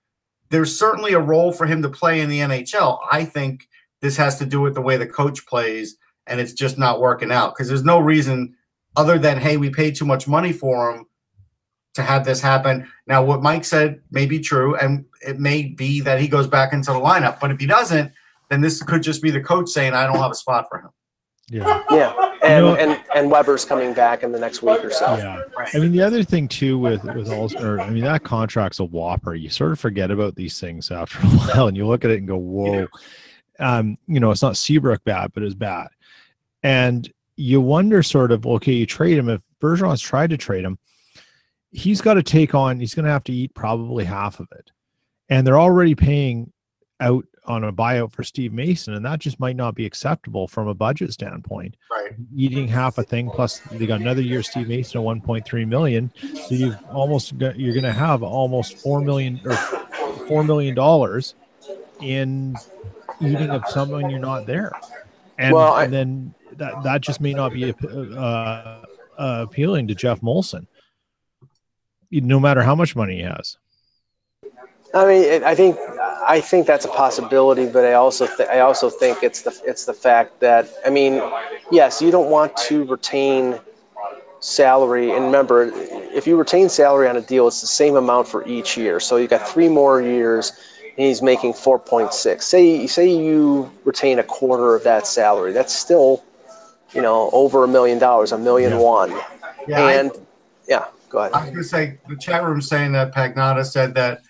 there's 0.51 0.79
certainly 0.79 1.13
a 1.13 1.21
role 1.21 1.53
for 1.53 1.67
him 1.67 1.83
to 1.83 1.89
play 1.89 2.21
in 2.21 2.29
the 2.29 2.41
NHL. 2.41 2.99
I 3.11 3.25
think 3.25 3.69
this 4.01 4.17
has 4.17 4.39
to 4.39 4.47
do 4.47 4.61
with 4.61 4.75
the 4.75 4.81
way 4.81 4.97
the 4.97 5.07
coach 5.07 5.47
plays, 5.47 5.97
and 6.27 6.41
it's 6.41 6.53
just 6.53 6.79
not 6.79 7.01
working 7.01 7.33
out 7.33 7.55
because 7.55 7.69
there's 7.69 7.85
no 7.85 7.99
reason 7.99 8.55
other 8.97 9.19
than, 9.19 9.39
hey, 9.39 9.57
we 9.57 9.71
paid 9.71 9.97
too 9.97 10.05
much 10.05 10.29
money 10.29 10.53
for 10.53 10.91
him 10.91 11.07
to 11.99 12.03
have 12.05 12.25
this 12.25 12.41
happen. 12.41 12.89
Now, 13.07 13.23
what 13.25 13.43
Mike 13.43 13.65
said 13.65 14.01
may 14.11 14.25
be 14.25 14.39
true, 14.39 14.77
and 14.77 15.05
it 15.27 15.39
may 15.39 15.65
be 15.65 16.01
that 16.01 16.21
he 16.21 16.29
goes 16.29 16.47
back 16.47 16.73
into 16.73 16.93
the 16.93 16.99
lineup. 16.99 17.41
But 17.41 17.51
if 17.51 17.59
he 17.59 17.67
doesn't, 17.67 18.13
then 18.49 18.61
this 18.61 18.83
could 18.83 19.03
just 19.03 19.21
be 19.21 19.31
the 19.31 19.41
coach 19.41 19.69
saying, 19.69 19.95
"I 19.95 20.07
don't 20.07 20.17
have 20.17 20.31
a 20.31 20.37
spot 20.37 20.67
for 20.71 20.79
him." 20.79 20.91
Yeah, 21.51 21.83
yeah, 21.91 22.35
and 22.43 22.65
you 22.65 22.71
know, 22.71 22.77
and 22.77 23.01
and 23.15 23.31
Weber's 23.31 23.65
coming 23.65 23.93
back 23.95 24.23
in 24.23 24.33
the 24.33 24.39
next 24.39 24.63
week 24.63 24.85
or 24.85 24.91
so. 24.91 25.17
Yeah, 25.17 25.43
I 25.75 25.79
mean 25.79 25.93
the 25.93 26.03
other 26.03 26.23
thing 26.23 26.47
too 26.47 26.79
with 26.79 27.03
with 27.03 27.33
all, 27.33 27.51
or 27.63 27.81
I 27.81 27.91
mean 27.91 28.05
that 28.05 28.23
contract's 28.23 28.79
a 28.79 28.85
whopper. 28.85 29.35
You 29.35 29.51
sort 29.51 29.73
of 29.73 29.81
forget 29.81 30.11
about 30.11 30.37
these 30.37 30.61
things 30.61 30.91
after 30.91 31.19
a 31.19 31.23
while, 31.27 31.67
and 31.67 31.77
you 31.77 31.87
look 31.87 32.05
at 32.05 32.11
it 32.11 32.19
and 32.19 32.29
go, 32.29 32.37
"Whoa." 32.37 32.87
Um, 33.61 33.99
you 34.07 34.21
know, 34.21 34.31
it's 34.31 34.43
not 34.43 34.57
Seabrook 34.57 35.03
bad, 35.05 35.33
but 35.35 35.43
it's 35.43 35.55
bad, 35.55 35.89
and 36.63 37.13
you 37.35 37.61
wonder 37.61 38.03
sort 38.03 38.33
of, 38.33 38.47
okay, 38.47 38.73
you 38.73 38.87
trade 38.87 39.17
him. 39.17 39.29
If 39.29 39.41
Bergevin's 39.61 40.01
tried 40.01 40.31
to 40.31 40.37
trade 40.37 40.65
him, 40.65 40.79
he's 41.79 42.01
got 42.01 42.15
to 42.15 42.23
take 42.23 42.55
on. 42.55 42.81
He's 42.81 42.95
going 42.95 43.05
to 43.05 43.11
have 43.11 43.25
to 43.25 43.33
eat 43.33 43.55
probably 43.55 44.05
half 44.05 44.41
of 44.41 44.49
it, 44.53 44.73
and 45.29 45.47
they're 45.47 45.61
already 45.61 45.95
paying 45.95 46.53
out 47.01 47.25
on 47.45 47.65
a 47.65 47.73
buyout 47.73 48.13
for 48.13 48.23
Steve 48.23 48.53
Mason, 48.53 48.95
and 48.95 49.05
that 49.07 49.21
just 49.21 49.41
might 49.41 49.57
not 49.57 49.75
be 49.75 49.87
acceptable 49.87 50.47
from 50.49 50.69
a 50.69 50.75
budget 50.75 51.13
standpoint. 51.13 51.77
Right. 51.91 52.13
Eating 52.37 52.69
half 52.69 52.99
a 52.99 53.03
thing 53.03 53.31
plus 53.31 53.61
they 53.61 53.87
got 53.87 54.01
another 54.01 54.21
year 54.21 54.43
Steve 54.43 54.69
Mason 54.69 55.01
at 55.01 55.07
1.3 55.07 55.69
million, 55.69 56.13
so 56.35 56.55
you've 56.55 56.77
almost 56.91 57.39
got, 57.39 57.59
you're 57.59 57.73
going 57.73 57.85
to 57.85 57.93
have 57.93 58.23
almost 58.23 58.79
four 58.79 59.01
million 59.01 59.41
or 59.45 59.57
four 60.27 60.45
million 60.45 60.75
dollars 60.75 61.37
in 62.01 62.55
eating 63.21 63.51
of 63.51 63.65
someone 63.69 64.11
you're 64.11 64.21
not 64.21 64.47
there, 64.47 64.73
and, 65.39 65.55
well, 65.55 65.73
I, 65.73 65.85
and 65.85 65.93
then 65.93 66.35
that 66.57 66.83
that 66.83 67.01
just 67.01 67.21
may 67.21 67.33
not 67.33 67.53
be 67.53 67.73
uh, 67.73 68.17
uh, 68.17 68.83
appealing 69.17 69.89
to 69.89 69.95
Geoff 69.95 70.21
Molson, 70.21 70.67
no 72.11 72.41
matter 72.41 72.63
how 72.63 72.75
much 72.75 72.97
money 72.97 73.17
he 73.17 73.23
has. 73.23 73.57
I 74.95 75.07
mean, 75.07 75.45
I 75.45 75.55
think 75.55 75.77
I 76.27 76.41
think 76.41 76.67
that's 76.67 76.87
a 76.87 76.89
possibility, 76.89 77.67
but 77.67 77.85
I 77.85 77.93
also 77.93 78.27
th- 78.27 78.49
I 78.49 78.61
also 78.61 78.89
think 78.89 79.23
it's 79.23 79.43
the 79.43 79.59
it's 79.65 79.85
the 79.85 79.93
fact 79.93 80.41
that 80.41 80.71
I 80.85 80.91
mean, 80.91 81.23
yes, 81.71 82.01
you 82.01 82.11
don't 82.11 82.31
want 82.31 82.57
to 82.69 82.85
retain 82.85 83.61
salary, 84.41 85.11
and 85.11 85.27
remember, 85.27 85.71
if 85.75 86.27
you 86.27 86.37
retain 86.37 86.69
salary 86.69 87.09
on 87.09 87.17
a 87.17 87.21
deal, 87.21 87.49
it's 87.49 87.61
the 87.61 87.67
same 87.67 87.97
amount 87.97 88.29
for 88.29 88.47
each 88.49 88.77
year. 88.79 88.99
So 88.99 89.17
you 89.17 89.29
got 89.29 89.47
three 89.47 89.69
more 89.69 90.01
years, 90.01 90.53
and 90.97 91.07
he's 91.07 91.21
making 91.21 91.53
four 91.53 91.79
point 91.79 92.15
six. 92.15 92.47
Say 92.47 92.87
say 92.87 93.09
you 93.11 93.71
retain 93.85 94.19
a 94.19 94.25
quarter 94.25 94.75
of 94.75 94.85
that 94.85 95.07
salary, 95.07 95.53
that's 95.53 95.75
still, 95.75 96.25
you 96.93 97.03
know, 97.03 97.29
over 97.35 97.63
a 97.63 97.69
million 97.69 97.99
dollars, 97.99 98.33
a 98.33 98.39
million 98.39 98.73
yeah. 98.73 98.79
one, 98.79 99.11
yeah, 99.67 99.89
and 99.89 100.13
I, 100.13 100.21
yeah. 100.67 100.85
Go 101.09 101.19
ahead. 101.19 101.33
I 101.33 101.41
was 101.41 101.51
going 101.51 101.63
to 101.63 101.69
say 101.69 101.99
the 102.09 102.17
chat 102.17 102.45
room 102.45 102.61
saying 102.61 102.93
that 102.93 103.15
Pagnotta 103.15 103.65
said 103.65 103.95
that 103.95 104.21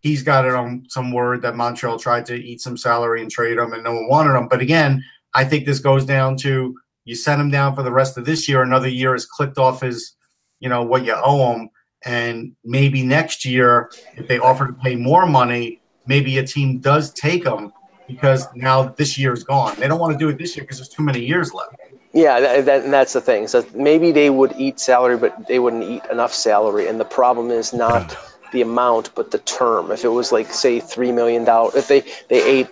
he's 0.00 0.22
got 0.22 0.44
it 0.44 0.54
on 0.54 0.84
some 0.88 1.12
word 1.12 1.42
that 1.42 1.56
Montreal 1.56 1.98
tried 1.98 2.26
to 2.26 2.34
eat 2.34 2.60
some 2.60 2.76
salary 2.76 3.22
and 3.22 3.30
trade 3.30 3.58
him, 3.58 3.72
and 3.72 3.84
no 3.84 3.94
one 3.94 4.08
wanted 4.08 4.36
him. 4.36 4.48
But 4.48 4.60
again, 4.60 5.04
I 5.34 5.44
think 5.44 5.66
this 5.66 5.78
goes 5.78 6.04
down 6.04 6.36
to 6.38 6.76
you 7.04 7.14
send 7.14 7.40
him 7.40 7.50
down 7.50 7.74
for 7.74 7.82
the 7.82 7.92
rest 7.92 8.18
of 8.18 8.24
this 8.24 8.48
year. 8.48 8.62
Another 8.62 8.88
year 8.88 9.14
is 9.14 9.26
clicked 9.26 9.58
off 9.58 9.80
his, 9.80 10.14
you 10.58 10.68
know, 10.68 10.82
what 10.82 11.04
you 11.04 11.14
owe 11.14 11.54
him, 11.54 11.70
and 12.04 12.52
maybe 12.64 13.02
next 13.02 13.44
year, 13.44 13.90
if 14.16 14.26
they 14.26 14.38
offer 14.38 14.66
to 14.66 14.72
pay 14.72 14.96
more 14.96 15.26
money, 15.26 15.80
maybe 16.06 16.38
a 16.38 16.46
team 16.46 16.78
does 16.78 17.12
take 17.12 17.44
him 17.44 17.72
because 18.06 18.48
now 18.54 18.82
this 18.82 19.16
year 19.16 19.32
is 19.32 19.44
gone. 19.44 19.74
They 19.78 19.86
don't 19.86 20.00
want 20.00 20.12
to 20.12 20.18
do 20.18 20.28
it 20.28 20.38
this 20.38 20.56
year 20.56 20.64
because 20.64 20.78
there's 20.78 20.88
too 20.88 21.02
many 21.02 21.24
years 21.24 21.54
left. 21.54 21.76
Yeah, 22.12 22.40
that, 22.40 22.64
that, 22.64 22.84
and 22.84 22.92
that's 22.92 23.12
the 23.12 23.20
thing. 23.20 23.46
So 23.46 23.64
maybe 23.74 24.10
they 24.10 24.30
would 24.30 24.52
eat 24.58 24.80
salary, 24.80 25.16
but 25.16 25.46
they 25.46 25.58
wouldn't 25.60 25.84
eat 25.84 26.02
enough 26.10 26.32
salary. 26.34 26.88
And 26.88 26.98
the 26.98 27.04
problem 27.04 27.50
is 27.50 27.72
not 27.72 28.16
the 28.52 28.62
amount, 28.62 29.14
but 29.14 29.30
the 29.30 29.38
term. 29.38 29.92
If 29.92 30.04
it 30.04 30.08
was 30.08 30.32
like 30.32 30.52
say 30.52 30.80
three 30.80 31.12
million 31.12 31.44
dollars, 31.44 31.76
if 31.76 31.88
they 31.88 32.00
they 32.28 32.42
ate 32.44 32.68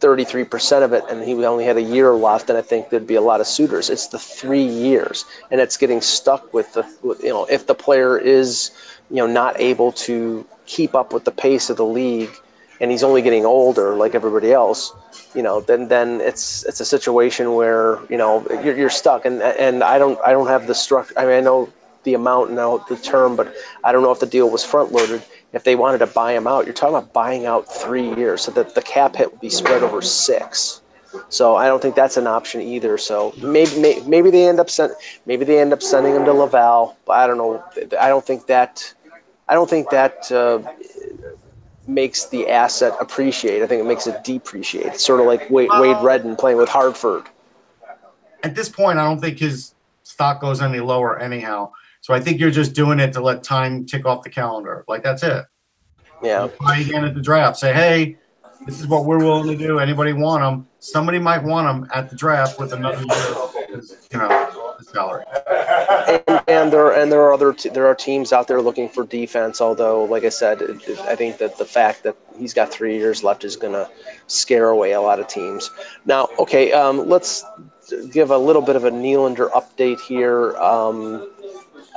33% 0.00 0.82
of 0.82 0.92
it 0.94 1.04
and 1.10 1.22
he 1.22 1.34
only 1.44 1.64
had 1.64 1.76
a 1.76 1.82
year 1.82 2.12
left 2.12 2.46
then 2.46 2.56
i 2.56 2.62
think 2.62 2.88
there'd 2.88 3.06
be 3.06 3.16
a 3.16 3.20
lot 3.20 3.40
of 3.40 3.46
suitors 3.46 3.90
it's 3.90 4.06
the 4.06 4.18
three 4.18 4.64
years 4.64 5.26
and 5.50 5.60
it's 5.60 5.76
getting 5.76 6.00
stuck 6.00 6.52
with 6.54 6.72
the 6.72 6.82
you 7.22 7.28
know 7.28 7.44
if 7.46 7.66
the 7.66 7.74
player 7.74 8.16
is 8.16 8.70
you 9.10 9.16
know 9.16 9.26
not 9.26 9.60
able 9.60 9.92
to 9.92 10.46
keep 10.64 10.94
up 10.94 11.12
with 11.12 11.24
the 11.24 11.30
pace 11.30 11.68
of 11.68 11.76
the 11.76 11.84
league 11.84 12.30
and 12.80 12.90
he's 12.90 13.02
only 13.02 13.20
getting 13.20 13.44
older 13.44 13.94
like 13.94 14.14
everybody 14.14 14.52
else 14.52 14.94
you 15.34 15.42
know 15.42 15.60
then 15.60 15.88
then 15.88 16.20
it's 16.20 16.64
it's 16.64 16.80
a 16.80 16.84
situation 16.84 17.54
where 17.54 17.98
you 18.08 18.16
know 18.16 18.46
you're, 18.64 18.76
you're 18.76 18.90
stuck 18.90 19.24
and 19.24 19.42
and 19.42 19.82
i 19.82 19.98
don't 19.98 20.18
i 20.26 20.32
don't 20.32 20.48
have 20.48 20.66
the 20.66 20.74
structure 20.74 21.14
i 21.18 21.24
mean 21.24 21.34
i 21.34 21.40
know 21.40 21.72
the 22.04 22.14
amount 22.14 22.52
now 22.52 22.78
the 22.88 22.96
term, 22.96 23.36
but 23.36 23.54
I 23.84 23.92
don't 23.92 24.02
know 24.02 24.12
if 24.12 24.20
the 24.20 24.26
deal 24.26 24.48
was 24.48 24.64
front 24.64 24.92
loaded. 24.92 25.22
If 25.52 25.64
they 25.64 25.74
wanted 25.74 25.98
to 25.98 26.06
buy 26.06 26.32
him 26.32 26.46
out, 26.46 26.64
you're 26.64 26.74
talking 26.74 26.96
about 26.96 27.12
buying 27.12 27.46
out 27.46 27.72
three 27.72 28.14
years, 28.14 28.42
so 28.42 28.52
that 28.52 28.74
the 28.74 28.82
cap 28.82 29.16
hit 29.16 29.30
would 29.30 29.40
be 29.40 29.50
spread 29.50 29.82
over 29.82 30.00
six. 30.00 30.80
So 31.28 31.56
I 31.56 31.66
don't 31.66 31.82
think 31.82 31.96
that's 31.96 32.16
an 32.16 32.26
option 32.26 32.60
either. 32.60 32.96
So 32.96 33.34
maybe 33.42 33.78
maybe, 33.80 34.00
maybe 34.06 34.30
they 34.30 34.46
end 34.46 34.60
up 34.60 34.70
send, 34.70 34.92
maybe 35.26 35.44
they 35.44 35.58
end 35.60 35.72
up 35.72 35.82
sending 35.82 36.14
him 36.14 36.24
to 36.24 36.32
Laval. 36.32 36.96
I 37.08 37.26
don't 37.26 37.36
know. 37.36 37.62
I 38.00 38.08
don't 38.08 38.24
think 38.24 38.46
that 38.46 38.94
I 39.48 39.54
don't 39.54 39.68
think 39.68 39.90
that 39.90 40.30
uh, 40.30 40.62
makes 41.90 42.26
the 42.26 42.48
asset 42.48 42.94
appreciate. 43.00 43.62
I 43.62 43.66
think 43.66 43.80
it 43.80 43.86
makes 43.86 44.06
it 44.06 44.22
depreciate. 44.24 44.86
It's 44.86 45.04
sort 45.04 45.20
of 45.20 45.26
like 45.26 45.50
Wade, 45.50 45.68
Wade 45.72 45.96
Redden 46.02 46.36
playing 46.36 46.56
with 46.56 46.68
Hartford. 46.68 47.24
At 48.42 48.54
this 48.54 48.68
point, 48.68 48.98
I 48.98 49.04
don't 49.04 49.20
think 49.20 49.38
his 49.38 49.74
stock 50.02 50.40
goes 50.40 50.62
any 50.62 50.80
lower 50.80 51.18
anyhow. 51.18 51.72
So 52.00 52.14
I 52.14 52.20
think 52.20 52.40
you're 52.40 52.50
just 52.50 52.72
doing 52.72 52.98
it 52.98 53.12
to 53.12 53.20
let 53.20 53.42
time 53.42 53.84
tick 53.84 54.06
off 54.06 54.22
the 54.22 54.30
calendar. 54.30 54.84
Like 54.88 55.02
that's 55.02 55.22
it. 55.22 55.44
Yeah. 56.22 56.48
Try 56.60 56.78
again 56.78 57.04
at 57.04 57.14
the 57.14 57.20
draft. 57.20 57.58
Say, 57.58 57.72
hey, 57.72 58.16
this 58.66 58.80
is 58.80 58.86
what 58.86 59.04
we're 59.04 59.18
willing 59.18 59.48
to 59.48 59.56
do. 59.56 59.78
Anybody 59.78 60.12
want 60.12 60.42
them? 60.42 60.66
Somebody 60.78 61.18
might 61.18 61.42
want 61.42 61.66
them 61.66 61.90
at 61.94 62.08
the 62.08 62.16
draft 62.16 62.58
with 62.58 62.72
another 62.72 63.02
year, 63.02 63.82
you 64.12 64.18
know, 64.18 64.28
salary. 64.82 65.24
And, 66.26 66.42
and 66.48 66.72
there 66.72 66.92
and 66.92 67.10
there 67.10 67.20
are 67.22 67.32
other 67.32 67.52
t- 67.52 67.68
there 67.68 67.86
are 67.86 67.94
teams 67.94 68.32
out 68.32 68.48
there 68.48 68.60
looking 68.60 68.88
for 68.88 69.04
defense. 69.04 69.60
Although, 69.60 70.04
like 70.04 70.24
I 70.24 70.28
said, 70.28 70.62
it, 70.62 70.88
it, 70.88 70.98
I 71.00 71.14
think 71.16 71.38
that 71.38 71.58
the 71.58 71.64
fact 71.64 72.02
that 72.02 72.16
he's 72.36 72.54
got 72.54 72.70
three 72.70 72.96
years 72.96 73.22
left 73.22 73.44
is 73.44 73.56
going 73.56 73.72
to 73.72 73.88
scare 74.26 74.70
away 74.70 74.92
a 74.92 75.00
lot 75.00 75.20
of 75.20 75.28
teams. 75.28 75.70
Now, 76.06 76.28
okay, 76.38 76.72
um, 76.72 77.08
let's 77.08 77.44
give 78.12 78.30
a 78.30 78.38
little 78.38 78.62
bit 78.62 78.76
of 78.76 78.84
a 78.84 78.90
Nylander 78.90 79.50
update 79.50 80.00
here. 80.00 80.56
Um, 80.56 81.30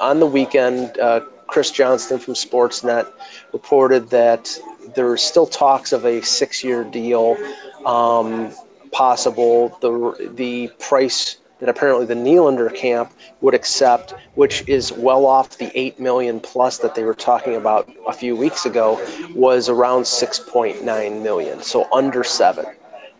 on 0.01 0.19
the 0.19 0.25
weekend, 0.25 0.97
uh, 0.99 1.21
Chris 1.47 1.71
Johnston 1.71 2.19
from 2.19 2.33
Sportsnet 2.33 3.11
reported 3.51 4.09
that 4.09 4.57
there 4.95 5.09
are 5.09 5.17
still 5.17 5.45
talks 5.45 5.91
of 5.93 6.05
a 6.05 6.21
six-year 6.21 6.83
deal 6.83 7.37
um, 7.85 8.51
possible. 8.91 9.77
The 9.81 10.31
the 10.35 10.69
price 10.79 11.37
that 11.63 11.69
apparently 11.69 12.05
the 12.05 12.13
Nylander 12.13 12.75
camp 12.75 13.13
would 13.39 13.53
accept, 13.53 14.13
which 14.35 14.67
is 14.67 14.91
well 14.91 15.25
off 15.25 15.57
the 15.57 15.71
eight 15.79 15.97
million 15.97 16.41
plus 16.41 16.79
that 16.79 16.93
they 16.93 17.05
were 17.05 17.13
talking 17.13 17.55
about 17.55 17.89
a 18.05 18.11
few 18.11 18.35
weeks 18.35 18.65
ago, 18.65 18.99
was 19.33 19.69
around 19.69 20.05
six 20.05 20.39
point 20.39 20.83
nine 20.83 21.23
million, 21.23 21.61
so 21.61 21.87
under 21.93 22.21
seven. 22.21 22.65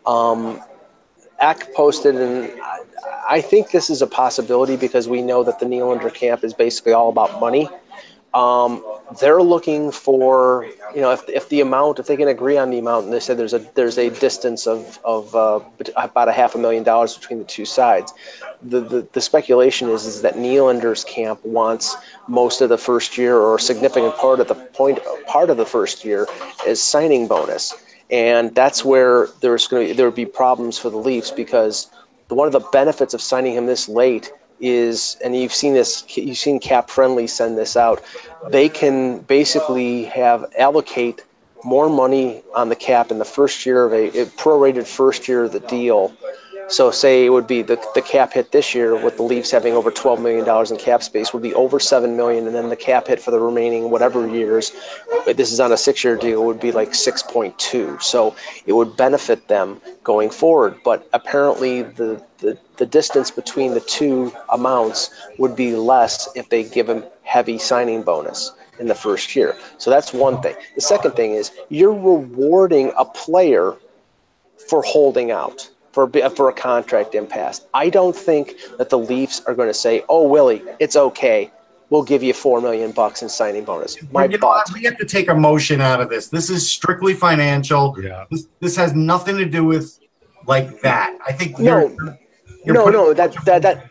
Um, 0.06 0.62
Eck 1.40 1.74
posted, 1.74 2.16
and 2.16 2.52
I 3.30 3.40
think 3.40 3.72
this 3.72 3.90
is 3.90 4.02
a 4.02 4.08
possibility 4.08 4.76
because 4.76 5.08
we 5.08 5.22
know 5.22 5.46
that 5.46 5.60
the 5.60 5.66
Nylander 5.66 6.14
camp 6.14 6.44
is 6.44 6.54
basically 6.54 6.92
all 6.92 7.08
about 7.08 7.40
money. 7.40 7.70
Um, 8.34 8.84
they're 9.20 9.44
looking 9.44 9.92
for, 9.92 10.66
you 10.96 11.02
know, 11.02 11.12
if, 11.12 11.28
if 11.30 11.50
the 11.50 11.62
amount, 11.62 12.00
if 12.00 12.08
they 12.08 12.18
can 12.18 12.30
agree 12.30 12.58
on 12.58 12.72
the 12.72 12.80
amount, 12.80 13.06
and 13.06 13.14
they 13.14 13.20
said 13.20 13.38
there's 13.38 13.54
a 13.54 13.60
there's 13.76 14.00
a 14.00 14.10
distance 14.10 14.66
of 14.66 15.00
of 15.04 15.36
uh, 15.36 15.60
about 15.98 16.30
a 16.30 16.32
half 16.32 16.56
a 16.56 16.58
million 16.58 16.84
dollars 16.84 17.16
between 17.16 17.38
the 17.38 17.46
two 17.46 17.66
sides. 17.66 18.12
The, 18.64 18.80
the 18.80 19.08
the 19.14 19.22
speculation 19.22 19.90
is 19.90 20.06
is 20.06 20.22
that 20.24 20.36
Nylander's 20.36 21.04
camp 21.04 21.46
wants 21.46 21.96
most 22.28 22.62
of 22.62 22.70
the 22.70 22.78
first 22.78 23.18
year 23.18 23.38
or 23.38 23.56
a 23.56 23.60
significant 23.60 24.16
part 24.16 24.40
of 24.40 24.48
the 24.48 24.56
point 24.56 25.00
part 25.28 25.52
of 25.52 25.58
the 25.58 25.66
first 25.66 26.04
year 26.04 26.28
is 26.66 26.82
signing 26.82 27.28
bonus, 27.28 27.74
and 28.10 28.56
that's 28.56 28.84
where 28.84 29.28
there's 29.42 29.68
going 29.68 29.90
to 29.90 29.94
there 29.94 30.08
would 30.08 30.16
be 30.16 30.26
problems 30.26 30.80
for 30.80 30.90
the 30.90 30.98
Leafs 30.98 31.30
because 31.30 31.92
one 32.34 32.48
of 32.48 32.54
the 32.54 32.68
benefits 32.72 33.14
of 33.14 33.22
signing 33.22 33.54
him 33.54 33.66
this 33.66 33.88
late 33.88 34.32
is, 34.64 35.18
and 35.24 35.36
you've 35.36 35.54
seen 35.54 35.74
this, 35.74 36.06
you've 36.16 36.38
seen 36.38 36.60
Cap 36.60 36.90
Friendly 36.90 37.28
send 37.28 37.58
this 37.58 37.76
out. 37.76 38.02
They 38.50 38.70
can 38.70 39.20
basically 39.20 40.06
have 40.06 40.46
allocate 40.58 41.24
more 41.66 41.90
money 41.90 42.42
on 42.56 42.70
the 42.70 42.76
cap 42.76 43.12
in 43.12 43.20
the 43.20 43.26
first 43.26 43.66
year 43.66 43.86
of 43.86 43.94
a, 43.94 44.22
a 44.22 44.26
prorated 44.26 44.88
first 44.88 45.28
year 45.28 45.44
of 45.44 45.52
the 45.52 45.60
deal. 45.60 46.14
So 46.70 46.92
say 46.92 47.26
it 47.26 47.30
would 47.30 47.46
be 47.46 47.62
the, 47.62 47.84
the 47.94 48.02
cap 48.02 48.34
hit 48.34 48.52
this 48.52 48.74
year 48.74 48.96
with 48.96 49.18
the 49.18 49.24
Leafs 49.24 49.52
having 49.52 49.74
over 49.74 49.92
$12 49.92 50.22
million 50.22 50.72
in 50.72 50.78
cap 50.78 51.04
space 51.04 51.34
would 51.34 51.44
be 51.44 51.54
over 51.54 51.80
7 51.80 52.16
million. 52.16 52.48
And 52.48 52.56
then 52.56 52.70
the 52.70 52.76
cap 52.76 53.08
hit 53.08 53.20
for 53.20 53.32
the 53.32 53.40
remaining 53.40 53.90
whatever 53.92 54.28
years, 54.28 54.72
this 55.26 55.52
is 55.52 55.60
on 55.60 55.72
a 55.72 55.78
six 55.78 56.04
year 56.04 56.16
deal, 56.16 56.46
would 56.46 56.60
be 56.60 56.72
like 56.72 56.90
6.2. 56.92 58.02
So 58.02 58.36
it 58.66 58.74
would 58.74 58.96
benefit 58.96 59.48
them 59.48 59.82
going 60.04 60.30
forward. 60.30 60.80
But 60.84 61.08
apparently 61.14 61.84
the, 61.84 62.24
the, 62.40 62.58
the 62.78 62.86
distance 62.86 63.30
between 63.30 63.74
the 63.74 63.82
two 63.82 64.34
amounts 64.52 65.12
would 65.38 65.56
be 65.56 65.76
less 65.76 66.30
if 66.36 66.50
they 66.50 66.64
give 66.64 66.90
him 66.90 67.04
heavy 67.24 67.58
signing 67.58 68.04
bonus 68.04 68.52
in 68.80 68.88
the 68.88 68.96
first 68.96 69.36
year. 69.36 69.56
So 69.78 69.90
that's 69.90 70.14
one 70.14 70.42
thing. 70.42 70.56
The 70.76 70.82
second 70.82 71.12
thing 71.12 71.34
is 71.34 71.52
you're 71.70 71.94
rewarding 71.94 72.92
a 72.98 73.06
player 73.06 73.76
for 74.70 74.82
holding 74.82 75.30
out 75.32 75.70
for 75.94 76.10
a, 76.14 76.30
for 76.30 76.50
a 76.50 76.54
contract 76.54 77.16
impasse. 77.16 77.62
I 77.74 77.90
don't 77.90 78.16
think 78.16 78.56
that 78.78 78.90
the 78.90 78.98
Leafs 79.00 79.42
are 79.46 79.54
going 79.54 79.70
to 79.70 79.74
say, 79.74 80.04
"Oh, 80.10 80.28
Willie, 80.28 80.62
it's 80.80 80.96
okay. 80.96 81.52
We'll 81.90 82.04
give 82.04 82.24
you 82.24 82.34
four 82.34 82.60
million 82.60 82.92
bucks 82.92 83.22
in 83.22 83.30
signing 83.30 83.64
bonus." 83.64 83.96
My 84.12 84.26
you 84.26 84.38
know, 84.40 84.62
we 84.74 84.84
have 84.84 84.98
to 84.98 85.06
take 85.06 85.28
emotion 85.30 85.80
out 85.80 86.02
of 86.02 86.10
this. 86.10 86.28
This 86.28 86.50
is 86.50 86.70
strictly 86.70 87.14
financial. 87.14 87.96
Yeah. 88.02 88.26
This, 88.32 88.48
this 88.60 88.76
has 88.76 88.94
nothing 88.94 89.38
to 89.38 89.46
do 89.46 89.64
with 89.64 90.00
like 90.48 90.82
that. 90.82 91.18
I 91.26 91.32
think 91.32 91.60
No. 91.60 91.88
you're- 91.88 92.18
you're 92.66 92.76
no, 92.76 92.86
no, 92.90 93.14
that 93.14 93.34
that 93.46 93.62
that. 93.62 93.90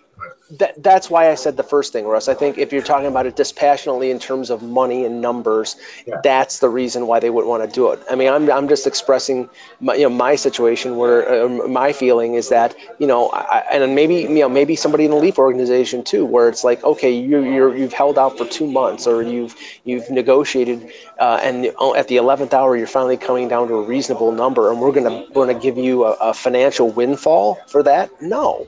That, 0.58 0.82
that's 0.82 1.08
why 1.08 1.30
I 1.30 1.34
said 1.34 1.56
the 1.56 1.62
first 1.62 1.94
thing, 1.94 2.04
Russ. 2.04 2.28
I 2.28 2.34
think 2.34 2.58
if 2.58 2.72
you're 2.74 2.82
talking 2.82 3.06
about 3.06 3.24
it 3.24 3.36
dispassionately 3.36 4.10
in 4.10 4.18
terms 4.18 4.50
of 4.50 4.62
money 4.62 5.06
and 5.06 5.20
numbers, 5.22 5.76
Yeah. 6.06 6.20
that's 6.22 6.58
the 6.58 6.68
reason 6.68 7.06
why 7.06 7.20
they 7.20 7.30
would 7.30 7.46
want 7.46 7.62
to 7.62 7.68
do 7.74 7.90
it. 7.90 8.00
I 8.10 8.16
mean, 8.16 8.28
I'm, 8.28 8.50
I'm 8.50 8.68
just 8.68 8.86
expressing 8.86 9.48
my, 9.80 9.94
you 9.94 10.02
know, 10.02 10.10
my 10.10 10.34
situation 10.34 10.96
where 10.98 11.44
uh, 11.44 11.48
my 11.68 11.92
feeling 11.94 12.34
is 12.34 12.50
that, 12.50 12.76
you 12.98 13.06
know, 13.06 13.30
I, 13.30 13.64
and 13.72 13.94
maybe, 13.94 14.16
you 14.16 14.28
know, 14.40 14.48
maybe 14.48 14.76
somebody 14.76 15.06
in 15.06 15.10
the 15.10 15.16
Leaf 15.16 15.38
organization 15.38 16.04
too, 16.04 16.26
where 16.26 16.50
it's 16.50 16.64
like, 16.64 16.84
okay, 16.84 17.10
you, 17.10 17.42
you're, 17.42 17.74
you've 17.74 17.94
held 17.94 18.18
out 18.18 18.36
for 18.36 18.44
two 18.44 18.66
months 18.66 19.06
or 19.06 19.22
you've, 19.22 19.56
you've 19.84 20.10
negotiated 20.10 20.92
uh, 21.18 21.40
and 21.42 21.66
at 21.96 22.08
the 22.08 22.16
11th 22.16 22.52
hour, 22.52 22.76
you're 22.76 22.86
finally 22.86 23.16
coming 23.16 23.48
down 23.48 23.68
to 23.68 23.74
a 23.74 23.82
reasonable 23.82 24.32
number 24.32 24.70
and 24.70 24.80
we're 24.80 24.92
going 24.92 25.06
to, 25.06 25.32
we're 25.32 25.46
to 25.46 25.54
give 25.58 25.78
you 25.78 26.04
a, 26.04 26.12
a 26.20 26.34
financial 26.34 26.90
windfall 26.90 27.54
for 27.68 27.82
that. 27.82 28.10
No, 28.20 28.66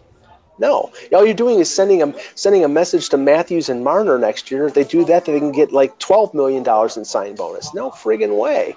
no, 0.58 0.92
all 1.12 1.24
you're 1.24 1.34
doing 1.34 1.58
is 1.58 1.74
sending 1.74 2.02
a 2.02 2.14
sending 2.34 2.64
a 2.64 2.68
message 2.68 3.08
to 3.10 3.16
Matthews 3.16 3.68
and 3.68 3.82
Marner 3.82 4.18
next 4.18 4.50
year. 4.50 4.66
If 4.66 4.74
they 4.74 4.84
do 4.84 5.04
that, 5.06 5.24
they 5.24 5.38
can 5.38 5.52
get 5.52 5.72
like 5.72 5.98
twelve 5.98 6.32
million 6.34 6.62
dollars 6.62 6.96
in 6.96 7.04
sign 7.04 7.34
bonus. 7.34 7.74
No 7.74 7.90
friggin' 7.90 8.38
way. 8.38 8.74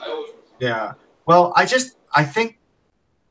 Yeah. 0.59 0.93
Well, 1.25 1.53
I 1.55 1.65
just 1.65 1.95
I 2.15 2.23
think 2.23 2.59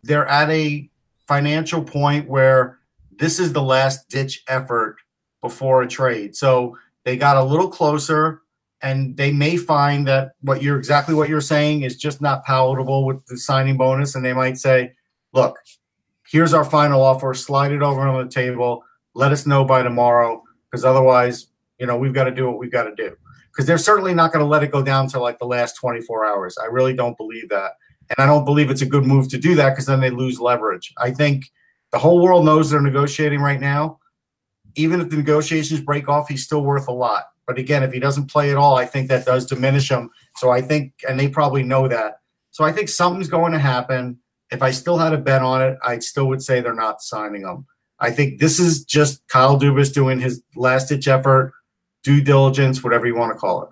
they're 0.03 0.29
at 0.29 0.51
a 0.51 0.89
financial 1.27 1.83
point 1.83 2.29
where 2.29 2.79
this 3.19 3.39
is 3.39 3.53
the 3.53 3.63
last 3.63 4.09
ditch 4.09 4.45
effort 4.49 4.97
before 5.43 5.83
a 5.83 5.89
trade. 5.89 6.37
So 6.37 6.77
they 7.05 7.17
got 7.17 7.37
a 7.37 7.43
little 7.43 7.69
closer 7.69 8.43
and 8.83 9.17
they 9.17 9.33
may 9.33 9.57
find 9.57 10.07
that 10.07 10.33
what 10.43 10.63
you're 10.63 10.79
exactly 10.79 11.15
what 11.15 11.29
you're 11.29 11.41
saying 11.41 11.83
is 11.83 11.97
just 11.97 12.21
not 12.21 12.45
palatable 12.45 13.05
with 13.07 13.25
the 13.27 13.39
signing 13.39 13.77
bonus 13.77 14.15
and 14.15 14.25
they 14.25 14.35
might 14.35 14.59
say, 14.59 14.93
"Look, 15.33 15.57
here's 16.31 16.55
our 16.55 16.65
final 16.65 17.03
offer, 17.03 17.35
slide 17.35 17.73
it 17.73 17.83
over 17.83 18.01
on 18.03 18.25
the 18.25 18.31
table. 18.31 18.83
Let 19.15 19.33
us 19.33 19.47
know 19.47 19.65
by 19.65 19.83
tomorrow 19.83 20.43
because 20.71 20.85
otherwise, 20.85 21.47
you 21.79 21.87
know, 21.87 21.97
we've 21.97 22.15
got 22.15 22.25
to 22.25 22.31
do 22.31 22.47
what 22.47 22.59
we've 22.59 22.73
got 22.73 22.85
to 22.85 22.95
do." 22.95 23.17
Because 23.53 23.67
they're 23.67 23.79
certainly 23.79 24.13
not 24.13 24.33
going 24.33 24.45
to 24.45 24.49
let 24.49 24.63
it 24.63 24.71
go 24.71 24.83
down 24.83 25.09
to 25.09 25.21
like 25.21 25.39
the 25.39 25.47
last 25.47 25.77
24 25.77 26.27
hours. 26.27 26.59
I 26.63 26.67
really 26.67 26.95
don't 26.95 27.17
believe 27.17 27.49
that. 27.49 27.73
And 28.11 28.23
I 28.23 28.27
don't 28.27 28.45
believe 28.45 28.71
it's 28.71 28.83
a 28.83 28.87
good 28.87 29.07
move 29.07 29.29
to 29.31 29.39
do 29.39 29.55
that 29.57 29.71
because 29.71 29.87
then 29.87 30.01
they 30.01 30.11
lose 30.11 30.39
leverage. 30.39 30.93
I 30.99 31.11
think 31.11 31.51
the 31.91 31.99
whole 31.99 32.23
world 32.23 32.45
knows 32.45 32.71
they're 32.71 32.81
negotiating 32.81 33.41
right 33.41 33.61
now. 33.61 33.99
Even 34.75 35.01
if 35.01 35.09
the 35.09 35.17
negotiations 35.17 35.81
break 35.81 36.09
off, 36.09 36.29
he's 36.29 36.45
still 36.45 36.63
worth 36.63 36.87
a 36.89 36.93
lot. 36.93 37.25
But 37.47 37.59
again, 37.59 37.83
if 37.83 37.93
he 37.93 38.01
doesn't 38.01 38.31
play 38.31 38.51
at 38.51 38.57
all, 38.57 38.77
I 38.77 38.85
think 38.85 39.09
that 39.09 39.25
does 39.25 39.47
diminish 39.47 39.91
him. 39.91 40.11
So 40.37 40.51
I 40.51 40.61
think, 40.61 40.93
and 41.09 41.19
they 41.19 41.29
probably 41.29 41.63
know 41.63 41.89
that. 41.89 42.21
So 42.51 42.65
I 42.65 42.73
think 42.73 42.89
something's 42.89 43.29
going 43.29 43.53
to 43.53 43.59
happen. 43.59 44.19
If 44.51 44.63
I 44.63 44.71
still 44.71 44.99
had 44.99 45.13
a 45.13 45.19
bet 45.19 45.43
on 45.43 45.63
it, 45.63 45.79
I 45.85 45.99
still 45.99 46.29
would 46.29 46.43
say 46.43 46.61
they're 46.61 46.75
not 46.75 47.03
signing 47.03 47.43
him. 47.43 47.67
I 47.99 48.11
think 48.11 48.41
this 48.41 48.61
is 48.61 48.85
just 48.85 49.27
Kyle 49.29 49.59
Dubas 49.59 49.93
doing 49.93 50.21
his 50.21 50.43
last 50.55 50.89
ditch 50.89 51.09
effort, 51.09 51.53
due 52.03 52.21
diligence, 52.21 52.85
whatever 52.85 53.07
you 53.07 53.17
want 53.17 53.33
to 53.33 53.39
call 53.39 53.63
it. 53.65 53.69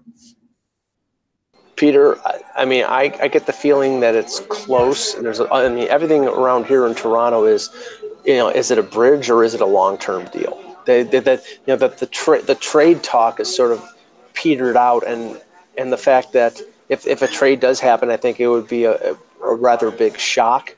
Peter, 1.76 2.18
I, 2.56 2.64
mean, 2.64 2.84
I, 2.84 3.16
I 3.20 3.28
get 3.28 3.46
the 3.46 3.52
feeling 3.52 4.00
that 4.00 4.14
it's 4.14 4.40
close. 4.40 5.14
There's, 5.14 5.40
I 5.40 5.68
mean, 5.68 5.88
everything 5.88 6.24
around 6.26 6.66
here 6.66 6.86
in 6.86 6.94
Toronto 6.94 7.44
is, 7.44 7.70
you 8.24 8.34
know, 8.34 8.48
is 8.48 8.70
it 8.70 8.78
a 8.78 8.82
bridge 8.82 9.28
or 9.28 9.44
is 9.44 9.54
it 9.54 9.60
a 9.60 9.66
long-term 9.66 10.26
deal? 10.26 10.60
That 10.86 11.12
you 11.12 11.72
know 11.72 11.76
that 11.76 11.98
the 11.98 12.06
tra- 12.06 12.42
the 12.42 12.54
trade 12.54 13.02
talk 13.02 13.40
is 13.40 13.54
sort 13.54 13.72
of 13.72 13.82
petered 14.34 14.76
out, 14.76 15.02
and 15.06 15.40
and 15.78 15.90
the 15.90 15.96
fact 15.96 16.32
that 16.32 16.60
if, 16.88 17.06
if 17.06 17.22
a 17.22 17.28
trade 17.28 17.60
does 17.60 17.80
happen, 17.80 18.10
I 18.10 18.16
think 18.16 18.40
it 18.40 18.48
would 18.48 18.68
be 18.68 18.84
a, 18.84 19.12
a 19.42 19.54
rather 19.54 19.90
big 19.90 20.18
shock. 20.18 20.74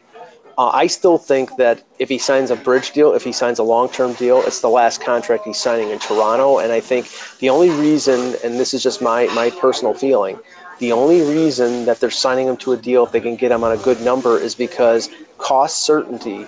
Uh, 0.59 0.71
I 0.73 0.87
still 0.87 1.19
think 1.19 1.57
that 1.57 1.83
if 1.99 2.09
he 2.09 2.17
signs 2.17 2.51
a 2.51 2.57
bridge 2.57 2.93
deal, 2.93 3.13
if 3.13 3.23
he 3.23 3.33
signs 3.33 3.59
a 3.59 3.63
long 3.63 3.91
term 3.91 4.15
deal, 4.15 4.43
it's 4.47 4.61
the 4.61 4.71
last 4.71 5.03
contract 5.03 5.45
he's 5.45 5.59
signing 5.59 5.91
in 5.91 5.99
Toronto. 5.99 6.59
And 6.59 6.73
I 6.73 6.81
think 6.81 7.11
the 7.41 7.51
only 7.51 7.71
reason, 7.71 8.37
and 8.43 8.59
this 8.59 8.73
is 8.73 8.83
just 8.83 9.03
my, 9.03 9.27
my 9.35 9.51
personal 9.51 9.93
feeling, 9.93 10.39
the 10.79 10.93
only 10.93 11.21
reason 11.23 11.85
that 11.85 12.01
they're 12.01 12.11
signing 12.11 12.49
him 12.49 12.57
to 12.59 12.73
a 12.73 12.77
deal 12.77 13.05
if 13.05 13.13
they 13.13 13.21
can 13.21 13.37
get 13.37 13.51
him 13.51 13.65
on 13.65 13.73
a 13.73 13.83
good 13.83 14.01
number 14.01 14.39
is 14.39 14.55
because 14.55 15.11
cost 15.39 15.83
certainty 15.83 16.47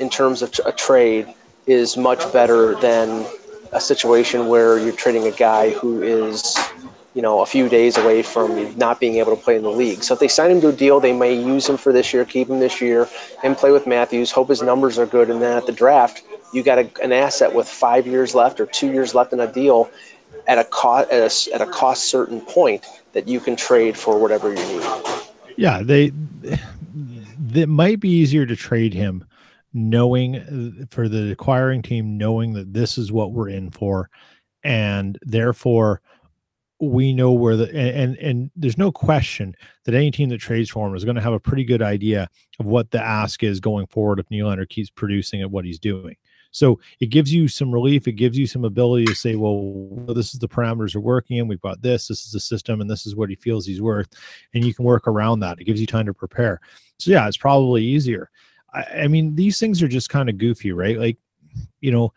in 0.00 0.08
terms 0.08 0.42
of 0.42 0.52
a 0.66 0.72
trade 0.72 1.32
is 1.66 1.96
much 1.96 2.32
better 2.32 2.74
than 2.80 3.24
a 3.72 3.80
situation 3.80 4.48
where 4.48 4.78
you're 4.78 4.96
trading 4.96 5.26
a 5.26 5.30
guy 5.30 5.70
who 5.70 6.02
is 6.02 6.56
you 7.14 7.22
know, 7.22 7.40
a 7.40 7.46
few 7.46 7.68
days 7.68 7.96
away 7.96 8.22
from 8.22 8.76
not 8.78 9.00
being 9.00 9.16
able 9.16 9.34
to 9.34 9.42
play 9.42 9.56
in 9.56 9.62
the 9.62 9.70
league. 9.70 10.02
So 10.02 10.14
if 10.14 10.20
they 10.20 10.28
sign 10.28 10.50
him 10.50 10.60
to 10.60 10.68
a 10.68 10.72
deal, 10.72 11.00
they 11.00 11.12
may 11.12 11.34
use 11.34 11.68
him 11.68 11.76
for 11.76 11.92
this 11.92 12.12
year, 12.12 12.24
keep 12.24 12.48
him 12.48 12.60
this 12.60 12.80
year, 12.80 13.08
and 13.42 13.56
play 13.56 13.72
with 13.72 13.86
Matthews. 13.86 14.30
Hope 14.30 14.48
his 14.48 14.62
numbers 14.62 14.98
are 14.98 15.06
good, 15.06 15.28
and 15.28 15.42
then 15.42 15.56
at 15.56 15.66
the 15.66 15.72
draft, 15.72 16.22
you 16.52 16.62
got 16.62 16.78
a, 16.78 16.90
an 17.02 17.12
asset 17.12 17.52
with 17.54 17.68
five 17.68 18.06
years 18.06 18.34
left 18.34 18.60
or 18.60 18.66
two 18.66 18.92
years 18.92 19.14
left 19.14 19.32
in 19.32 19.40
a 19.40 19.52
deal 19.52 19.90
at 20.46 20.58
a 20.58 20.64
cost 20.64 21.10
at 21.10 21.20
a, 21.20 21.54
at 21.54 21.60
a 21.60 21.70
cost 21.70 22.04
certain 22.04 22.40
point 22.40 22.86
that 23.12 23.26
you 23.26 23.40
can 23.40 23.56
trade 23.56 23.96
for 23.96 24.18
whatever 24.18 24.50
you 24.50 24.66
need. 24.66 24.84
Yeah, 25.56 25.82
they. 25.82 26.12
It 27.52 27.68
might 27.68 27.98
be 27.98 28.08
easier 28.08 28.46
to 28.46 28.54
trade 28.54 28.94
him 28.94 29.24
knowing 29.72 30.86
for 30.90 31.08
the 31.08 31.32
acquiring 31.32 31.82
team 31.82 32.16
knowing 32.16 32.52
that 32.54 32.72
this 32.72 32.96
is 32.98 33.10
what 33.12 33.32
we're 33.32 33.48
in 33.48 33.70
for 33.70 34.10
and 34.62 35.18
therefore 35.22 36.00
we 36.80 37.12
know 37.12 37.32
where 37.32 37.56
the 37.56 37.68
and, 37.68 37.96
and, 37.96 38.16
and 38.18 38.50
there's 38.56 38.78
no 38.78 38.90
question 38.90 39.54
that 39.84 39.94
any 39.94 40.10
team 40.10 40.30
that 40.30 40.38
trades 40.38 40.70
for 40.70 40.88
him 40.88 40.94
is 40.94 41.04
going 41.04 41.16
to 41.16 41.22
have 41.22 41.32
a 41.32 41.40
pretty 41.40 41.64
good 41.64 41.82
idea 41.82 42.28
of 42.58 42.66
what 42.66 42.90
the 42.90 43.02
ask 43.02 43.42
is 43.42 43.60
going 43.60 43.86
forward 43.86 44.18
if 44.18 44.28
Nylander 44.28 44.68
keeps 44.68 44.90
producing 44.90 45.42
at 45.42 45.50
what 45.50 45.64
he's 45.64 45.78
doing. 45.78 46.16
So 46.52 46.80
it 46.98 47.06
gives 47.06 47.32
you 47.32 47.48
some 47.48 47.70
relief. 47.70 48.08
It 48.08 48.12
gives 48.12 48.36
you 48.36 48.46
some 48.46 48.64
ability 48.64 49.04
to 49.06 49.14
say, 49.14 49.36
well, 49.36 49.86
this 50.14 50.34
is 50.34 50.40
the 50.40 50.48
parameters 50.48 50.94
we're 50.94 51.02
working 51.02 51.36
in. 51.36 51.46
We've 51.46 51.60
got 51.60 51.80
this. 51.82 52.08
This 52.08 52.24
is 52.24 52.32
the 52.32 52.40
system, 52.40 52.80
and 52.80 52.90
this 52.90 53.06
is 53.06 53.14
what 53.14 53.30
he 53.30 53.36
feels 53.36 53.66
he's 53.66 53.82
worth, 53.82 54.08
and 54.54 54.64
you 54.64 54.74
can 54.74 54.84
work 54.84 55.06
around 55.06 55.40
that. 55.40 55.60
It 55.60 55.64
gives 55.64 55.80
you 55.80 55.86
time 55.86 56.06
to 56.06 56.14
prepare. 56.14 56.60
So 56.98 57.10
yeah, 57.10 57.28
it's 57.28 57.36
probably 57.36 57.84
easier. 57.84 58.30
I, 58.72 58.84
I 59.02 59.08
mean, 59.08 59.34
these 59.36 59.60
things 59.60 59.82
are 59.82 59.88
just 59.88 60.10
kind 60.10 60.28
of 60.28 60.38
goofy, 60.38 60.72
right? 60.72 60.98
Like, 60.98 61.18
you 61.80 61.92
know, 61.92 62.12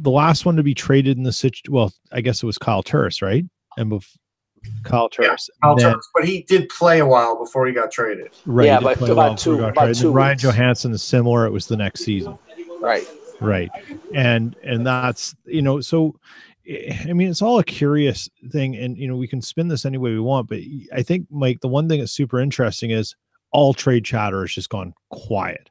the 0.00 0.10
last 0.10 0.46
one 0.46 0.56
to 0.56 0.62
be 0.62 0.74
traded 0.74 1.16
in 1.16 1.24
the 1.24 1.32
situation. 1.32 1.72
Well, 1.72 1.92
I 2.10 2.20
guess 2.20 2.42
it 2.42 2.46
was 2.46 2.58
Kyle 2.58 2.82
Turris, 2.82 3.22
right? 3.22 3.44
And 3.76 3.90
bef- 3.90 4.16
Kyle 4.84 5.08
Turris. 5.08 5.48
Yeah, 5.50 5.66
Kyle 5.68 5.76
then, 5.76 5.92
Turris, 5.92 6.08
but 6.14 6.24
he 6.24 6.42
did 6.42 6.68
play 6.68 7.00
a 7.00 7.06
while 7.06 7.38
before 7.38 7.66
he 7.66 7.72
got 7.72 7.90
traded. 7.90 8.30
Right. 8.46 8.66
Yeah, 8.66 8.80
but 8.80 9.00
about 9.08 9.38
two, 9.38 9.62
about 9.64 9.94
two 9.94 10.12
Ryan 10.12 10.38
Johansen 10.38 10.92
is 10.92 11.02
similar. 11.02 11.46
It 11.46 11.50
was 11.50 11.66
the 11.66 11.76
next 11.76 12.04
season. 12.04 12.38
Right. 12.80 13.06
Right. 13.40 13.70
And 14.14 14.56
and 14.62 14.86
that's 14.86 15.34
you 15.46 15.62
know 15.62 15.80
so. 15.80 16.16
Eh, 16.66 16.96
I 17.08 17.12
mean, 17.12 17.28
it's 17.28 17.42
all 17.42 17.58
a 17.58 17.64
curious 17.64 18.28
thing, 18.50 18.76
and 18.76 18.96
you 18.96 19.08
know 19.08 19.16
we 19.16 19.26
can 19.26 19.42
spin 19.42 19.68
this 19.68 19.84
any 19.84 19.98
way 19.98 20.12
we 20.12 20.20
want. 20.20 20.48
But 20.48 20.60
I 20.92 21.02
think, 21.02 21.26
Mike, 21.30 21.60
the 21.60 21.68
one 21.68 21.88
thing 21.88 21.98
that's 21.98 22.12
super 22.12 22.40
interesting 22.40 22.90
is 22.90 23.16
all 23.50 23.74
trade 23.74 24.04
chatter 24.04 24.42
has 24.42 24.52
just 24.52 24.70
gone 24.70 24.94
quiet 25.10 25.70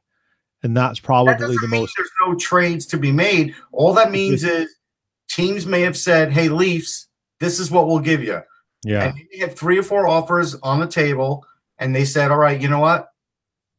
and 0.62 0.76
that's 0.76 1.00
probably 1.00 1.34
that 1.34 1.40
the 1.40 1.68
most. 1.68 1.94
There's 1.96 2.10
no 2.26 2.34
trades 2.34 2.86
to 2.86 2.96
be 2.96 3.12
made. 3.12 3.54
All 3.72 3.92
that 3.94 4.10
means 4.10 4.44
is 4.44 4.74
teams 5.28 5.66
may 5.66 5.80
have 5.82 5.96
said, 5.96 6.32
"Hey, 6.32 6.48
Leafs, 6.48 7.08
this 7.40 7.58
is 7.58 7.70
what 7.70 7.86
we'll 7.86 8.00
give 8.00 8.22
you." 8.22 8.42
Yeah, 8.84 9.04
and 9.04 9.14
they 9.32 9.38
have 9.38 9.54
three 9.54 9.78
or 9.78 9.82
four 9.82 10.06
offers 10.06 10.54
on 10.56 10.80
the 10.80 10.86
table, 10.86 11.44
and 11.78 11.94
they 11.94 12.04
said, 12.04 12.30
"All 12.30 12.38
right, 12.38 12.60
you 12.60 12.68
know 12.68 12.80
what? 12.80 13.08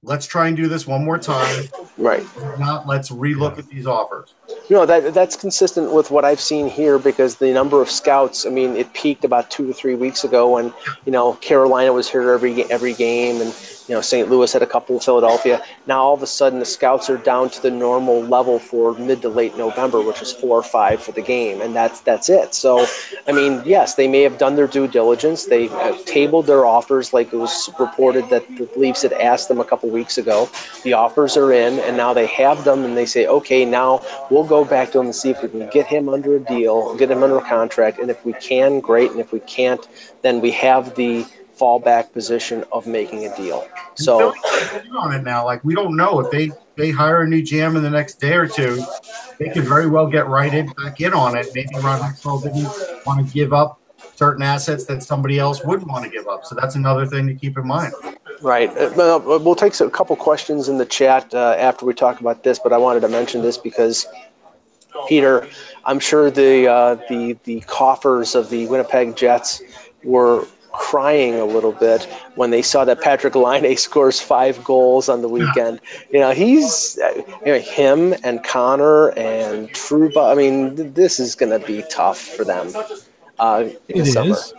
Let's 0.05 0.25
try 0.25 0.47
and 0.47 0.57
do 0.57 0.67
this 0.67 0.85
one 0.85 1.05
more 1.05 1.17
time. 1.17 1.65
Right. 1.97 2.19
If 2.21 2.59
not, 2.59 2.87
let's 2.87 3.09
relook 3.09 3.57
at 3.57 3.67
these 3.69 3.87
offers." 3.87 4.33
You 4.69 4.75
know 4.75 4.85
that 4.85 5.13
that's 5.13 5.37
consistent 5.37 5.93
with 5.93 6.11
what 6.11 6.25
I've 6.25 6.41
seen 6.41 6.67
here 6.67 6.99
because 6.99 7.35
the 7.35 7.53
number 7.53 7.81
of 7.81 7.89
scouts. 7.89 8.45
I 8.45 8.49
mean, 8.49 8.75
it 8.75 8.93
peaked 8.93 9.23
about 9.23 9.49
two 9.49 9.67
to 9.67 9.73
three 9.73 9.95
weeks 9.95 10.25
ago 10.25 10.51
when 10.53 10.73
you 11.05 11.11
know 11.11 11.33
Carolina 11.35 11.93
was 11.93 12.09
here 12.09 12.29
every 12.31 12.69
every 12.69 12.93
game 12.93 13.41
and 13.41 13.53
you 13.87 13.95
know, 13.95 14.01
St. 14.01 14.29
Louis 14.29 14.51
had 14.51 14.61
a 14.61 14.67
couple, 14.67 14.99
Philadelphia. 14.99 15.61
Now 15.87 16.03
all 16.03 16.13
of 16.13 16.23
a 16.23 16.27
sudden 16.27 16.59
the 16.59 16.65
scouts 16.65 17.09
are 17.09 17.17
down 17.17 17.49
to 17.49 17.61
the 17.61 17.71
normal 17.71 18.21
level 18.21 18.59
for 18.59 18.97
mid 18.97 19.21
to 19.23 19.29
late 19.29 19.57
November, 19.57 20.01
which 20.01 20.21
is 20.21 20.31
four 20.31 20.57
or 20.57 20.63
five 20.63 21.01
for 21.01 21.11
the 21.11 21.21
game, 21.21 21.61
and 21.61 21.75
that's 21.75 21.99
that's 22.01 22.29
it. 22.29 22.53
So, 22.53 22.85
I 23.27 23.31
mean, 23.31 23.61
yes, 23.65 23.95
they 23.95 24.07
may 24.07 24.21
have 24.21 24.37
done 24.37 24.55
their 24.55 24.67
due 24.67 24.87
diligence. 24.87 25.45
They 25.45 25.69
uh, 25.69 25.97
tabled 26.05 26.47
their 26.47 26.65
offers 26.65 27.13
like 27.13 27.33
it 27.33 27.37
was 27.37 27.69
reported 27.79 28.29
that 28.29 28.47
the 28.57 28.69
Leafs 28.77 29.01
had 29.01 29.13
asked 29.13 29.49
them 29.49 29.59
a 29.59 29.65
couple 29.65 29.89
weeks 29.89 30.17
ago. 30.17 30.49
The 30.83 30.93
offers 30.93 31.35
are 31.35 31.51
in, 31.51 31.79
and 31.79 31.97
now 31.97 32.13
they 32.13 32.27
have 32.27 32.63
them, 32.63 32.85
and 32.85 32.95
they 32.95 33.05
say, 33.05 33.27
okay, 33.27 33.65
now 33.65 34.01
we'll 34.29 34.45
go 34.45 34.63
back 34.63 34.91
to 34.93 34.99
him 34.99 35.07
and 35.07 35.15
see 35.15 35.29
if 35.29 35.41
we 35.43 35.49
can 35.49 35.69
get 35.69 35.87
him 35.87 36.07
under 36.09 36.35
a 36.35 36.39
deal, 36.39 36.95
get 36.95 37.11
him 37.11 37.23
under 37.23 37.37
a 37.37 37.41
contract, 37.41 37.99
and 37.99 38.09
if 38.09 38.23
we 38.25 38.33
can, 38.33 38.79
great, 38.79 39.11
and 39.11 39.19
if 39.19 39.31
we 39.31 39.39
can't, 39.41 39.87
then 40.21 40.39
we 40.39 40.51
have 40.51 40.95
the 40.95 41.25
fallback 41.63 42.11
position 42.11 42.65
of 42.73 42.85
making 42.85 43.25
a 43.25 43.35
deal. 43.37 43.65
So 43.95 44.33
on 44.97 45.13
it 45.13 45.23
now, 45.23 45.45
like 45.45 45.63
we 45.63 45.73
don't 45.73 45.95
know 45.95 46.19
if 46.19 46.29
they 46.29 46.51
they 46.75 46.91
hire 46.91 47.21
a 47.21 47.27
new 47.27 47.41
GM 47.41 47.77
in 47.77 47.83
the 47.83 47.89
next 47.89 48.15
day 48.15 48.33
or 48.33 48.47
two, 48.47 48.83
they 49.39 49.49
could 49.49 49.63
very 49.63 49.89
well 49.89 50.07
get 50.07 50.27
righted 50.27 50.75
back 50.75 50.99
in 50.99 51.13
on 51.13 51.37
it. 51.37 51.47
Maybe 51.55 51.69
Ron 51.75 52.01
Hextall 52.01 52.43
didn't 52.43 52.67
want 53.05 53.25
to 53.25 53.33
give 53.33 53.53
up 53.53 53.79
certain 54.15 54.43
assets 54.43 54.85
that 54.85 55.01
somebody 55.03 55.39
else 55.39 55.63
wouldn't 55.63 55.87
want 55.87 56.03
to 56.03 56.09
give 56.09 56.27
up. 56.27 56.45
So 56.45 56.55
that's 56.55 56.75
another 56.75 57.05
thing 57.05 57.27
to 57.27 57.33
keep 57.33 57.57
in 57.57 57.65
mind. 57.65 57.93
Right. 58.41 58.69
Uh, 58.77 59.19
we'll 59.23 59.55
take 59.55 59.79
a 59.79 59.89
couple 59.89 60.15
questions 60.15 60.67
in 60.67 60.77
the 60.77 60.85
chat 60.85 61.33
uh, 61.33 61.55
after 61.57 61.85
we 61.85 61.93
talk 61.93 62.19
about 62.19 62.43
this, 62.43 62.59
but 62.59 62.73
I 62.73 62.77
wanted 62.77 62.99
to 63.01 63.07
mention 63.07 63.41
this 63.41 63.57
because 63.57 64.05
Peter, 65.07 65.47
I'm 65.85 65.99
sure 65.99 66.29
the 66.29 66.67
uh, 66.67 66.95
the 67.09 67.37
the 67.45 67.61
coffers 67.61 68.35
of 68.35 68.49
the 68.49 68.67
Winnipeg 68.67 69.15
Jets 69.15 69.61
were 70.03 70.45
crying 70.73 71.35
a 71.35 71.45
little 71.45 71.71
bit 71.71 72.03
when 72.35 72.49
they 72.49 72.61
saw 72.61 72.83
that 72.83 72.99
Patrik 72.99 73.35
Laine 73.35 73.77
scores 73.77 74.19
five 74.19 74.61
goals 74.63 75.07
on 75.07 75.21
the 75.21 75.29
weekend. 75.29 75.79
You 76.11 76.19
know, 76.19 76.31
he's 76.31 76.99
you 77.45 77.53
know, 77.53 77.59
him 77.59 78.13
and 78.23 78.43
Connor 78.43 79.09
and 79.11 79.69
Trouba. 79.69 80.31
I 80.31 80.35
mean, 80.35 80.93
this 80.93 81.19
is 81.19 81.35
going 81.35 81.57
to 81.57 81.65
be 81.65 81.83
tough 81.89 82.19
for 82.19 82.43
them. 82.43 82.71
Uh, 83.39 83.69
it 83.87 84.05
summer. 84.05 84.31
is. 84.31 84.53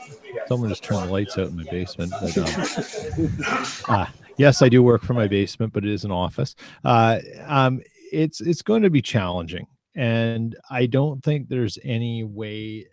Someone 0.49 0.69
just 0.69 0.83
turned 0.83 1.09
the 1.09 1.13
lights 1.13 1.39
out 1.39 1.49
in 1.49 1.57
my 1.57 1.65
basement. 1.71 2.13
But, 2.21 2.37
um, 2.39 3.65
uh, 3.89 4.07
yes, 4.37 4.63
I 4.63 4.69
do 4.69 4.83
work 4.83 5.03
from 5.03 5.17
my 5.17 5.29
basement, 5.29 5.73
but 5.73 5.85
it 5.85 5.91
is 5.91 6.05
an 6.05 6.11
office. 6.11 6.57
Uh, 6.85 7.21
um, 7.47 7.81
it's 8.13 8.41
it's 8.41 8.63
going 8.63 8.83
to 8.83 8.91
be 8.91 9.03
challenging, 9.03 9.67
and 9.95 10.57
I 10.71 10.87
don't 10.87 11.23
think 11.23 11.49
there's 11.49 11.79
any 11.85 12.25
way 12.25 12.87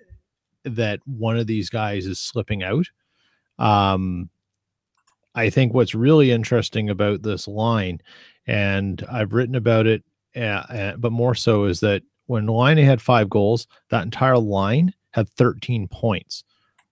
that 0.64 1.00
one 1.06 1.38
of 1.38 1.48
these 1.48 1.70
guys 1.70 2.06
is 2.06 2.20
slipping 2.20 2.64
out. 2.64 2.86
Um, 3.60 4.30
I 5.34 5.50
think 5.50 5.74
what's 5.74 5.96
really 5.96 6.32
interesting 6.32 6.90
about 6.90 7.24
this 7.24 7.48
line, 7.48 8.02
and 8.48 9.04
I've 9.12 9.34
written 9.34 9.56
about 9.56 9.88
it, 9.88 10.04
uh, 10.36 10.40
uh, 10.40 10.96
but 10.98 11.12
more 11.12 11.36
so 11.36 11.66
is 11.66 11.80
that 11.82 12.04
when 12.26 12.48
Laine 12.48 12.78
had 12.78 13.02
five 13.02 13.30
goals, 13.30 13.68
that 13.90 14.04
entire 14.04 14.38
line 14.38 14.94
had 15.12 15.30
13 15.30 15.88
points. 15.88 16.44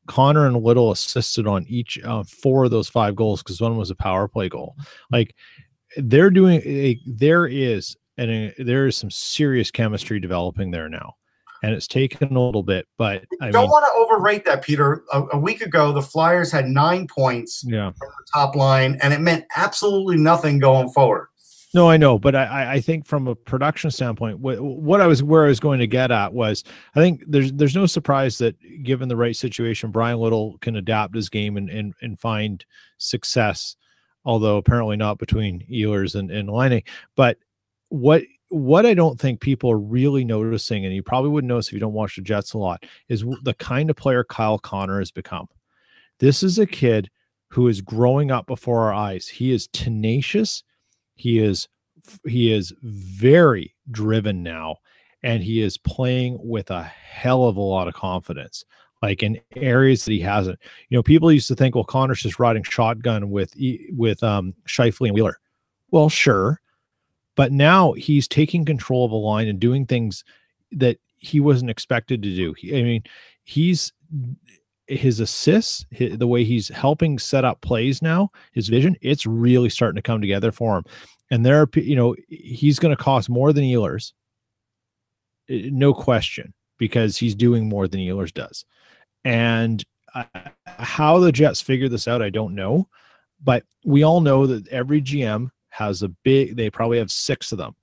Connor 0.07 0.47
and 0.47 0.61
Little 0.63 0.91
assisted 0.91 1.47
on 1.47 1.65
each 1.67 1.99
uh, 2.03 2.23
four 2.23 2.65
of 2.65 2.71
those 2.71 2.89
five 2.89 3.15
goals 3.15 3.43
because 3.43 3.61
one 3.61 3.77
was 3.77 3.91
a 3.91 3.95
power 3.95 4.27
play 4.27 4.49
goal. 4.49 4.75
Like 5.11 5.35
they're 5.97 6.31
doing, 6.31 6.61
a, 6.65 6.99
there 7.05 7.45
is 7.45 7.95
and 8.17 8.53
there 8.57 8.87
is 8.87 8.97
some 8.97 9.11
serious 9.11 9.71
chemistry 9.71 10.19
developing 10.19 10.71
there 10.71 10.89
now 10.89 11.15
and 11.63 11.73
it's 11.73 11.87
taken 11.87 12.35
a 12.35 12.41
little 12.41 12.63
bit. 12.63 12.87
But 12.97 13.25
I 13.41 13.51
don't 13.51 13.63
mean, 13.63 13.71
want 13.71 13.85
to 13.85 14.15
overrate 14.15 14.45
that, 14.45 14.63
Peter. 14.63 15.03
A, 15.11 15.23
a, 15.33 15.37
week 15.37 15.61
ago, 15.61 15.91
the 15.91 16.01
Flyers 16.01 16.51
had 16.51 16.67
nine 16.67 17.07
points 17.07 17.63
yeah. 17.67 17.91
from 17.91 18.09
the 18.17 18.25
top 18.33 18.55
line, 18.55 18.97
and 19.01 19.13
it 19.13 19.19
meant 19.19 19.45
absolutely 19.55 20.17
nothing 20.17 20.59
going 20.59 20.89
forward. 20.89 21.27
No, 21.71 21.87
I 21.87 21.97
know, 21.97 22.17
but 22.17 22.35
I, 22.35 22.73
I 22.73 22.81
think 22.81 23.05
from 23.05 23.27
a 23.27 23.35
production 23.35 23.91
standpoint, 23.91 24.39
what, 24.39 24.59
what 24.59 25.01
I 25.01 25.07
was 25.07 25.21
where 25.21 25.45
I 25.45 25.49
was 25.49 25.59
going 25.59 25.79
to 25.79 25.87
get 25.87 26.09
at 26.09 26.33
was 26.33 26.63
I 26.95 26.99
think 26.99 27.23
there's 27.27 27.53
there's 27.53 27.75
no 27.75 27.85
surprise 27.85 28.39
that 28.39 28.55
given 28.83 29.07
the 29.07 29.15
right 29.15 29.35
situation, 29.35 29.91
Bryan 29.91 30.17
Little 30.17 30.57
can 30.61 30.77
adapt 30.77 31.13
his 31.13 31.29
game 31.29 31.57
and 31.57 31.69
and, 31.69 31.93
and 32.01 32.19
find 32.19 32.65
success, 32.97 33.75
although 34.25 34.57
apparently 34.57 34.97
not 34.97 35.19
between 35.19 35.63
Ehlers 35.71 36.15
and, 36.15 36.31
and 36.31 36.49
Laine. 36.49 36.81
But 37.15 37.37
what 37.89 38.23
what 38.49 38.85
I 38.85 38.93
don't 38.93 39.19
think 39.19 39.39
people 39.39 39.71
are 39.71 39.79
really 39.79 40.25
noticing, 40.25 40.85
and 40.85 40.93
you 40.93 41.03
probably 41.03 41.29
wouldn't 41.29 41.49
notice 41.49 41.67
if 41.67 41.73
you 41.73 41.79
don't 41.79 41.93
watch 41.93 42.15
the 42.15 42.21
Jets 42.21 42.53
a 42.53 42.57
lot, 42.57 42.83
is 43.07 43.23
the 43.43 43.55
kind 43.55 43.89
of 43.89 43.95
player 43.95 44.23
Kyle 44.23 44.59
Connor 44.59 44.99
has 44.99 45.11
become. 45.11 45.47
This 46.19 46.43
is 46.43 46.59
a 46.59 46.65
kid 46.65 47.09
who 47.49 47.67
is 47.67 47.81
growing 47.81 48.31
up 48.31 48.45
before 48.47 48.81
our 48.81 48.93
eyes. 48.93 49.27
He 49.27 49.51
is 49.51 49.67
tenacious. 49.67 50.63
He 51.15 51.39
is 51.39 51.67
he 52.25 52.51
is 52.51 52.73
very 52.81 53.75
driven 53.91 54.41
now, 54.41 54.77
and 55.23 55.43
he 55.43 55.61
is 55.61 55.77
playing 55.77 56.39
with 56.41 56.71
a 56.71 56.83
hell 56.83 57.45
of 57.45 57.57
a 57.57 57.61
lot 57.61 57.87
of 57.87 57.93
confidence. 57.93 58.65
Like 59.01 59.23
in 59.23 59.39
areas 59.55 60.03
that 60.03 60.11
he 60.11 60.19
hasn't. 60.19 60.59
You 60.89 60.97
know, 60.97 61.03
people 61.03 61.31
used 61.31 61.47
to 61.47 61.55
think, 61.55 61.73
well, 61.73 61.85
Connor's 61.85 62.21
just 62.21 62.39
riding 62.39 62.63
shotgun 62.63 63.29
with 63.29 63.53
with 63.91 64.21
um 64.23 64.53
Scheifele 64.67 65.07
and 65.07 65.15
Wheeler 65.15 65.39
Well, 65.91 66.09
sure. 66.09 66.59
But 67.35 67.51
now 67.51 67.93
he's 67.93 68.27
taking 68.27 68.65
control 68.65 69.05
of 69.05 69.11
a 69.11 69.15
line 69.15 69.47
and 69.47 69.59
doing 69.59 69.85
things 69.85 70.23
that 70.71 70.97
he 71.17 71.39
wasn't 71.39 71.71
expected 71.71 72.21
to 72.23 72.35
do. 72.35 72.53
He, 72.57 72.77
I 72.77 72.83
mean, 72.83 73.03
he's 73.43 73.93
his 74.87 75.19
assists, 75.19 75.85
his, 75.91 76.17
the 76.17 76.27
way 76.27 76.43
he's 76.43 76.67
helping 76.69 77.19
set 77.19 77.45
up 77.45 77.61
plays 77.61 78.01
now, 78.01 78.31
his 78.53 78.67
vision, 78.67 78.95
it's 79.01 79.25
really 79.25 79.69
starting 79.69 79.95
to 79.95 80.01
come 80.01 80.19
together 80.19 80.51
for 80.51 80.77
him. 80.77 80.83
And 81.31 81.45
there 81.45 81.61
are, 81.61 81.69
you 81.75 81.95
know, 81.95 82.15
he's 82.27 82.79
going 82.79 82.95
to 82.95 83.01
cost 83.01 83.29
more 83.29 83.53
than 83.53 83.63
Ehlers, 83.63 84.13
no 85.47 85.93
question, 85.93 86.53
because 86.77 87.17
he's 87.17 87.35
doing 87.35 87.69
more 87.69 87.87
than 87.87 87.99
Ehlers 87.99 88.33
does. 88.33 88.65
And 89.23 89.83
uh, 90.15 90.23
how 90.65 91.19
the 91.19 91.31
Jets 91.31 91.61
figure 91.61 91.89
this 91.89 92.07
out, 92.07 92.21
I 92.21 92.31
don't 92.31 92.55
know. 92.55 92.87
But 93.41 93.63
we 93.85 94.03
all 94.03 94.21
know 94.21 94.47
that 94.47 94.67
every 94.69 95.01
GM 95.01 95.51
has 95.69 96.01
a 96.01 96.09
big, 96.09 96.55
they 96.55 96.69
probably 96.69 96.97
have 96.97 97.11
six 97.11 97.51
of 97.51 97.57
them, 97.57 97.75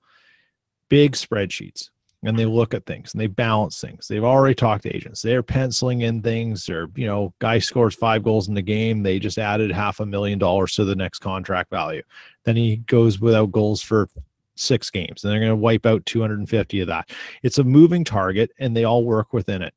big 0.89 1.13
spreadsheets 1.13 1.89
and 2.23 2.37
they 2.37 2.45
look 2.45 2.73
at 2.73 2.85
things 2.85 3.13
and 3.13 3.21
they 3.21 3.27
balance 3.27 3.79
things. 3.79 4.07
They've 4.07 4.23
already 4.23 4.55
talked 4.55 4.83
to 4.83 4.95
agents. 4.95 5.21
They're 5.21 5.43
penciling 5.43 6.01
in 6.01 6.21
things 6.21 6.69
or, 6.69 6.89
you 6.95 7.05
know, 7.05 7.33
guy 7.39 7.59
scores 7.59 7.95
five 7.95 8.23
goals 8.23 8.47
in 8.47 8.55
the 8.55 8.61
game. 8.61 9.03
They 9.03 9.19
just 9.19 9.37
added 9.37 9.71
half 9.71 9.99
a 9.99 10.05
million 10.05 10.39
dollars 10.39 10.73
to 10.75 10.85
the 10.85 10.95
next 10.95 11.19
contract 11.19 11.69
value. 11.69 12.01
Then 12.43 12.55
he 12.55 12.77
goes 12.77 13.19
without 13.19 13.51
goals 13.51 13.81
for 13.81 14.09
six 14.55 14.89
games 14.89 15.23
and 15.23 15.31
they're 15.31 15.39
going 15.39 15.51
to 15.51 15.55
wipe 15.55 15.85
out 15.85 16.05
250 16.05 16.81
of 16.81 16.87
that. 16.87 17.11
It's 17.43 17.59
a 17.59 17.63
moving 17.63 18.03
target 18.03 18.51
and 18.59 18.75
they 18.75 18.83
all 18.83 19.05
work 19.05 19.31
within 19.31 19.61
it. 19.61 19.75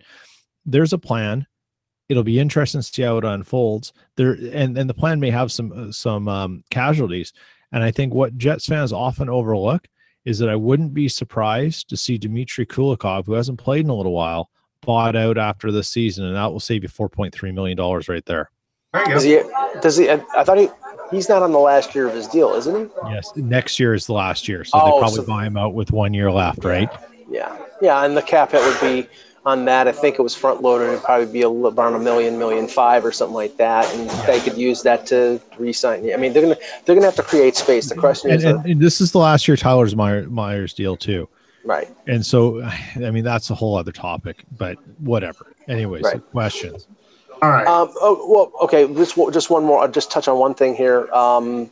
There's 0.64 0.94
a 0.94 0.98
plan. 0.98 1.46
It'll 2.08 2.24
be 2.24 2.40
interesting 2.40 2.80
to 2.80 2.86
see 2.86 3.02
how 3.02 3.18
it 3.18 3.24
unfolds 3.24 3.92
there. 4.16 4.32
And, 4.52 4.76
and 4.78 4.88
the 4.88 4.94
plan 4.94 5.20
may 5.20 5.30
have 5.30 5.52
some, 5.52 5.72
uh, 5.72 5.92
some 5.92 6.26
um, 6.26 6.64
casualties. 6.70 7.34
And 7.72 7.84
I 7.84 7.90
think 7.90 8.12
what 8.14 8.36
Jets 8.36 8.66
fans 8.66 8.92
often 8.92 9.28
overlook– 9.28 9.86
is 10.24 10.38
that 10.38 10.48
I 10.48 10.56
wouldn't 10.56 10.94
be 10.94 11.08
surprised 11.08 11.88
to 11.88 11.96
see 11.96 12.18
Dmitry 12.18 12.66
Kulikov, 12.66 13.26
who 13.26 13.32
hasn't 13.32 13.58
played 13.58 13.84
in 13.84 13.90
a 13.90 13.94
little 13.94 14.12
while, 14.12 14.50
bought 14.82 15.16
out 15.16 15.38
after 15.38 15.72
the 15.72 15.82
season, 15.82 16.26
and 16.26 16.36
that 16.36 16.50
will 16.52 16.60
save 16.60 16.82
you 16.82 16.88
four 16.88 17.08
point 17.08 17.34
three 17.34 17.52
million 17.52 17.76
dollars 17.76 18.08
right 18.08 18.24
there. 18.26 18.50
there 18.92 19.04
does 19.06 19.24
he? 19.24 19.40
Does 19.80 19.96
he? 19.96 20.10
I 20.10 20.44
thought 20.44 20.58
he. 20.58 20.68
He's 21.10 21.28
not 21.28 21.42
on 21.42 21.50
the 21.50 21.58
last 21.58 21.92
year 21.94 22.06
of 22.06 22.14
his 22.14 22.28
deal, 22.28 22.50
isn't 22.54 22.88
he? 22.88 23.10
Yes, 23.10 23.34
next 23.34 23.80
year 23.80 23.94
is 23.94 24.06
the 24.06 24.12
last 24.12 24.46
year, 24.46 24.62
so 24.62 24.78
oh, 24.80 24.84
they 24.84 24.98
probably 25.00 25.16
so, 25.16 25.26
buy 25.26 25.44
him 25.44 25.56
out 25.56 25.74
with 25.74 25.90
one 25.90 26.14
year 26.14 26.30
left, 26.30 26.64
right? 26.64 26.88
Yeah, 27.28 27.58
yeah, 27.82 28.04
and 28.04 28.16
the 28.16 28.22
cap 28.22 28.52
hit 28.52 28.62
would 28.62 28.80
be 28.80 29.08
on 29.46 29.64
that. 29.64 29.88
I 29.88 29.92
think 29.92 30.18
it 30.18 30.22
was 30.22 30.34
front 30.34 30.62
loaded. 30.62 30.88
It'd 30.88 31.02
probably 31.02 31.26
be 31.26 31.44
around 31.44 31.94
a 31.94 31.98
million, 31.98 32.38
million 32.38 32.68
five 32.68 33.04
or 33.04 33.12
something 33.12 33.34
like 33.34 33.56
that, 33.56 33.92
and 33.94 34.08
they 34.26 34.40
could 34.40 34.56
use 34.56 34.82
that 34.82 35.06
to 35.06 35.40
re-sign. 35.58 36.12
I 36.12 36.16
mean, 36.16 36.32
they're 36.32 36.42
gonna 36.42 36.58
they're 36.84 36.94
gonna 36.94 37.06
have 37.06 37.16
to 37.16 37.22
create 37.22 37.56
space. 37.56 37.88
The 37.88 37.94
question 37.94 38.30
and, 38.30 38.38
is, 38.38 38.44
and, 38.44 38.64
and 38.66 38.80
this 38.80 39.00
is 39.00 39.12
the 39.12 39.18
last 39.18 39.48
year 39.48 39.56
Tyler's 39.56 39.96
Meyer, 39.96 40.28
Myers 40.28 40.74
deal 40.74 40.96
too, 40.96 41.28
right? 41.64 41.88
And 42.06 42.24
so, 42.24 42.62
I 42.96 43.10
mean, 43.10 43.24
that's 43.24 43.50
a 43.50 43.54
whole 43.54 43.76
other 43.76 43.92
topic, 43.92 44.44
but 44.56 44.78
whatever. 44.98 45.54
Anyways, 45.68 46.02
right. 46.02 46.30
questions. 46.32 46.86
All 47.42 47.50
right. 47.50 47.66
Um, 47.66 47.90
oh 48.00 48.26
well, 48.28 48.52
okay. 48.64 48.92
Just 48.94 49.16
just 49.32 49.50
one 49.50 49.64
more. 49.64 49.82
I'll 49.82 49.90
just 49.90 50.10
touch 50.10 50.28
on 50.28 50.38
one 50.38 50.54
thing 50.54 50.74
here. 50.74 51.10
Um, 51.12 51.70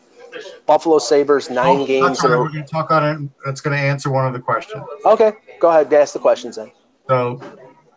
Buffalo 0.66 0.98
Sabres 0.98 1.50
nine 1.50 1.80
oh, 1.80 1.86
games. 1.86 2.22
We're 2.22 2.48
going 2.48 2.52
to 2.52 2.62
talk 2.62 2.90
on 2.90 3.04
it. 3.04 3.30
That's 3.44 3.60
going 3.60 3.76
to 3.76 3.82
answer 3.82 4.10
one 4.10 4.26
of 4.26 4.32
the 4.32 4.40
questions. 4.40 4.82
Okay, 5.04 5.32
go 5.60 5.68
ahead. 5.68 5.92
Ask 5.92 6.12
the 6.12 6.18
questions 6.18 6.56
then. 6.56 6.70
So, 7.08 7.40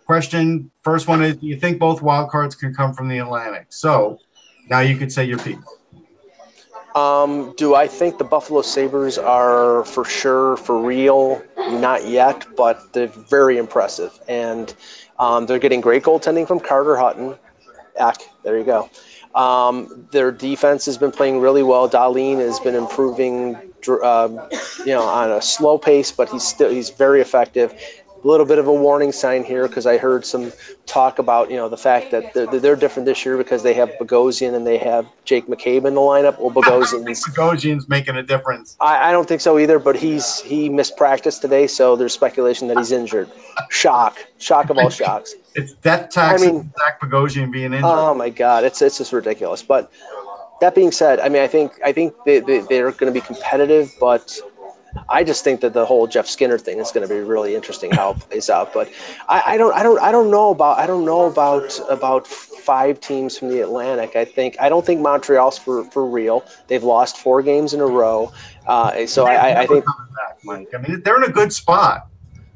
question 0.05 0.71
first 0.83 1.07
one 1.07 1.21
is: 1.21 1.37
Do 1.37 1.47
you 1.47 1.57
think 1.57 1.79
both 1.79 2.01
wild 2.01 2.29
cards 2.29 2.55
can 2.55 2.73
come 2.73 2.93
from 2.93 3.09
the 3.09 3.19
Atlantic? 3.19 3.67
So, 3.69 4.19
now 4.69 4.79
you 4.79 4.95
could 4.95 5.11
say 5.11 5.25
your 5.25 5.37
piece. 5.39 5.57
Um, 6.95 7.53
do 7.55 7.75
I 7.75 7.87
think 7.87 8.17
the 8.17 8.23
Buffalo 8.23 8.61
Sabres 8.61 9.17
are 9.17 9.85
for 9.85 10.03
sure 10.03 10.57
for 10.57 10.79
real? 10.81 11.41
Not 11.57 12.07
yet, 12.07 12.45
but 12.57 12.91
they're 12.93 13.07
very 13.07 13.57
impressive, 13.57 14.17
and 14.27 14.73
um, 15.19 15.45
they're 15.45 15.59
getting 15.59 15.81
great 15.81 16.03
goaltending 16.03 16.47
from 16.47 16.59
Carter 16.59 16.97
Hutton. 16.97 17.35
Eck, 17.95 18.17
there 18.43 18.57
you 18.57 18.63
go. 18.63 18.89
Um, 19.35 20.07
their 20.11 20.31
defense 20.31 20.85
has 20.85 20.97
been 20.97 21.11
playing 21.11 21.39
really 21.39 21.63
well. 21.63 21.89
Dahlin 21.89 22.39
has 22.39 22.59
been 22.59 22.75
improving, 22.75 23.55
uh, 23.87 24.47
you 24.79 24.87
know, 24.87 25.03
on 25.03 25.31
a 25.31 25.41
slow 25.41 25.77
pace, 25.77 26.11
but 26.11 26.29
he's 26.29 26.43
still 26.43 26.69
he's 26.69 26.89
very 26.89 27.21
effective 27.21 27.73
a 28.23 28.27
little 28.27 28.45
bit 28.45 28.59
of 28.59 28.67
a 28.67 28.73
warning 28.73 29.11
sign 29.11 29.43
here 29.43 29.67
because 29.67 29.85
I 29.85 29.97
heard 29.97 30.25
some 30.25 30.51
talk 30.85 31.19
about 31.19 31.49
you 31.49 31.55
know 31.55 31.69
the 31.69 31.77
fact 31.77 32.11
that 32.11 32.33
they're, 32.33 32.47
they're 32.47 32.75
different 32.75 33.05
this 33.05 33.25
year 33.25 33.37
because 33.37 33.63
they 33.63 33.73
have 33.73 33.89
Bogosian 33.99 34.53
and 34.53 34.65
they 34.65 34.77
have 34.77 35.07
Jake 35.25 35.47
McCabe 35.47 35.85
in 35.85 35.95
the 35.95 36.01
lineup. 36.01 36.39
Well, 36.39 36.51
Bogosian's 36.51 37.25
Bogosian's 37.35 37.89
making 37.89 38.17
a 38.17 38.23
difference. 38.23 38.77
I, 38.79 39.09
I, 39.09 39.11
don't 39.11 39.27
think 39.27 39.41
so 39.41 39.57
either, 39.57 39.79
but 39.79 39.95
he's 39.95 40.39
he 40.41 40.69
missed 40.69 40.97
practice 40.97 41.39
today, 41.39 41.67
so 41.67 41.95
there's 41.95 42.13
speculation 42.13 42.67
that 42.67 42.77
he's 42.77 42.91
injured. 42.91 43.29
Shock, 43.69 44.17
shock 44.37 44.69
of 44.69 44.77
all 44.77 44.89
shocks. 44.89 45.33
It's 45.55 45.73
death 45.73 46.09
tax. 46.09 46.41
I 46.41 46.45
mean, 46.45 46.71
Zach 46.77 46.99
Bogosian 46.99 47.51
being 47.51 47.73
injured. 47.73 47.83
Oh 47.85 48.13
my 48.13 48.29
God, 48.29 48.63
it's 48.63 48.81
it's 48.81 48.99
just 48.99 49.13
ridiculous. 49.13 49.63
But 49.63 49.91
that 50.61 50.75
being 50.75 50.91
said, 50.91 51.19
I 51.19 51.27
mean, 51.27 51.41
I 51.41 51.47
think 51.47 51.73
I 51.83 51.91
think 51.91 52.13
they, 52.25 52.39
they 52.39 52.59
they're 52.59 52.91
going 52.91 53.11
to 53.11 53.19
be 53.19 53.25
competitive, 53.25 53.91
but 53.99 54.39
I 55.09 55.23
just 55.23 55.43
think 55.43 55.61
that 55.61 55.73
the 55.73 55.85
whole 55.85 56.07
Jeff 56.07 56.27
Skinner 56.27 56.57
thing 56.57 56.79
is 56.79 56.91
going 56.91 57.07
to 57.07 57.13
be 57.13 57.19
really 57.21 57.55
interesting 57.55 57.91
how 57.91 58.11
it 58.11 58.19
plays 58.19 58.49
out. 58.49 58.73
But 58.73 58.91
I, 59.29 59.43
I, 59.47 59.57
don't, 59.57 59.73
I 59.73 59.83
don't, 59.83 59.99
I 59.99 60.11
don't 60.11 60.31
know 60.31 60.51
about, 60.51 60.79
I 60.79 60.87
don't 60.87 61.05
know 61.05 61.25
about 61.25 61.79
about 61.89 62.27
five 62.27 62.99
teams 62.99 63.37
from 63.37 63.49
the 63.49 63.61
Atlantic. 63.61 64.15
I 64.15 64.25
think 64.25 64.55
I 64.59 64.69
don't 64.69 64.85
think 64.85 65.01
Montreal's 65.01 65.57
for 65.57 65.83
for 65.85 66.05
real. 66.05 66.45
They've 66.67 66.83
lost 66.83 67.17
four 67.17 67.41
games 67.41 67.73
in 67.73 67.79
a 67.79 67.85
row. 67.85 68.31
Uh, 68.67 69.05
so 69.07 69.25
I, 69.25 69.61
I, 69.61 69.67
think, 69.67 69.85
back, 69.85 70.37
Mike. 70.43 70.67
I 70.73 70.77
mean, 70.77 71.01
they're 71.03 71.17
in 71.17 71.29
a 71.29 71.33
good 71.33 71.51
spot. 71.51 72.07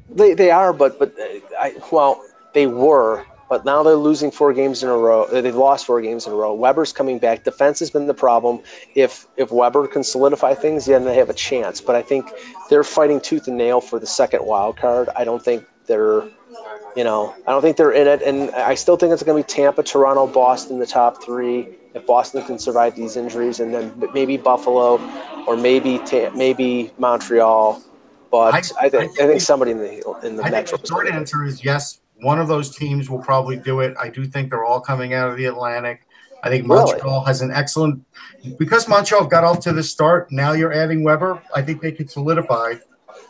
They 0.08 0.34
they 0.34 0.50
are, 0.50 0.72
but 0.72 0.98
but 0.98 1.14
I 1.58 1.74
well 1.90 2.22
they 2.54 2.66
were 2.66 3.26
but 3.48 3.64
now 3.64 3.82
they're 3.82 3.94
losing 3.94 4.30
four 4.30 4.52
games 4.52 4.82
in 4.82 4.88
a 4.88 4.96
row. 4.96 5.24
Uh, 5.24 5.40
they've 5.40 5.54
lost 5.54 5.86
four 5.86 6.00
games 6.00 6.26
in 6.26 6.32
a 6.32 6.36
row. 6.36 6.52
Weber's 6.52 6.92
coming 6.92 7.18
back. 7.18 7.44
Defense 7.44 7.78
has 7.78 7.90
been 7.90 8.06
the 8.06 8.14
problem. 8.14 8.60
If 8.94 9.26
if 9.36 9.50
Weber 9.50 9.86
can 9.86 10.02
solidify 10.02 10.54
things, 10.54 10.86
then 10.86 11.04
they 11.04 11.14
have 11.14 11.30
a 11.30 11.34
chance. 11.34 11.80
But 11.80 11.96
I 11.96 12.02
think 12.02 12.30
they're 12.68 12.84
fighting 12.84 13.20
tooth 13.20 13.46
and 13.46 13.56
nail 13.56 13.80
for 13.80 13.98
the 13.98 14.06
second 14.06 14.44
wild 14.44 14.76
card. 14.76 15.08
I 15.14 15.24
don't 15.24 15.42
think 15.42 15.64
they're, 15.86 16.24
you 16.96 17.04
know, 17.04 17.34
I 17.46 17.52
don't 17.52 17.62
think 17.62 17.76
they're 17.76 17.92
in 17.92 18.08
it. 18.08 18.22
And 18.22 18.50
I 18.50 18.74
still 18.74 18.96
think 18.96 19.12
it's 19.12 19.22
going 19.22 19.40
to 19.40 19.46
be 19.46 19.52
Tampa, 19.52 19.82
Toronto, 19.82 20.26
Boston, 20.26 20.78
the 20.78 20.86
top 20.86 21.22
three. 21.22 21.68
If 21.94 22.04
Boston 22.06 22.44
can 22.44 22.58
survive 22.58 22.94
these 22.94 23.16
injuries, 23.16 23.60
and 23.60 23.72
then 23.72 24.10
maybe 24.12 24.36
Buffalo, 24.36 25.00
or 25.46 25.56
maybe 25.56 26.00
maybe 26.34 26.90
Montreal. 26.98 27.82
But 28.30 28.54
I, 28.54 28.86
I 28.86 28.88
think 28.90 29.20
I, 29.20 29.24
I 29.24 29.26
think 29.28 29.40
somebody 29.40 29.70
in 29.70 29.78
the 29.78 30.20
in 30.24 30.36
the 30.36 30.42
I 30.42 30.50
Metro. 30.50 30.76
the 30.76 30.86
short 30.86 31.08
answer 31.08 31.44
is 31.44 31.64
yes 31.64 32.00
one 32.20 32.40
of 32.40 32.48
those 32.48 32.74
teams 32.74 33.10
will 33.10 33.18
probably 33.18 33.56
do 33.56 33.80
it. 33.80 33.94
I 34.00 34.08
do 34.08 34.24
think 34.24 34.50
they're 34.50 34.64
all 34.64 34.80
coming 34.80 35.14
out 35.14 35.30
of 35.30 35.36
the 35.36 35.46
Atlantic. 35.46 36.06
I 36.42 36.48
think 36.48 36.66
Montreal 36.66 37.20
really? 37.20 37.26
has 37.26 37.42
an 37.42 37.50
excellent 37.50 38.04
because 38.58 38.88
Montreal 38.88 39.26
got 39.26 39.44
off 39.44 39.60
to 39.60 39.72
the 39.72 39.82
start. 39.82 40.30
Now 40.30 40.52
you're 40.52 40.72
adding 40.72 41.02
Weber. 41.02 41.42
I 41.54 41.62
think 41.62 41.80
they 41.80 41.92
could 41.92 42.10
solidify. 42.10 42.74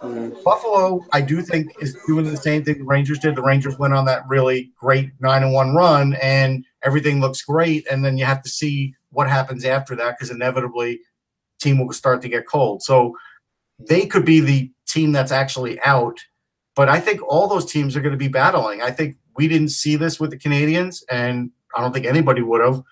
Mm-hmm. 0.02 0.42
Buffalo, 0.44 1.04
I 1.12 1.20
do 1.20 1.40
think, 1.40 1.72
is 1.80 1.96
doing 2.06 2.26
the 2.26 2.36
same 2.36 2.64
thing 2.64 2.78
the 2.78 2.84
Rangers 2.84 3.18
did. 3.18 3.34
The 3.34 3.42
Rangers 3.42 3.78
went 3.78 3.94
on 3.94 4.04
that 4.06 4.28
really 4.28 4.72
great 4.76 5.10
nine 5.20 5.42
and 5.42 5.52
one 5.52 5.74
run, 5.74 6.14
and 6.14 6.64
everything 6.82 7.20
looks 7.20 7.42
great. 7.42 7.86
And 7.90 8.04
then 8.04 8.18
you 8.18 8.24
have 8.24 8.42
to 8.42 8.50
see 8.50 8.94
what 9.10 9.28
happens 9.28 9.64
after 9.64 9.96
that 9.96 10.16
because 10.16 10.30
inevitably, 10.30 11.00
team 11.60 11.78
will 11.78 11.92
start 11.92 12.20
to 12.22 12.28
get 12.28 12.46
cold. 12.46 12.82
So 12.82 13.16
they 13.78 14.06
could 14.06 14.24
be 14.24 14.40
the 14.40 14.70
team 14.86 15.12
that's 15.12 15.32
actually 15.32 15.80
out 15.80 16.18
but 16.76 16.90
I 16.90 17.00
think 17.00 17.20
all 17.26 17.48
those 17.48 17.64
teams 17.64 17.96
are 17.96 18.00
going 18.00 18.12
to 18.12 18.18
be 18.18 18.28
battling. 18.28 18.82
I 18.82 18.90
think 18.92 19.16
we 19.34 19.48
didn't 19.48 19.70
see 19.70 19.96
this 19.96 20.20
with 20.20 20.30
the 20.30 20.38
Canadiens, 20.38 21.02
and 21.10 21.50
I 21.74 21.80
don't 21.80 21.92
think 21.92 22.06
anybody 22.06 22.42
would 22.42 22.60
have. 22.60 22.82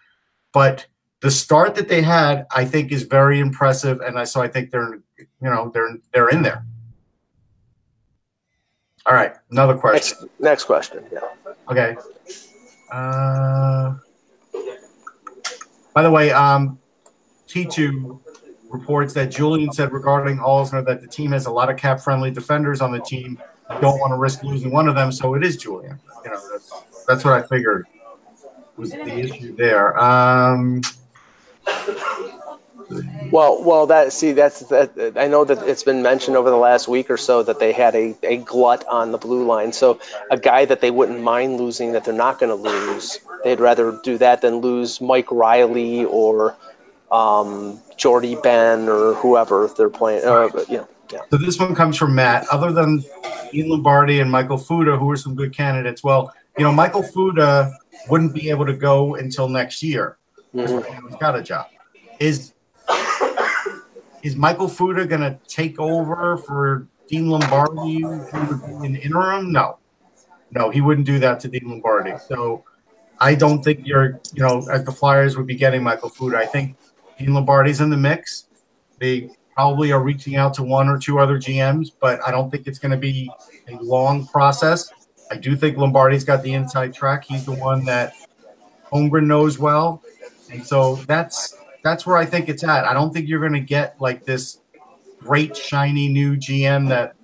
But 0.52 0.86
the 1.20 1.30
start 1.30 1.74
that 1.76 1.88
they 1.88 2.02
had, 2.02 2.46
I 2.50 2.64
think, 2.64 2.90
is 2.90 3.02
very 3.02 3.38
impressive, 3.38 4.00
and 4.00 4.18
I, 4.18 4.24
so 4.24 4.40
I 4.40 4.48
think 4.48 4.70
they're, 4.70 5.00
you 5.18 5.28
know, 5.42 5.70
they're 5.72 5.98
they're 6.12 6.30
in 6.30 6.42
there. 6.42 6.64
All 9.06 9.14
right, 9.14 9.34
another 9.50 9.76
question. 9.76 10.18
Next, 10.20 10.40
next 10.40 10.64
question. 10.64 11.04
Yeah. 11.12 11.20
Okay. 11.70 11.94
Uh, 12.90 13.96
by 15.92 16.02
the 16.02 16.10
way, 16.10 16.30
um, 16.30 16.78
T2 17.48 18.18
reports 18.70 19.12
that 19.12 19.30
Julien 19.30 19.72
said 19.72 19.92
regarding 19.92 20.38
Alzner 20.38 20.84
that 20.86 21.02
the 21.02 21.06
team 21.06 21.32
has 21.32 21.44
a 21.44 21.50
lot 21.50 21.68
of 21.70 21.76
cap 21.76 22.00
friendly 22.00 22.30
defenders 22.30 22.80
on 22.80 22.90
the 22.90 23.00
team 23.00 23.38
don't 23.80 23.98
want 23.98 24.12
to 24.12 24.16
risk 24.16 24.42
losing 24.42 24.70
one 24.70 24.88
of 24.88 24.94
them, 24.94 25.10
so 25.12 25.34
it 25.34 25.44
is 25.44 25.56
Julien. 25.56 25.98
You 26.24 26.30
know, 26.30 26.40
that's 26.50 26.72
that's 27.06 27.24
what 27.24 27.34
I 27.34 27.42
figured 27.46 27.86
was 28.76 28.90
the 28.90 29.18
issue 29.18 29.54
there. 29.54 29.98
Um, 30.00 30.82
well, 33.30 33.62
well, 33.64 33.86
that 33.86 34.12
see, 34.12 34.32
that's 34.32 34.60
that. 34.66 35.14
I 35.16 35.26
know 35.26 35.44
that 35.44 35.66
it's 35.66 35.82
been 35.82 36.02
mentioned 36.02 36.36
over 36.36 36.50
the 36.50 36.56
last 36.56 36.88
week 36.88 37.10
or 37.10 37.16
so 37.16 37.42
that 37.42 37.58
they 37.58 37.72
had 37.72 37.94
a, 37.94 38.14
a 38.22 38.38
glut 38.38 38.86
on 38.86 39.12
the 39.12 39.18
blue 39.18 39.44
line. 39.46 39.72
So 39.72 39.98
a 40.30 40.36
guy 40.36 40.64
that 40.66 40.80
they 40.80 40.90
wouldn't 40.90 41.20
mind 41.20 41.56
losing, 41.56 41.92
that 41.92 42.04
they're 42.04 42.14
not 42.14 42.38
going 42.38 42.50
to 42.50 42.70
lose. 42.70 43.20
They'd 43.42 43.60
rather 43.60 43.98
do 44.02 44.18
that 44.18 44.42
than 44.42 44.56
lose 44.56 45.00
Mike 45.00 45.30
Reilly 45.30 46.04
or 46.04 46.56
um, 47.10 47.80
Jordie 47.96 48.36
Benn 48.36 48.88
or 48.88 49.14
whoever 49.14 49.68
they're 49.76 49.90
playing. 49.90 50.24
Uh, 50.24 50.48
you 50.68 50.78
know, 50.78 50.88
yeah. 51.14 51.20
So 51.30 51.36
this 51.36 51.58
one 51.58 51.74
comes 51.74 51.96
from 51.96 52.14
Matt. 52.14 52.46
Other 52.48 52.72
than 52.72 53.04
Dean 53.52 53.68
Lombardi 53.68 54.20
and 54.20 54.30
Michael 54.30 54.58
Futa, 54.58 54.98
who 54.98 55.10
are 55.10 55.16
some 55.16 55.34
good 55.34 55.54
candidates, 55.54 56.02
well, 56.02 56.32
you 56.58 56.64
know, 56.64 56.72
Michael 56.72 57.02
Futa 57.02 57.72
wouldn't 58.08 58.34
be 58.34 58.50
able 58.50 58.66
to 58.66 58.74
go 58.74 59.14
until 59.14 59.48
next 59.48 59.82
year. 59.82 60.18
Mhm. 60.54 61.08
He's 61.08 61.16
got 61.16 61.36
a 61.36 61.42
job. 61.42 61.66
Is 62.18 62.52
is 64.22 64.36
Michael 64.36 64.68
Futa 64.68 65.06
going 65.08 65.20
to 65.20 65.38
take 65.46 65.78
over 65.78 66.38
for 66.38 66.86
Dean 67.08 67.28
Lombardi 67.28 68.02
in 68.82 68.96
interim? 68.96 69.52
No, 69.52 69.78
no, 70.52 70.70
he 70.70 70.80
wouldn't 70.80 71.06
do 71.06 71.18
that 71.18 71.40
to 71.40 71.48
Dean 71.48 71.68
Lombardi. 71.68 72.14
So 72.26 72.64
I 73.20 73.34
don't 73.34 73.62
think 73.62 73.86
you're, 73.86 74.20
you 74.32 74.42
know, 74.42 74.66
as 74.70 74.84
the 74.84 74.92
Flyers 74.92 75.36
would 75.36 75.46
be 75.46 75.56
getting 75.56 75.82
Michael 75.82 76.10
Futa. 76.10 76.36
I 76.36 76.46
think 76.46 76.76
Dean 77.18 77.34
Lombardi's 77.34 77.80
in 77.80 77.90
the 77.90 77.96
mix. 77.96 78.46
They 78.98 79.30
probably 79.54 79.92
are 79.92 80.02
reaching 80.02 80.36
out 80.36 80.54
to 80.54 80.62
one 80.62 80.88
or 80.88 80.98
two 80.98 81.18
other 81.18 81.38
GMs, 81.38 81.90
but 82.00 82.20
I 82.26 82.30
don't 82.30 82.50
think 82.50 82.66
it's 82.66 82.78
going 82.78 82.92
to 82.92 82.98
be 82.98 83.30
a 83.68 83.76
long 83.76 84.26
process. 84.26 84.92
I 85.30 85.36
do 85.36 85.56
think 85.56 85.76
Lombardi's 85.76 86.24
got 86.24 86.42
the 86.42 86.52
inside 86.52 86.92
track. 86.92 87.24
He's 87.24 87.44
the 87.44 87.54
one 87.54 87.84
that 87.84 88.14
Holmgren 88.92 89.26
knows 89.26 89.58
well, 89.58 90.02
and 90.52 90.64
so 90.64 90.96
that's 91.06 91.56
that's 91.82 92.06
where 92.06 92.16
I 92.16 92.24
think 92.24 92.48
it's 92.48 92.64
at. 92.64 92.84
I 92.84 92.92
don't 92.94 93.12
think 93.12 93.28
you're 93.28 93.40
going 93.40 93.52
to 93.52 93.60
get 93.60 94.00
like 94.00 94.24
this 94.24 94.58
great 95.18 95.56
shiny 95.56 96.08
new 96.08 96.36
GM 96.36 96.88
that 96.88 97.14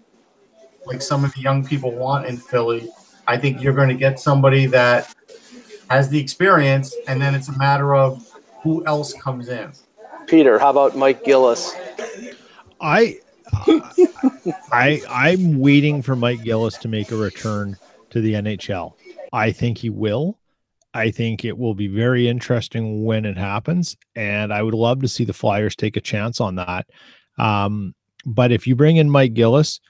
like 0.87 1.03
some 1.03 1.25
of 1.25 1.35
the 1.35 1.41
young 1.41 1.65
people 1.65 1.93
want 1.93 2.27
in 2.27 2.37
Philly. 2.37 2.89
I 3.27 3.37
think 3.37 3.63
you're 3.63 3.75
going 3.75 3.89
to 3.89 3.95
get 3.95 4.19
somebody 4.19 4.67
that 4.67 5.15
has 5.91 6.09
the 6.09 6.19
experience, 6.19 6.95
and 7.07 7.21
then 7.21 7.35
it's 7.35 7.49
a 7.49 7.59
matter 7.59 7.95
of 7.95 8.27
who 8.63 8.85
else 8.87 9.13
comes 9.15 9.49
in. 9.49 9.73
Peter, 10.27 10.59
how 10.59 10.71
about 10.71 10.97
Mike 10.97 11.25
Gillis? 11.25 11.75
I 12.81 13.19
I 14.73 15.01
I'm 15.09 15.59
waiting 15.59 16.03
for 16.03 16.17
Mike 16.17 16.43
Gillis 16.43 16.79
to 16.79 16.89
make 16.89 17.11
a 17.11 17.17
return 17.17 17.77
to 18.11 18.21
the 18.21 18.35
NHL. 18.35 18.95
I 19.33 19.53
think 19.53 19.79
he 19.79 19.91
will. 19.91 20.39
I 20.93 21.11
think 21.11 21.45
it 21.45 21.57
will 21.57 21.75
be 21.75 21.87
very 21.87 22.29
interesting 22.29 23.05
when 23.05 23.25
it 23.25 23.37
happens, 23.37 23.97
and 24.17 24.53
I 24.53 24.63
would 24.63 24.75
love 24.75 25.01
to 25.03 25.09
see 25.09 25.25
the 25.25 25.33
Flyers 25.33 25.77
take 25.77 25.97
a 25.97 26.01
chance 26.01 26.41
on 26.41 26.57
that. 26.57 26.87
Um, 27.39 27.95
but 28.27 28.51
if 28.51 28.67
you 28.67 28.75
bring 28.75 28.97
in 28.97 29.09
Mike 29.09 29.35
Gillis, 29.35 29.81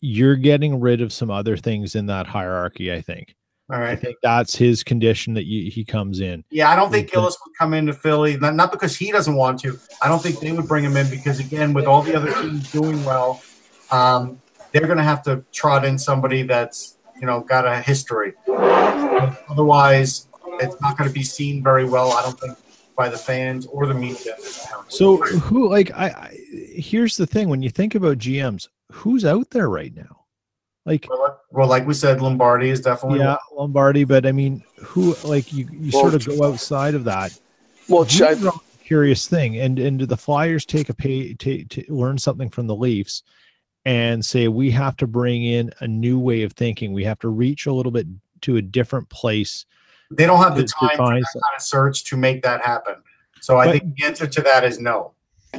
you're 0.00 0.36
getting 0.36 0.80
rid 0.80 1.00
of 1.00 1.12
some 1.12 1.30
other 1.30 1.56
things 1.56 1.94
in 1.94 2.06
that 2.06 2.26
hierarchy. 2.26 2.92
I 2.92 3.00
think. 3.00 3.34
All 3.70 3.80
I 3.80 3.96
think 3.96 4.16
that's 4.22 4.54
his 4.54 4.82
condition 4.84 5.34
that 5.34 5.46
you, 5.46 5.70
he 5.70 5.84
comes 5.84 6.20
in. 6.20 6.44
Yeah, 6.50 6.70
I 6.70 6.76
don't 6.76 6.90
think. 6.90 7.10
Gillis 7.10 7.38
would 7.46 7.56
come 7.56 7.72
into 7.72 7.92
Philly, 7.92 8.36
not, 8.36 8.54
not 8.54 8.70
because 8.70 8.96
he 8.96 9.10
doesn't 9.10 9.34
want 9.34 9.60
to. 9.60 9.78
I 10.02 10.08
don't 10.08 10.22
think 10.22 10.40
they 10.40 10.52
would 10.52 10.68
bring 10.68 10.84
him 10.84 10.96
in 10.96 11.08
because, 11.08 11.40
again, 11.40 11.72
with 11.72 11.86
all 11.86 12.02
the 12.02 12.14
other 12.14 12.32
teams 12.34 12.70
doing 12.70 13.02
well, 13.04 13.40
um, 13.90 14.40
they're 14.72 14.86
going 14.86 14.98
to 14.98 15.04
have 15.04 15.22
to 15.22 15.44
trot 15.52 15.84
in 15.84 15.98
somebody 15.98 16.42
that's, 16.42 16.98
you 17.18 17.26
know, 17.26 17.40
got 17.40 17.66
a 17.66 17.80
history. 17.80 18.34
Otherwise, 19.48 20.26
it's 20.60 20.80
not 20.80 20.98
going 20.98 21.08
to 21.08 21.14
be 21.14 21.22
seen 21.22 21.62
very 21.62 21.84
well, 21.84 22.12
I 22.12 22.22
don't 22.22 22.38
think, 22.38 22.58
by 22.96 23.08
the 23.08 23.18
fans 23.18 23.66
or 23.66 23.86
the 23.86 23.94
media. 23.94 24.34
in 24.34 24.42
this 24.42 24.66
town. 24.66 24.84
So 24.88 25.16
who 25.16 25.68
like 25.68 25.90
I, 25.92 26.06
I 26.08 26.38
here's 26.50 27.16
the 27.16 27.26
thing 27.26 27.48
when 27.48 27.62
you 27.62 27.70
think 27.70 27.94
about 27.94 28.18
GMs, 28.18 28.68
who's 28.90 29.24
out 29.24 29.50
there 29.50 29.68
right 29.68 29.94
now? 29.94 30.21
Like 30.84 31.06
Well, 31.08 31.40
well, 31.50 31.68
like 31.68 31.86
we 31.86 31.94
said, 31.94 32.20
Lombardi 32.20 32.68
is 32.70 32.80
definitely 32.80 33.20
yeah, 33.20 33.36
Lombardi, 33.54 34.04
but 34.04 34.26
I 34.26 34.32
mean, 34.32 34.62
who 34.80 35.14
like 35.24 35.52
you 35.52 35.68
you 35.70 35.90
Well, 35.92 36.02
sort 36.10 36.14
of 36.14 36.26
go 36.26 36.44
outside 36.44 36.94
of 36.94 37.04
that. 37.04 37.38
Well, 37.88 38.04
Ch- 38.04 38.22
curious 38.84 39.28
thing, 39.28 39.58
and 39.58 39.78
and 39.78 39.98
do 40.00 40.06
the 40.06 40.16
Flyers 40.16 40.64
take 40.66 40.88
a 40.88 40.94
pay 40.94 41.34
to, 41.34 41.64
to 41.64 41.84
learn 41.88 42.18
something 42.18 42.50
from 42.50 42.66
the 42.66 42.74
Leafs 42.74 43.22
and 43.84 44.24
say 44.24 44.48
we 44.48 44.70
have 44.72 44.96
to 44.96 45.06
bring 45.06 45.44
in 45.44 45.70
a 45.80 45.86
new 45.88 46.18
way 46.18 46.42
of 46.42 46.52
thinking. 46.52 46.92
We 46.92 47.04
have 47.04 47.18
to 47.20 47.28
reach 47.28 47.66
a 47.66 47.72
little 47.72 47.92
bit 47.92 48.06
to 48.42 48.56
a 48.56 48.62
different 48.62 49.08
place. 49.08 49.64
they 50.10 50.26
don't 50.26 50.42
have 50.42 50.56
the 50.56 50.62
to- 50.62 50.68
to 50.68 50.74
time 50.88 50.96
for 50.96 51.06
that 51.14 51.24
kind 51.32 51.56
of 51.56 51.62
search 51.62 52.04
to 52.04 52.16
make 52.16 52.42
that 52.42 52.60
happen. 52.60 52.96
So 53.40 53.58
I 53.58 53.66
But- 53.66 53.72
think 53.72 53.96
the 53.96 54.04
answer 54.04 54.26
to 54.26 54.40
that 54.42 54.64
is 54.64 54.78
no. 54.80 55.12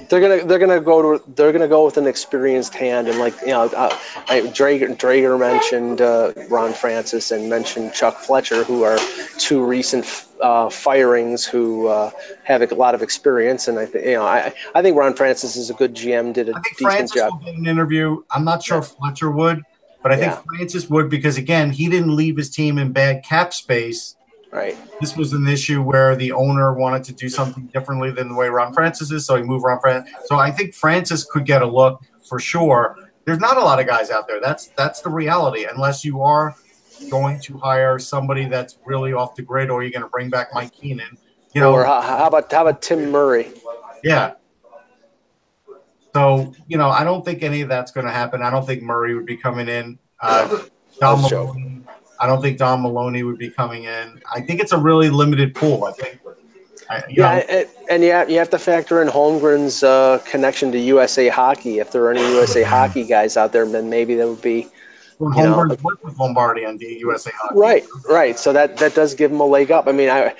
They're 0.10 0.20
gonna 0.20 0.44
they're 0.46 0.60
gonna 0.60 0.82
go 0.82 1.18
to 1.18 1.32
they're 1.36 1.52
gonna 1.52 1.68
go 1.68 1.86
with 1.86 1.98
an 1.98 2.08
experienced 2.08 2.74
hand 2.74 3.08
and 3.08 3.20
like 3.20 3.40
you 3.42 3.48
know 3.48 3.66
uh, 3.66 3.96
I, 4.28 4.42
Dreger 4.42 4.98
Dreger 4.98 5.40
mentioned 5.40 6.02
uh, 6.02 6.34
Ron 6.50 6.74
Francis 6.74 7.30
and 7.30 7.48
mentioned 7.48 7.94
Chuck 7.94 8.18
Fletcher 8.18 8.64
who 8.64 8.84
are 8.84 8.98
two 9.38 9.64
recent 9.64 10.26
uh, 10.42 10.70
firings 10.70 11.46
who 11.46 11.88
uh, 11.88 12.10
have 12.44 12.64
a 12.64 12.74
lot 12.74 12.96
of 12.96 13.04
experience 13.04 13.68
and 13.68 13.78
I 13.78 13.86
think 13.86 14.06
you 14.06 14.14
know 14.14 14.26
I 14.26 14.52
I 14.74 14.82
think 14.82 14.98
Ron 14.98 15.16
Francis 15.16 15.56
is 15.56 15.70
a 15.70 15.76
good 15.76 15.94
GM 15.94 16.34
did 16.34 16.50
a 16.50 16.52
I 16.52 16.62
think 16.62 16.78
decent 16.78 16.92
Francis 16.92 17.22
job 17.22 17.34
will 17.34 17.40
get 17.46 17.56
an 17.56 17.68
interview. 17.68 18.24
I'm 18.32 18.44
not 18.44 18.64
sure 18.64 18.80
if 18.80 18.88
Fletcher 18.88 19.30
would, 19.30 19.62
but 20.02 20.12
I 20.12 20.16
think 20.18 20.34
Yeah. 20.34 20.42
Francis 20.58 20.90
would 20.90 21.08
because 21.08 21.38
again, 21.38 21.70
he 21.70 21.88
didn't 21.88 22.16
leave 22.16 22.36
his 22.38 22.50
team 22.50 22.80
in 22.80 22.94
bad 22.94 23.24
cap 23.24 23.54
space. 23.54 24.16
Right 24.54 24.78
This 25.02 25.18
was 25.18 25.34
an 25.34 25.48
issue 25.48 25.82
where 25.82 26.16
the 26.16 26.32
owner 26.32 26.74
wanted 26.74 27.04
to 27.06 27.14
do 27.14 27.28
something 27.28 27.66
differently 27.68 28.12
than 28.12 28.30
the 28.30 28.36
way 28.36 28.48
Ron 28.50 28.74
Francis 28.74 29.12
is, 29.12 29.26
so 29.26 29.36
he 29.36 29.44
moved 29.44 29.66
Ron 29.66 29.80
Francis. 29.80 30.14
So 30.26 30.38
I 30.38 30.52
think 30.52 30.74
Francis 30.74 31.26
could 31.26 31.46
get 31.46 31.62
a 31.62 31.68
look 31.68 32.04
for 32.28 32.40
sure. 32.40 32.98
There's 33.26 33.40
not 33.40 33.58
a 33.58 33.62
lot 33.62 33.80
of 33.80 33.88
guys 33.88 34.12
out 34.12 34.28
there. 34.28 34.40
That's 34.40 34.68
that's 34.68 35.02
the 35.02 35.10
reality. 35.10 35.66
Unless 35.66 36.06
you 36.06 36.22
are 36.22 36.56
going 37.10 37.40
to 37.42 37.58
hire 37.58 38.00
somebody 38.00 38.46
that's 38.46 38.78
really 38.86 39.14
off 39.14 39.36
the 39.36 39.42
grid, 39.42 39.70
or 39.70 39.82
you're 39.82 39.92
going 39.92 40.04
to 40.04 40.10
bring 40.10 40.30
back 40.30 40.50
Mike 40.54 40.72
Keenan. 40.74 41.18
You 41.54 41.62
know, 41.62 41.74
or 41.74 41.86
how, 41.86 42.02
how 42.02 42.28
about 42.28 42.52
how 42.52 42.62
about 42.62 42.82
Tim 42.82 43.12
Murray 43.12 43.52
Yeah. 44.04 44.34
So, 46.14 46.54
you 46.68 46.78
know, 46.78 46.90
I 46.90 47.04
don't 47.04 47.26
think 47.26 47.42
any 47.42 47.62
of 47.62 47.70
that's 47.70 47.92
going 47.92 48.06
to 48.06 48.12
happen. 48.12 48.44
I 48.44 48.52
don't 48.52 48.66
think 48.66 48.84
Murray 48.84 49.16
would 49.16 49.26
be 49.26 49.36
coming 49.36 49.68
in. 49.68 49.98
Uh, 50.20 50.48
Don 51.00 51.22
That's 51.22 51.32
Maloney, 51.32 51.73
I 52.20 52.28
don't 52.28 52.42
think 52.42 52.58
Don 52.58 52.82
Maloney 52.82 53.24
would 53.24 53.38
be 53.38 53.50
coming 53.50 53.84
in. 53.84 54.22
I 54.34 54.42
think 54.42 54.60
it's 54.62 54.72
a 54.72 54.78
really 54.78 55.10
limited 55.10 55.56
pool. 55.56 55.86
I 55.86 55.92
think. 55.92 56.20
I, 56.90 56.98
you 57.08 57.16
yeah 57.24 57.36
know, 57.36 57.42
and, 57.50 57.70
and 57.90 58.04
yeah 58.04 58.28
you 58.28 58.38
have 58.38 58.50
to 58.50 58.60
factor 58.60 59.02
in 59.02 59.08
Holmgren's 59.08 59.84
uh, 59.84 60.20
connection 60.26 60.70
to 60.74 60.80
USA 60.80 61.30
Hockey 61.30 61.80
if 61.80 61.94
there 61.94 62.04
are 62.04 62.12
any 62.12 62.20
USA 62.34 62.62
Hockey 62.62 63.06
guys 63.06 63.38
out 63.38 63.54
there 63.54 63.66
then 63.66 63.90
maybe 63.90 64.16
that 64.16 64.28
would 64.28 64.42
be 64.42 64.68
when 65.18 65.34
you 65.34 65.44
Holmgren 65.44 65.82
worked 65.82 66.04
with 66.04 66.18
Lombardi 66.20 66.66
on 66.66 66.78
the 66.78 66.98
USA 67.00 67.32
Hockey. 67.36 67.58
Right, 67.58 67.86
right. 68.10 68.38
So 68.38 68.54
that 68.54 68.78
that 68.78 68.96
does 68.96 69.14
give 69.14 69.32
him 69.32 69.40
a 69.40 69.46
leg 69.46 69.72
up. 69.72 69.88
I 69.88 69.92
mean, 69.92 70.10
I 70.10 70.36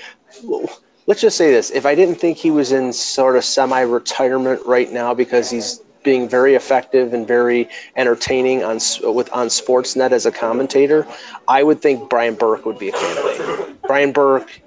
let's 1.08 1.22
just 1.22 1.38
say 1.38 1.52
this: 1.52 1.72
if 1.72 1.86
I 1.86 1.96
didn't 1.96 2.16
think 2.16 2.38
he 2.38 2.52
was 2.52 2.72
in 2.72 2.92
sort 2.94 3.36
of 3.36 3.46
semi-retirement 3.46 4.62
right 4.66 4.92
now 4.92 5.14
because 5.14 5.50
he's 5.50 5.82
being 6.04 6.28
very 6.28 6.56
effective 6.56 7.14
and 7.14 7.28
very 7.28 7.70
entertaining 7.96 8.64
on 8.64 8.80
with 9.04 9.32
on 9.32 9.48
Sportsnet 9.48 10.12
as 10.12 10.26
a 10.26 10.32
commentator, 10.32 11.08
I 11.48 11.64
would 11.64 11.82
think 11.82 12.10
Brian 12.10 12.36
Burke 12.36 12.66
would 12.66 12.78
be 12.78 12.90
a 12.90 12.92
candidate. 12.92 13.82
Brian 13.84 14.12
Burke 14.12 14.62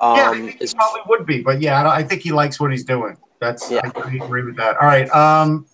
Yeah, 0.00 0.06
I 0.06 0.22
um, 0.22 0.36
think 0.46 0.58
he 0.58 0.64
is 0.64 0.74
probably 0.74 1.02
would 1.06 1.26
be, 1.26 1.42
but 1.42 1.60
yeah, 1.60 1.82
I, 1.82 1.98
I 1.98 2.02
think 2.02 2.22
he 2.22 2.32
likes 2.32 2.60
what 2.60 2.70
he's 2.70 2.84
doing. 2.84 3.16
That's 3.40 3.70
Yeah. 3.70 3.80
I 3.94 4.14
agree 4.22 4.44
with 4.44 4.56
that. 4.56 4.76
All 4.76 4.86
right. 4.86 5.10
Um, 5.10 5.66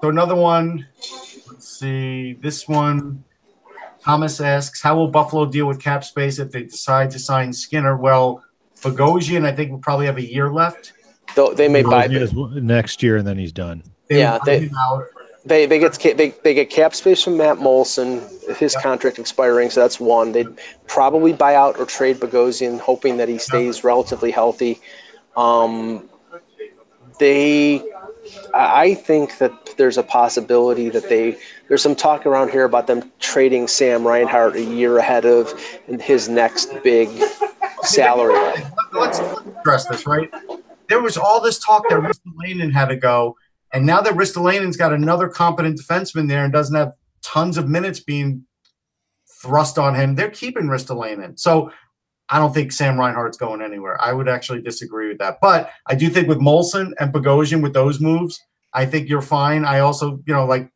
so 0.00 0.08
another 0.08 0.36
one. 0.36 0.86
Let's 1.50 1.68
see. 1.68 2.34
This 2.34 2.68
one. 2.68 3.24
Thomas 4.02 4.40
asks, 4.40 4.80
"How 4.82 4.94
will 4.96 5.08
Buffalo 5.08 5.46
deal 5.46 5.66
with 5.66 5.82
cap 5.82 6.04
space 6.04 6.38
if 6.38 6.52
they 6.52 6.62
decide 6.62 7.10
to 7.10 7.18
sign 7.18 7.52
Skinner?" 7.52 7.96
Well, 7.96 8.44
Bogosian, 8.82 9.44
I 9.44 9.50
think, 9.50 9.72
will 9.72 9.80
probably 9.80 10.06
have 10.06 10.16
a 10.16 10.24
year 10.24 10.52
left. 10.52 10.92
though 11.34 11.52
they 11.52 11.66
may 11.68 11.82
buy. 11.82 12.06
He 12.06 12.18
next 12.60 13.02
year, 13.02 13.16
and 13.16 13.26
then 13.26 13.36
he's 13.36 13.50
done. 13.50 13.82
They 14.08 14.18
Yeah, 14.18 14.38
they-. 14.44 14.70
They 15.44 15.64
they 15.66 15.78
get 15.78 15.92
they, 16.16 16.30
they 16.42 16.54
get 16.54 16.70
cap 16.70 16.92
space 16.92 17.22
from 17.22 17.36
Matt 17.36 17.58
Moulson, 17.58 18.20
his 18.56 18.74
contract 18.74 19.20
expiring, 19.20 19.70
so 19.70 19.80
that's 19.80 20.00
one. 20.00 20.32
They'd 20.32 20.48
probably 20.88 21.32
buy 21.32 21.54
out 21.54 21.78
or 21.78 21.86
trade 21.86 22.16
Bogosian, 22.16 22.80
hoping 22.80 23.16
that 23.18 23.28
he 23.28 23.38
stays 23.38 23.84
relatively 23.84 24.32
healthy. 24.32 24.80
Um, 25.36 26.08
they, 27.20 27.80
I 28.52 28.94
think 28.94 29.38
that 29.38 29.76
there's 29.76 29.98
a 29.98 30.02
possibility 30.02 30.88
that 30.88 31.08
they 31.08 31.38
there's 31.68 31.82
some 31.82 31.94
talk 31.94 32.26
around 32.26 32.50
here 32.50 32.64
about 32.64 32.88
them 32.88 33.12
trading 33.20 33.68
Sam 33.68 34.04
Reinhart 34.04 34.56
a 34.56 34.62
year 34.64 34.98
ahead 34.98 35.26
of 35.26 35.52
his 36.00 36.28
next 36.28 36.72
big 36.82 37.08
salary. 37.82 38.34
Let's, 38.92 39.20
let's 39.20 39.40
address 39.60 39.86
this, 39.86 40.06
right? 40.06 40.28
There 40.88 41.00
was 41.00 41.16
all 41.16 41.40
this 41.40 41.58
talk 41.60 41.88
that 41.88 42.00
Ristolainen 42.00 42.72
had 42.72 42.86
to 42.86 42.96
go, 42.96 43.36
and 43.76 43.84
now 43.84 44.00
that 44.00 44.14
Ristolainen's 44.14 44.78
got 44.78 44.94
another 44.94 45.28
competent 45.28 45.78
defenseman 45.78 46.28
there 46.28 46.42
and 46.42 46.50
doesn't 46.50 46.74
have 46.74 46.94
tons 47.22 47.58
of 47.58 47.68
minutes 47.68 48.00
being 48.00 48.46
thrust 49.28 49.76
on 49.76 49.94
him, 49.94 50.14
they're 50.14 50.30
keeping 50.30 50.62
Ristolainen. 50.62 51.38
So 51.38 51.70
I 52.30 52.38
don't 52.38 52.54
think 52.54 52.72
Sam 52.72 52.98
Reinhart's 52.98 53.36
going 53.36 53.60
anywhere. 53.60 54.00
I 54.02 54.14
would 54.14 54.30
actually 54.30 54.62
disagree 54.62 55.08
with 55.08 55.18
that. 55.18 55.42
But 55.42 55.70
I 55.86 55.94
do 55.94 56.08
think 56.08 56.26
with 56.26 56.38
Moulson 56.38 56.94
and 56.98 57.12
Bogosian 57.12 57.62
with 57.62 57.74
those 57.74 58.00
moves, 58.00 58.40
I 58.72 58.86
think 58.86 59.10
you're 59.10 59.20
fine. 59.20 59.66
I 59.66 59.80
also, 59.80 60.22
you 60.26 60.32
know, 60.32 60.46
like 60.46 60.70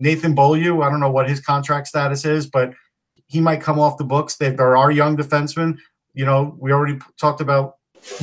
Nathan 0.00 0.34
Beaulieu, 0.34 0.82
I 0.82 0.90
don't 0.90 0.98
know 0.98 1.08
what 1.08 1.28
his 1.28 1.38
contract 1.38 1.86
status 1.86 2.24
is, 2.24 2.48
but 2.48 2.74
he 3.28 3.40
might 3.40 3.60
come 3.60 3.78
off 3.78 3.96
the 3.96 4.02
books. 4.02 4.38
There, 4.38 4.50
there 4.50 4.76
are 4.76 4.90
young 4.90 5.16
defensemen. 5.16 5.78
You 6.14 6.26
know, 6.26 6.56
we 6.58 6.72
already 6.72 6.98
talked 7.16 7.40
about 7.40 7.76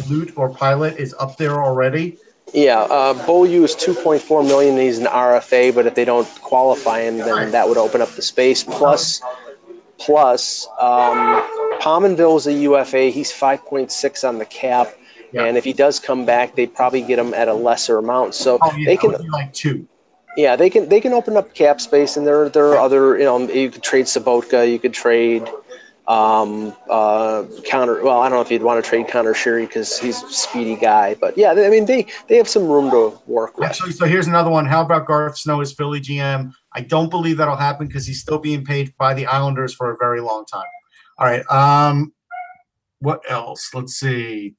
loot 0.10 0.34
or 0.36 0.54
pilot 0.54 0.98
is 0.98 1.16
up 1.18 1.38
there 1.38 1.64
already. 1.64 2.18
Yeah, 2.54 2.80
uh, 2.82 3.14
Beaulieu 3.26 3.64
is 3.64 3.76
2.4 3.76 4.46
million. 4.48 4.76
And 4.76 4.82
he's 4.84 5.00
an 5.00 5.06
RFA, 5.06 5.74
but 5.76 5.86
if 5.86 5.96
they 5.96 6.06
don't 6.06 6.28
qualify 6.42 7.02
him, 7.02 7.18
then 7.18 7.52
that 7.52 7.68
would 7.68 7.78
open 7.78 8.02
up 8.02 8.10
the 8.12 8.22
space. 8.22 8.64
Plus, 8.64 9.22
plus, 9.98 10.68
um, 10.80 11.44
is 11.82 12.48
a 12.48 12.54
UFA. 12.54 13.10
He's 13.10 13.32
5.6 13.32 14.28
on 14.28 14.38
the 14.38 14.46
cap, 14.46 14.94
Yeah. 15.32 15.44
and 15.44 15.58
if 15.58 15.64
he 15.64 15.74
does 15.74 16.00
come 16.00 16.26
back, 16.26 16.56
they'd 16.56 16.74
probably 16.74 17.02
get 17.02 17.20
him 17.20 17.34
at 17.34 17.48
a 17.48 17.54
lesser 17.54 17.98
amount. 17.98 18.34
So 18.36 18.58
Oh, 18.62 18.72
yeah, 18.78 18.86
they 18.86 18.98
can 18.98 19.12
like 19.32 19.54
two. 19.54 19.88
Yeah, 20.38 20.56
they 20.56 20.70
can 20.70 20.88
they 20.88 21.02
can 21.02 21.14
open 21.14 21.36
up 21.36 21.54
cap 21.56 21.82
space, 21.82 22.16
and 22.16 22.26
there 22.28 22.48
there 22.50 22.68
are 22.68 22.78
other 22.78 23.18
you 23.18 23.26
know 23.26 23.40
you 23.40 23.72
could 23.72 23.82
trade 23.84 24.06
Sobotka, 24.06 24.70
you 24.72 24.78
could 24.80 24.94
trade 24.94 25.50
um, 26.08 26.74
uh, 26.90 27.44
Conor. 27.70 28.02
Well, 28.02 28.22
I 28.22 28.30
don't 28.30 28.38
know 28.38 28.42
if 28.42 28.50
you'd 28.50 28.64
want 28.64 28.84
to 28.84 28.90
trade 28.90 29.10
Conor 29.10 29.34
Sheary 29.34 29.68
because 29.68 30.00
he's 30.00 30.24
a 30.24 30.30
speedy 30.32 30.76
guy, 30.76 31.16
but 31.16 31.38
yeah, 31.38 31.52
I 31.52 31.70
mean 31.70 31.86
they 31.86 32.08
they 32.28 32.38
have 32.38 32.48
some 32.48 32.68
room 32.68 32.90
to 32.92 33.20
work 33.28 33.58
with. 33.58 33.68
Actually, 33.68 33.92
so 33.92 34.06
here's 34.06 34.28
another 34.28 34.50
one. 34.50 34.66
How 34.66 34.82
about 34.82 35.06
Garth 35.06 35.38
Snow 35.38 35.60
as 35.60 35.74
Philly 35.74 36.00
GM? 36.00 36.54
I 36.74 36.82
don't 36.82 37.10
believe 37.10 37.38
that'll 37.38 37.58
happen 37.58 37.88
because 37.88 38.08
he's 38.08 38.22
still 38.22 38.40
being 38.40 38.64
paid 38.64 38.96
by 38.98 39.14
the 39.14 39.26
Islanders 39.26 39.74
for 39.74 39.92
a 39.92 39.98
very 39.98 40.22
long 40.22 40.46
time. 40.46 40.68
All 41.18 41.28
right. 41.28 41.46
Um, 41.52 42.14
what 43.00 43.22
else? 43.30 43.72
Let's 43.74 43.94
see. 43.94 44.56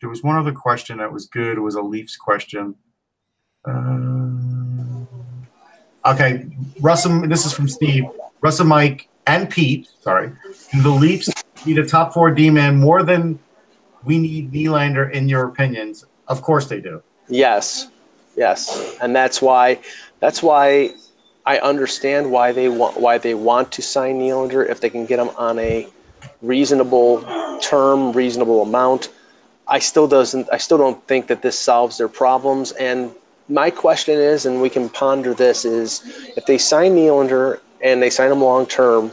There 0.00 0.08
was 0.08 0.22
one 0.22 0.36
other 0.36 0.52
question 0.52 0.98
that 0.98 1.12
was 1.12 1.26
good. 1.26 1.58
It 1.58 1.60
was 1.60 1.74
a 1.74 1.82
Leafs 1.82 2.16
question. 2.16 2.76
Um, 3.64 5.06
okay, 6.06 6.46
Russell. 6.80 7.26
This 7.26 7.44
is 7.44 7.52
from 7.52 7.68
Steve. 7.68 8.04
Russell, 8.40 8.66
Mike, 8.66 9.09
and 9.30 9.48
Pete. 9.48 9.88
Sorry, 10.00 10.32
the 10.82 10.90
Leafs 10.90 11.30
need 11.64 11.78
a 11.78 11.86
top 11.86 12.12
four 12.12 12.30
D 12.30 12.50
man 12.50 12.76
more 12.76 13.02
than 13.02 13.38
we 14.04 14.18
need 14.18 14.52
Nylander? 14.52 15.12
In 15.12 15.28
your 15.28 15.44
opinions, 15.48 16.04
of 16.26 16.42
course 16.42 16.66
they 16.68 16.80
do. 16.80 17.02
Yes, 17.28 17.88
yes, 18.36 18.96
and 19.00 19.14
that's 19.14 19.40
why 19.40 19.78
that's 20.18 20.42
why 20.42 20.94
I 21.46 21.58
understand 21.58 22.30
why 22.30 22.52
they 22.52 22.68
want 22.68 23.00
why 23.00 23.18
they 23.18 23.34
want 23.34 23.70
to 23.72 23.82
sign 23.82 24.18
Nylander 24.18 24.68
if 24.68 24.80
they 24.80 24.90
can 24.90 25.06
get 25.06 25.18
him 25.18 25.30
on 25.36 25.58
a 25.58 25.86
reasonable 26.42 27.22
term, 27.60 28.12
reasonable 28.12 28.62
amount. 28.62 29.10
I 29.68 29.78
still 29.78 30.08
doesn't 30.08 30.48
I 30.52 30.58
still 30.58 30.78
don't 30.78 31.00
think 31.06 31.28
that 31.28 31.40
this 31.42 31.58
solves 31.58 31.98
their 31.98 32.08
problems. 32.08 32.72
And 32.72 33.12
my 33.48 33.70
question 33.70 34.18
is, 34.18 34.46
and 34.46 34.60
we 34.60 34.70
can 34.70 34.88
ponder 34.88 35.34
this, 35.34 35.64
is 35.64 36.02
if 36.36 36.46
they 36.46 36.58
sign 36.58 36.94
Nylander 36.96 37.60
and 37.80 38.02
they 38.02 38.10
sign 38.10 38.30
him 38.30 38.40
long 38.40 38.66
term, 38.66 39.12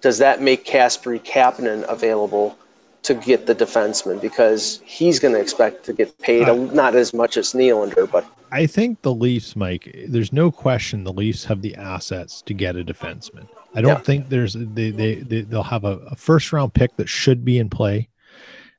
does 0.00 0.18
that 0.18 0.42
make 0.42 0.64
Kasperi 0.64 1.20
Kapanen 1.24 1.84
available 1.88 2.56
to 3.02 3.14
get 3.14 3.46
the 3.46 3.54
defenseman? 3.54 4.20
Because 4.20 4.80
he's 4.84 5.18
going 5.18 5.34
to 5.34 5.40
expect 5.40 5.84
to 5.86 5.92
get 5.92 6.16
paid, 6.18 6.48
Uh, 6.48 6.54
not 6.72 6.94
as 6.94 7.12
much 7.14 7.36
as 7.36 7.52
Nylander, 7.52 8.10
but 8.10 8.24
I 8.50 8.66
think 8.66 9.02
the 9.02 9.12
Leafs, 9.14 9.54
Mike. 9.56 9.94
There's 10.08 10.32
no 10.32 10.50
question 10.50 11.04
the 11.04 11.12
Leafs 11.12 11.44
have 11.44 11.60
the 11.62 11.74
assets 11.74 12.42
to 12.42 12.54
get 12.54 12.76
a 12.76 12.84
defenseman. 12.84 13.46
I 13.74 13.82
don't 13.82 13.98
Yeah. 13.98 14.00
think 14.00 14.28
there's 14.30 14.54
they 14.54 14.90
they, 14.90 15.16
they 15.16 15.42
they'll 15.42 15.62
have 15.62 15.84
a, 15.84 15.98
a 16.10 16.16
first 16.16 16.52
round 16.52 16.72
pick 16.74 16.96
that 16.96 17.08
should 17.08 17.44
be 17.44 17.58
in 17.58 17.68
play. 17.68 18.08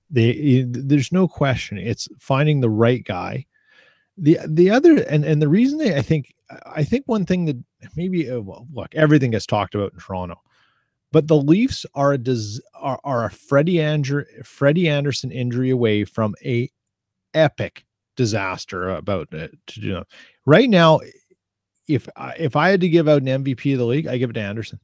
They 0.09 0.65
there's 0.67 1.11
no 1.11 1.27
question. 1.27 1.77
It's 1.77 2.07
finding 2.17 2.61
the 2.61 2.69
right 2.69 3.03
guy. 3.03 3.45
The 4.17 4.39
the 4.47 4.71
other 4.71 5.03
and 5.03 5.23
and 5.23 5.39
the 5.41 5.47
reason 5.47 5.77
they 5.77 5.95
I 5.95 6.01
think 6.01 6.33
I 6.65 6.83
think 6.83 7.03
one 7.05 7.25
thing 7.25 7.45
that 7.45 7.57
maybe 7.95 8.29
uh, 8.29 8.39
well, 8.39 8.67
look 8.73 8.95
everything 8.95 9.31
gets 9.31 9.45
talked 9.45 9.75
about 9.75 9.93
in 9.93 9.99
Toronto, 9.99 10.41
but 11.11 11.27
the 11.27 11.35
Leafs 11.35 11.85
are 11.95 12.13
a 12.13 12.17
des, 12.17 12.59
are, 12.75 12.99
are 13.03 13.25
a 13.25 13.31
Freddie 13.31 13.81
Ander 13.81 14.27
Freddie 14.43 14.89
Andersen 14.89 15.31
injury 15.31 15.69
away 15.69 16.05
from 16.05 16.35
a 16.43 16.69
epic 17.33 17.85
disaster 18.15 18.89
about 18.89 19.33
it 19.33 19.57
to 19.67 19.79
do 19.79 20.03
right 20.45 20.69
now 20.69 20.99
if 21.87 22.07
I, 22.15 22.35
if 22.37 22.55
I 22.55 22.69
had 22.69 22.81
to 22.81 22.89
give 22.89 23.07
out 23.07 23.21
an 23.21 23.43
MVP 23.43 23.73
of 23.73 23.79
the 23.79 23.85
league 23.85 24.07
I 24.07 24.17
give 24.17 24.29
it 24.29 24.33
to 24.33 24.41
Andersen 24.41 24.79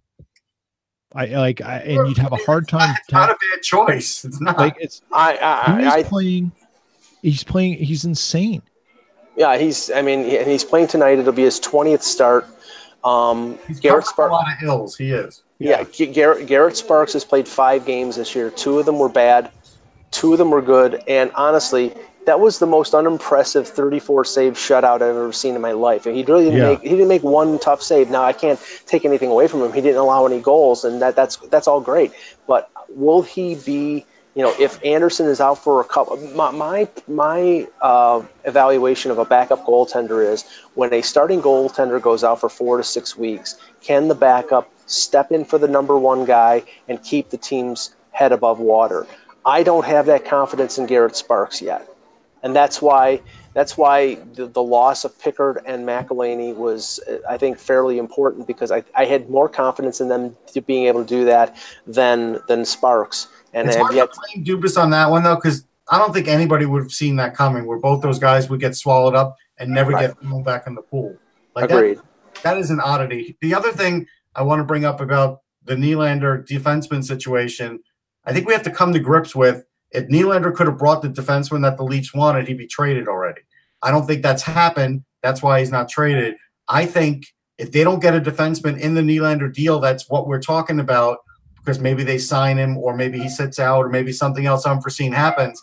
I 1.14 1.28
like 1.28 1.62
I, 1.62 1.78
and 1.80 2.08
you'd 2.08 2.18
have 2.18 2.34
a 2.34 2.38
hard 2.38 2.68
time 2.68 2.96
It's 3.00 3.12
not 3.12 3.30
a 3.30 3.34
bad 3.34 3.62
choice. 3.62 4.26
It's 4.26 4.42
not. 4.42 4.58
like 4.58 4.76
it's 4.80 5.02
I, 5.12 5.38
I, 5.38 5.82
he's 5.82 5.94
I 5.94 6.04
playing 6.04 6.52
he's 7.22 7.44
playing 7.44 7.76
he's 7.76 8.06
insane 8.06 8.62
yeah, 9.36 9.58
he's. 9.58 9.92
I 9.92 10.02
mean, 10.02 10.24
he, 10.24 10.38
and 10.38 10.50
he's 10.50 10.64
playing 10.64 10.88
tonight. 10.88 11.20
It'll 11.20 11.34
be 11.34 11.44
his 11.44 11.60
twentieth 11.60 12.04
start. 12.04 12.48
Um, 13.04 13.60
He's 13.68 13.80
Garret 13.80 14.06
covered 14.06 14.30
a 14.30 14.32
lot 14.32 14.52
of 14.52 14.58
hills. 14.58 14.96
He 14.96 15.12
is. 15.12 15.44
Yeah, 15.60 15.84
G- 15.84 16.08
Garret, 16.08 16.48
Garret 16.48 16.76
Sparks 16.76 17.14
has 17.14 17.24
played 17.24 17.48
five 17.48 17.86
games 17.86 18.16
this 18.18 18.36
year. 18.36 18.50
Two 18.50 18.80
of 18.80 18.86
them 18.86 19.00
were 19.00 19.10
bad, 19.10 19.52
two 20.12 20.34
of 20.34 20.38
them 20.38 20.50
were 20.52 20.62
good. 20.62 21.02
And 21.08 21.32
honestly, 21.36 21.94
that 22.26 22.40
was 22.40 22.60
the 22.60 22.66
most 22.66 22.94
unimpressive 22.94 23.68
34 23.68 24.26
save 24.26 24.54
shutout 24.54 24.96
I've 24.96 25.02
ever 25.02 25.32
seen 25.32 25.56
in 25.56 25.62
my 25.62 25.72
life. 25.72 26.06
And 26.06 26.16
he 26.16 26.24
really 26.24 26.46
didn't 26.46 26.60
Yeah. 26.60 26.70
make 26.70 26.82
he 26.82 26.90
didn't 26.90 27.08
make 27.08 27.24
one 27.24 27.60
tough 27.60 27.82
save. 27.82 28.10
Now 28.10 28.24
I 28.24 28.34
can't 28.34 28.60
take 28.86 29.06
anything 29.06 29.30
away 29.30 29.48
from 29.48 29.62
him. 29.62 29.72
He 29.72 29.82
didn't 29.82 29.98
allow 30.00 30.26
any 30.26 30.42
goals, 30.42 30.84
and 30.84 31.02
that 31.02 31.16
that's 31.16 31.38
that's 31.50 31.68
all 31.68 31.80
great. 31.82 32.12
But 32.48 32.70
will 32.90 33.22
he 33.22 33.56
be? 33.56 34.06
You 34.34 34.44
know, 34.44 34.54
if 34.60 34.84
Andersen 34.84 35.28
is 35.28 35.40
out 35.40 35.60
for 35.60 35.80
a 35.80 35.86
couple, 35.86 36.18
my 36.36 36.52
my, 36.52 36.88
my 37.08 37.66
uh, 37.82 38.22
evaluation 38.44 39.10
of 39.10 39.18
a 39.18 39.24
backup 39.24 39.66
goaltender 39.66 40.30
is 40.30 40.44
when 40.74 40.94
a 40.94 41.02
starting 41.02 41.42
goaltender 41.42 42.02
goes 42.02 42.22
out 42.22 42.42
for 42.42 42.50
four 42.50 42.76
to 42.76 42.84
six 42.84 43.16
weeks, 43.16 43.56
can 43.82 44.10
the 44.10 44.16
backup 44.16 44.70
step 44.86 45.32
in 45.32 45.46
for 45.46 45.58
the 45.58 45.68
number 45.68 45.98
one 45.98 46.26
guy 46.26 46.64
and 46.88 47.02
keep 47.04 47.30
the 47.30 47.38
team's 47.38 47.96
head 48.12 48.32
above 48.32 48.60
water? 48.60 49.08
I 49.46 49.64
don't 49.64 49.86
have 49.86 50.06
that 50.08 50.26
confidence 50.26 50.78
in 50.78 50.86
Garret 50.86 51.16
Sparks 51.16 51.62
yet, 51.62 51.88
and 52.44 52.56
that's 52.56 52.82
why 52.82 53.22
that's 53.56 53.78
why 53.78 54.16
the, 54.34 54.48
the 54.48 54.62
loss 54.62 55.06
of 55.06 55.18
Pickard 55.18 55.62
and 55.66 55.88
McElhinney 55.88 56.54
was, 56.54 57.00
I 57.28 57.38
think, 57.38 57.58
fairly 57.58 57.98
important 58.00 58.48
because 58.48 58.70
I, 58.70 58.84
I 58.96 59.06
had 59.06 59.30
more 59.30 59.48
confidence 59.48 60.02
in 60.02 60.10
them 60.10 60.36
to 60.48 60.62
being 60.62 60.88
able 60.88 61.04
to 61.04 61.08
do 61.08 61.24
that 61.26 61.56
than 61.88 62.40
than 62.48 62.66
Sparks. 62.66 63.30
And 63.54 63.70
it's 63.70 63.78
hard 63.78 63.96
yet, 63.96 64.12
to 64.12 64.20
blame 64.34 64.46
Dubas 64.46 64.82
on 64.82 64.90
that 64.90 65.10
one 65.10 65.24
though, 65.24 65.36
because 65.36 65.66
I 65.90 65.98
don't 65.98 66.12
think 66.12 66.28
anybody 66.28 66.66
would 66.66 66.84
have 66.84 66.92
seen 66.92 67.16
that 67.16 67.34
coming. 67.34 67.66
Where 67.66 67.80
both 67.80 68.02
those 68.02 68.20
guys 68.20 68.50
would 68.50 68.60
get 68.60 68.76
swallowed 68.76 69.16
up 69.16 69.38
and 69.58 69.72
never 69.72 69.92
Right. 69.92 70.10
get 70.10 70.20
thrown 70.20 70.44
back 70.44 70.68
in 70.68 70.76
the 70.76 70.82
pool. 70.82 71.16
Like 71.56 71.70
that, 71.70 71.78
agreed. 71.78 72.00
that 72.44 72.58
is 72.58 72.72
an 72.72 72.82
oddity. 72.82 73.38
The 73.40 73.56
other 73.56 73.72
thing 73.72 74.08
I 74.36 74.44
want 74.44 74.60
to 74.60 74.64
bring 74.64 74.86
up 74.86 75.02
about 75.02 75.40
the 75.64 75.76
Nylander 75.76 76.48
defenseman 76.48 77.04
situation, 77.04 77.80
I 78.26 78.34
think 78.34 78.48
we 78.48 78.54
have 78.54 78.64
to 78.64 78.72
come 78.72 78.94
to 78.94 79.00
grips 79.00 79.36
with 79.36 79.66
if 79.92 80.08
Nylander 80.08 80.54
could 80.54 80.68
have 80.68 80.78
brought 80.78 81.02
the 81.02 81.10
defenseman 81.10 81.62
that 81.62 81.78
the 81.78 81.84
Leafs 81.84 82.14
wanted, 82.14 82.48
he'd 82.48 82.58
be 82.58 82.68
traded 82.68 83.08
already. 83.08 83.42
I 83.82 83.92
don't 83.92 84.06
think 84.06 84.22
that's 84.22 84.44
happened. 84.44 85.04
That's 85.24 85.42
why 85.42 85.60
he's 85.60 85.72
not 85.72 85.90
traded. 85.90 86.36
I 86.68 86.86
think 86.86 87.28
if 87.58 87.72
they 87.72 87.84
don't 87.84 88.02
get 88.02 88.16
a 88.16 88.20
defenseman 88.20 88.80
in 88.80 88.94
the 88.96 89.02
Nylander 89.02 89.54
deal, 89.54 89.80
that's 89.80 90.10
what 90.10 90.28
we're 90.28 90.42
talking 90.42 90.80
about 90.80 91.20
because 91.58 91.80
maybe 91.80 92.04
they 92.04 92.18
sign 92.18 92.58
him 92.58 92.78
or 92.78 92.96
maybe 92.96 93.20
he 93.20 93.30
sits 93.30 93.58
out 93.58 93.86
or 93.86 93.90
maybe 93.90 94.12
something 94.12 94.46
else 94.46 94.66
unforeseen 94.66 95.14
happens. 95.14 95.62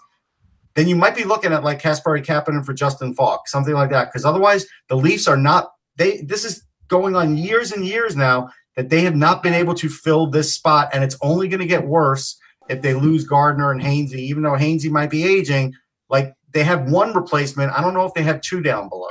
Then 0.75 0.89
you 0.89 0.97
might 0.97 1.15
be 1.15 1.25
looking 1.25 1.53
at 1.53 1.65
like 1.65 1.83
Kasperi 1.83 2.25
Kapanen 2.25 2.65
for 2.65 2.73
Justin 2.73 3.15
Faulk, 3.15 3.47
something 3.49 3.75
like 3.75 3.91
that. 3.91 4.07
Because 4.07 4.25
otherwise, 4.25 4.67
the 4.89 4.97
Leafs 4.97 5.29
are 5.29 5.37
not. 5.37 5.73
They 5.97 6.23
this 6.23 6.45
is 6.45 6.65
going 6.89 7.15
on 7.15 7.37
years 7.37 7.73
and 7.73 7.87
years 7.87 8.17
now 8.17 8.51
that 8.77 8.89
they 8.91 9.03
have 9.03 9.17
not 9.17 9.43
been 9.43 9.55
able 9.55 9.75
to 9.75 9.89
fill 9.89 10.27
this 10.27 10.55
spot, 10.55 10.91
and 10.93 11.05
it's 11.05 11.17
only 11.21 11.49
going 11.49 11.61
to 11.61 11.67
get 11.67 11.87
worse 11.87 12.39
if 12.69 12.83
they 12.83 12.95
lose 12.95 13.25
Gardiner 13.25 13.71
and 13.71 13.83
Hainsey. 13.83 14.15
Even 14.15 14.43
though 14.43 14.53
Hainsey 14.53 14.91
might 14.91 15.11
be 15.11 15.25
aging, 15.25 15.75
like 16.09 16.35
they 16.53 16.65
have 16.65 16.91
one 16.91 17.15
replacement. 17.15 17.73
I 17.73 17.81
don't 17.83 17.95
know 17.95 18.05
if 18.07 18.15
they 18.15 18.23
have 18.23 18.41
two 18.41 18.61
down 18.63 18.89
below. 18.89 19.09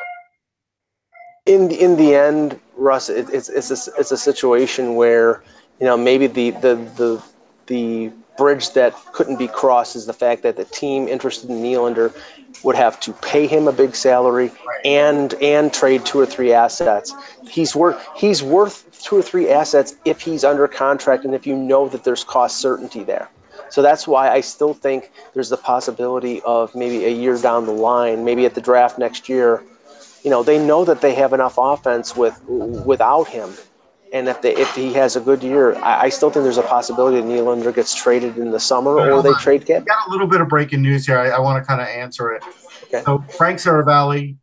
in 1.45 1.67
the, 1.67 1.75
in 1.83 1.97
the 1.97 2.15
end, 2.15 2.59
Russ, 2.75 3.09
it, 3.09 3.29
it's 3.31 3.49
it's 3.49 3.69
a, 3.71 3.91
it's 3.99 4.11
a 4.11 4.17
situation 4.17 4.95
where 4.95 5.43
you 5.79 5.85
know 5.85 5.97
maybe 5.97 6.27
the 6.27 6.51
the 6.51 6.75
the 6.97 7.23
the 7.67 8.11
bridge 8.41 8.71
that 8.71 8.95
couldn't 9.13 9.37
be 9.37 9.47
crossed 9.47 9.95
is 9.95 10.07
the 10.07 10.13
fact 10.13 10.41
that 10.41 10.57
the 10.57 10.65
team 10.65 11.07
interested 11.07 11.47
in 11.51 11.57
Nylander 11.57 12.11
would 12.63 12.75
have 12.75 12.99
to 13.01 13.13
pay 13.13 13.45
him 13.45 13.67
a 13.67 13.71
big 13.71 13.95
salary 13.95 14.49
and 14.83 15.35
and 15.35 15.71
trade 15.71 16.03
two 16.07 16.19
or 16.19 16.25
three 16.25 16.51
assets. 16.51 17.13
He's 17.47 17.75
worth 17.75 18.03
he's 18.15 18.41
worth 18.41 18.75
two 19.05 19.15
or 19.15 19.21
three 19.21 19.47
assets 19.49 19.93
if 20.05 20.21
he's 20.21 20.43
under 20.43 20.67
contract 20.67 21.23
and 21.23 21.35
if 21.35 21.45
you 21.45 21.55
know 21.55 21.87
that 21.89 22.03
there's 22.03 22.23
cost 22.23 22.59
certainty 22.59 23.03
there. 23.03 23.29
So 23.69 23.83
that's 23.83 24.07
why 24.07 24.31
I 24.31 24.41
still 24.41 24.73
think 24.73 25.11
there's 25.35 25.49
the 25.49 25.57
possibility 25.57 26.41
of 26.41 26.73
maybe 26.73 27.05
a 27.05 27.13
year 27.23 27.37
down 27.37 27.67
the 27.67 27.77
line, 27.91 28.25
maybe 28.25 28.47
at 28.47 28.55
the 28.55 28.61
draft 28.61 28.97
next 28.97 29.29
year, 29.29 29.63
you 30.23 30.31
know, 30.31 30.41
they 30.41 30.57
know 30.57 30.83
that 30.83 30.99
they 30.99 31.13
have 31.13 31.31
enough 31.33 31.55
offense 31.59 32.15
with 32.15 32.41
without 32.91 33.27
him. 33.27 33.51
And 34.13 34.27
if 34.27 34.41
they 34.41 34.55
if 34.55 34.75
he 34.75 34.93
has 34.93 35.15
a 35.15 35.21
good 35.21 35.41
year, 35.41 35.75
I, 35.77 36.03
I 36.03 36.09
still 36.09 36.29
think 36.29 36.43
there's 36.43 36.57
a 36.57 36.63
possibility 36.63 37.21
that 37.21 37.27
Nylander 37.27 37.73
gets 37.73 37.95
traded 37.95 38.37
in 38.37 38.51
the 38.51 38.59
summer 38.59 38.91
or 38.91 39.23
they 39.23 39.33
trade 39.33 39.65
Kip. 39.65 39.85
got 39.85 40.07
a 40.07 40.11
little 40.11 40.27
bit 40.27 40.41
of 40.41 40.49
breaking 40.49 40.81
news 40.81 41.05
here. 41.05 41.17
I, 41.17 41.29
I 41.29 41.39
want 41.39 41.63
to 41.63 41.67
kind 41.67 41.81
of 41.81 41.87
answer 41.87 42.31
it. 42.31 42.43
Okay. 42.85 43.03
So 43.03 43.23
Frank 43.37 43.59
Seravalli 43.59 44.37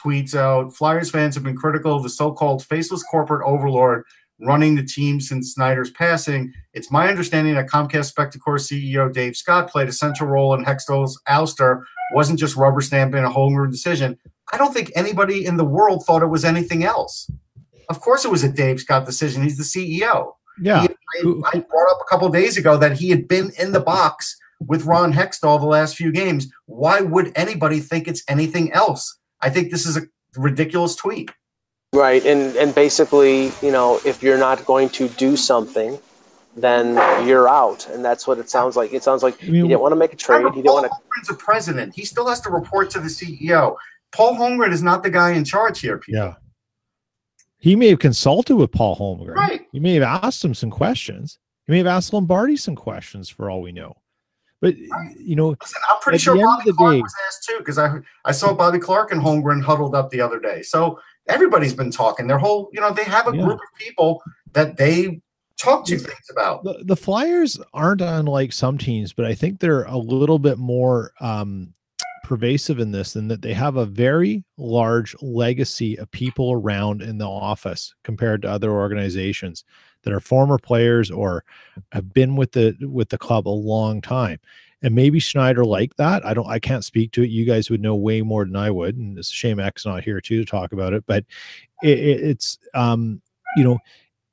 tweets 0.00 0.36
out: 0.36 0.74
Flyers 0.74 1.10
fans 1.10 1.34
have 1.34 1.42
been 1.42 1.56
critical 1.56 1.96
of 1.96 2.04
the 2.04 2.10
so-called 2.10 2.64
faceless 2.64 3.02
corporate 3.02 3.42
overlord 3.44 4.04
running 4.42 4.74
the 4.74 4.82
team 4.82 5.20
since 5.20 5.54
Snider's 5.54 5.90
passing. 5.90 6.52
It's 6.74 6.90
my 6.90 7.08
understanding 7.08 7.54
that 7.54 7.68
Comcast 7.68 8.12
Spectacor 8.12 8.58
CEO 8.58 9.12
Dave 9.12 9.36
Scott 9.36 9.70
played 9.70 9.88
a 9.88 9.92
central 9.92 10.28
role 10.28 10.54
in 10.54 10.64
Hextall's 10.64 11.20
ouster, 11.28 11.82
wasn't 12.14 12.38
just 12.38 12.56
rubber 12.56 12.80
stamping 12.80 13.24
a 13.24 13.30
Holmgren 13.30 13.70
decision. 13.70 14.18
I 14.52 14.58
don't 14.58 14.74
think 14.74 14.90
anybody 14.94 15.46
in 15.46 15.56
the 15.56 15.64
world 15.64 16.04
thought 16.04 16.22
it 16.22 16.26
was 16.26 16.44
anything 16.44 16.84
else. 16.84 17.30
Of 17.88 18.00
course, 18.00 18.24
it 18.24 18.30
was 18.30 18.44
a 18.44 18.48
Dave 18.48 18.80
Scott 18.80 19.06
decision. 19.06 19.42
He's 19.42 19.56
the 19.56 19.64
CEO. 19.64 20.34
Yeah. 20.60 20.82
He, 20.82 20.88
I, 20.88 21.38
I, 21.52 21.60
brought 21.60 21.90
up 21.90 21.98
a 22.00 22.08
couple 22.08 22.28
days 22.28 22.56
ago 22.56 22.76
that 22.76 22.92
he 22.92 23.10
had 23.10 23.26
been 23.26 23.52
in 23.58 23.72
the 23.72 23.80
box 23.80 24.36
with 24.60 24.84
Ron 24.84 25.12
Hextall 25.12 25.60
the 25.60 25.66
last 25.66 25.96
few 25.96 26.12
games. 26.12 26.50
Why 26.66 27.00
would 27.00 27.32
anybody 27.34 27.80
think 27.80 28.06
it's 28.06 28.22
anything 28.28 28.72
else? 28.72 29.18
I 29.40 29.50
think 29.50 29.70
this 29.70 29.86
is 29.86 29.96
a 29.96 30.02
ridiculous 30.36 30.94
tweet. 30.94 31.30
Right, 31.94 32.24
and 32.24 32.56
and 32.56 32.74
basically, 32.74 33.52
you 33.60 33.70
know, 33.70 34.00
if 34.06 34.22
you're 34.22 34.38
not 34.38 34.64
going 34.64 34.88
to 34.90 35.08
do 35.10 35.36
something, 35.36 35.98
then 36.56 36.94
you're 37.26 37.48
out, 37.48 37.86
and 37.88 38.02
that's 38.02 38.26
what 38.26 38.38
it 38.38 38.48
sounds 38.48 38.76
like. 38.76 38.94
It 38.94 39.02
sounds 39.02 39.22
like 39.22 39.42
I 39.42 39.46
mean, 39.46 39.62
he 39.64 39.68
didn't 39.68 39.80
want 39.80 39.92
to 39.92 39.96
make 39.96 40.14
a 40.14 40.16
trade. 40.16 40.46
He 40.54 40.62
didn't 40.62 40.72
want 40.72 40.86
to. 40.86 40.90
Holmgren's 40.90 41.30
a 41.30 41.34
president. 41.34 41.94
He 41.94 42.06
still 42.06 42.26
has 42.28 42.40
to 42.42 42.50
report 42.50 42.88
to 42.90 43.00
the 43.00 43.08
CEO. 43.08 43.76
Paul 44.12 44.36
Holmgren 44.36 44.72
is 44.72 44.82
not 44.82 45.02
the 45.02 45.10
guy 45.10 45.32
in 45.32 45.44
charge 45.44 45.80
here. 45.80 45.98
People. 45.98 46.18
Yeah. 46.18 46.34
He 47.62 47.76
may 47.76 47.90
have 47.90 48.00
consulted 48.00 48.56
with 48.56 48.72
Paul 48.72 48.96
Holmgren. 48.96 49.36
Right. 49.36 49.68
He 49.70 49.78
may 49.78 49.94
have 49.94 50.24
asked 50.24 50.44
him 50.44 50.52
some 50.52 50.68
questions. 50.68 51.38
He 51.66 51.70
may 51.70 51.78
have 51.78 51.86
asked 51.86 52.12
Lombardi 52.12 52.56
some 52.56 52.74
questions 52.74 53.28
for 53.28 53.48
all 53.48 53.62
we 53.62 53.70
know. 53.70 53.94
But 54.60 54.74
right. 54.90 55.16
you 55.16 55.36
know, 55.36 55.54
Listen, 55.60 55.80
I'm 55.88 56.00
pretty 56.00 56.18
sure 56.18 56.34
Bobby 56.34 56.72
Clarke 56.72 56.94
day, 56.94 57.02
was 57.02 57.14
asked 57.28 57.48
too 57.48 57.58
because 57.58 57.78
I 57.78 57.98
I 58.24 58.32
saw 58.32 58.52
Bobby 58.52 58.80
Clarke 58.80 59.12
and 59.12 59.22
Holmgren 59.22 59.62
huddled 59.62 59.94
up 59.94 60.10
the 60.10 60.20
other 60.20 60.40
day. 60.40 60.62
So 60.62 60.98
everybody's 61.28 61.72
been 61.72 61.92
talking. 61.92 62.26
Their 62.26 62.38
whole, 62.38 62.68
you 62.72 62.80
know, 62.80 62.92
they 62.92 63.04
have 63.04 63.28
a 63.32 63.36
yeah. 63.36 63.44
group 63.44 63.60
of 63.60 63.78
people 63.78 64.20
that 64.54 64.76
they 64.76 65.20
talk 65.56 65.86
to 65.86 65.98
things 65.98 66.30
about. 66.32 66.64
The, 66.64 66.82
the, 66.82 66.96
Flyers 66.96 67.60
aren't 67.72 68.00
unlike 68.00 68.52
some 68.52 68.76
teams, 68.76 69.12
but 69.12 69.24
I 69.24 69.34
think 69.34 69.60
they're 69.60 69.84
a 69.84 69.96
little 69.96 70.40
bit 70.40 70.58
more 70.58 71.12
um, 71.20 71.74
pervasive 72.32 72.80
in 72.80 72.92
this 72.92 73.14
in 73.14 73.28
that 73.28 73.42
they 73.42 73.52
have 73.52 73.76
a 73.76 73.84
very 73.84 74.42
large 74.56 75.14
legacy 75.20 75.98
of 75.98 76.10
people 76.12 76.50
around 76.52 77.02
in 77.02 77.18
the 77.18 77.28
office 77.28 77.94
compared 78.04 78.40
to 78.40 78.48
other 78.48 78.70
organizations 78.70 79.64
that 80.02 80.14
are 80.14 80.18
former 80.18 80.56
players 80.56 81.10
or 81.10 81.44
have 81.90 82.14
been 82.14 82.34
with 82.34 82.52
the 82.52 82.74
with 82.80 83.10
the 83.10 83.18
club 83.18 83.46
a 83.46 83.50
long 83.50 84.00
time 84.00 84.38
and 84.80 84.94
maybe 84.94 85.20
Snider 85.20 85.62
liked 85.62 85.98
that. 85.98 86.24
I 86.24 86.32
don't, 86.32 86.48
I 86.48 86.58
can't 86.58 86.86
speak 86.86 87.12
to 87.12 87.22
it. 87.22 87.28
You 87.28 87.44
guys 87.44 87.68
would 87.68 87.82
know 87.82 87.94
way 87.94 88.22
more 88.22 88.46
than 88.46 88.56
I 88.56 88.70
would, 88.70 88.96
and 88.96 89.18
it's 89.18 89.30
a 89.30 89.34
shame 89.34 89.60
Eck's 89.60 89.84
not 89.84 90.02
here 90.02 90.20
too 90.20 90.42
to 90.42 90.50
talk 90.50 90.72
about 90.72 90.94
it. 90.94 91.04
But 91.06 91.26
it, 91.82 91.98
it, 91.98 92.20
it's, 92.22 92.58
um, 92.72 93.20
you 93.58 93.62
know, 93.62 93.78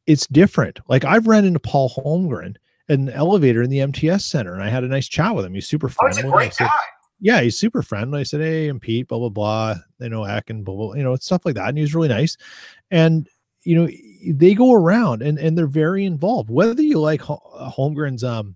it's 0.08 0.26
different. 0.26 0.80
Like 0.88 1.04
I've 1.04 1.28
ran 1.28 1.44
into 1.44 1.60
Paul 1.60 1.90
Holmgren 1.90 2.56
in 2.88 3.06
the 3.06 3.14
elevator 3.14 3.62
in 3.62 3.70
the 3.70 3.82
MTS 3.82 4.26
Center, 4.26 4.54
and 4.54 4.64
I 4.64 4.70
had 4.70 4.86
a 4.86 4.88
nice 4.88 5.10
chat 5.10 5.36
with 5.36 5.46
him. 5.46 5.54
He's 5.54 5.68
super 5.68 5.90
fun. 5.90 6.12
Oh, 6.14 6.16
he's 6.16 6.26
a 6.26 6.30
great 6.30 6.58
guy. 6.58 6.70
Yeah, 7.20 7.42
he's 7.42 7.58
super 7.58 7.82
friendly. 7.82 8.22
I 8.22 8.24
said, 8.24 8.42
"Hey, 8.42 8.68
I'm 8.68 8.80
Pete." 8.80 9.08
Blah 9.08 9.20
blah 9.20 9.30
blah. 9.30 9.76
They 10.00 10.10
know 10.10 10.24
Eck 10.24 10.50
and 10.50 10.64
blah 10.64 10.76
blah. 10.76 10.94
You 10.94 11.04
know, 11.04 11.16
stuff 11.18 11.46
like 11.46 11.56
that. 11.56 11.70
And 11.70 11.78
he 11.78 11.82
was 11.82 11.96
really 11.96 12.08
nice. 12.08 12.38
And 12.92 13.28
you 13.64 13.76
know, 13.76 13.90
they 14.26 14.54
go 14.54 14.74
around 14.74 15.22
and 15.22 15.38
and 15.38 15.58
they're 15.58 15.68
very 15.68 16.06
involved. 16.06 16.50
Whether 16.50 16.82
you 16.82 17.00
like 17.00 17.22
Holmgren's 17.22 18.24
um 18.24 18.56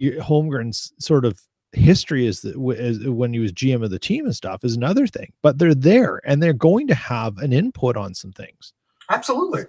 Holmgren's 0.00 0.92
sort 0.98 1.24
of 1.24 1.40
history 1.72 2.26
is 2.26 2.40
that 2.40 2.56
as, 2.78 2.98
when 3.06 3.32
he 3.32 3.38
was 3.38 3.52
GM 3.52 3.84
of 3.84 3.90
the 3.90 3.98
team 3.98 4.24
and 4.24 4.34
stuff 4.34 4.64
is 4.64 4.76
another 4.76 5.06
thing, 5.06 5.32
but 5.42 5.58
they're 5.58 5.74
there 5.74 6.20
and 6.24 6.42
they're 6.42 6.52
going 6.52 6.86
to 6.88 6.94
have 6.94 7.38
an 7.38 7.52
input 7.52 7.96
on 7.96 8.14
some 8.14 8.32
things. 8.32 8.72
Absolutely. 9.10 9.64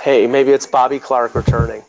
Hey, 0.00 0.26
maybe 0.26 0.52
it's 0.52 0.66
Bobby 0.66 0.98
Clarke 0.98 1.34
returning. 1.34 1.82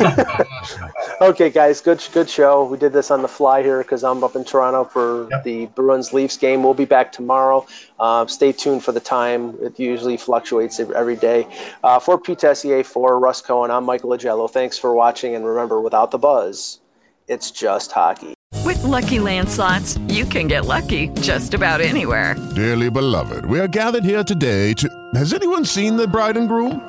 okay, 1.20 1.50
guys, 1.50 1.80
good 1.80 2.02
good 2.12 2.28
show. 2.28 2.64
We 2.64 2.78
did 2.78 2.92
this 2.92 3.10
on 3.10 3.22
the 3.22 3.28
fly 3.28 3.62
here 3.62 3.82
because 3.82 4.04
I'm 4.04 4.24
up 4.24 4.36
in 4.36 4.44
Toronto 4.44 4.84
for 4.84 5.28
yep. 5.30 5.44
the 5.44 5.66
Bruins 5.66 6.12
Leafs 6.12 6.36
game. 6.36 6.62
We'll 6.62 6.74
be 6.74 6.84
back 6.84 7.12
tomorrow. 7.12 7.66
Uh, 8.00 8.26
stay 8.26 8.52
tuned 8.52 8.82
for 8.82 8.92
the 8.92 9.00
time. 9.00 9.56
It 9.60 9.78
usually 9.78 10.16
fluctuates 10.16 10.80
every 10.80 11.16
day. 11.16 11.46
Uh, 11.84 11.98
for 11.98 12.18
Pete 12.18 12.38
Tessier, 12.38 12.84
for 12.84 13.18
Russ 13.18 13.42
Cohen, 13.42 13.70
I'm 13.70 13.84
Michael 13.84 14.10
Augello. 14.10 14.50
Thanks 14.50 14.78
for 14.78 14.94
watching, 14.94 15.34
and 15.34 15.44
remember, 15.44 15.80
without 15.80 16.10
the 16.10 16.18
buzz, 16.18 16.80
it's 17.28 17.50
just 17.50 17.92
hockey. 17.92 18.34
With 18.64 18.82
lucky 18.84 19.18
landslots, 19.18 19.98
you 20.12 20.24
can 20.24 20.46
get 20.46 20.66
lucky 20.66 21.08
just 21.20 21.52
about 21.54 21.80
anywhere. 21.80 22.36
Dearly 22.54 22.90
beloved, 22.90 23.44
we 23.44 23.58
are 23.60 23.68
gathered 23.68 24.04
here 24.04 24.24
today 24.24 24.72
to. 24.74 24.88
Has 25.14 25.34
anyone 25.34 25.64
seen 25.64 25.96
the 25.96 26.06
bride 26.06 26.36
and 26.36 26.48
groom? 26.48 26.88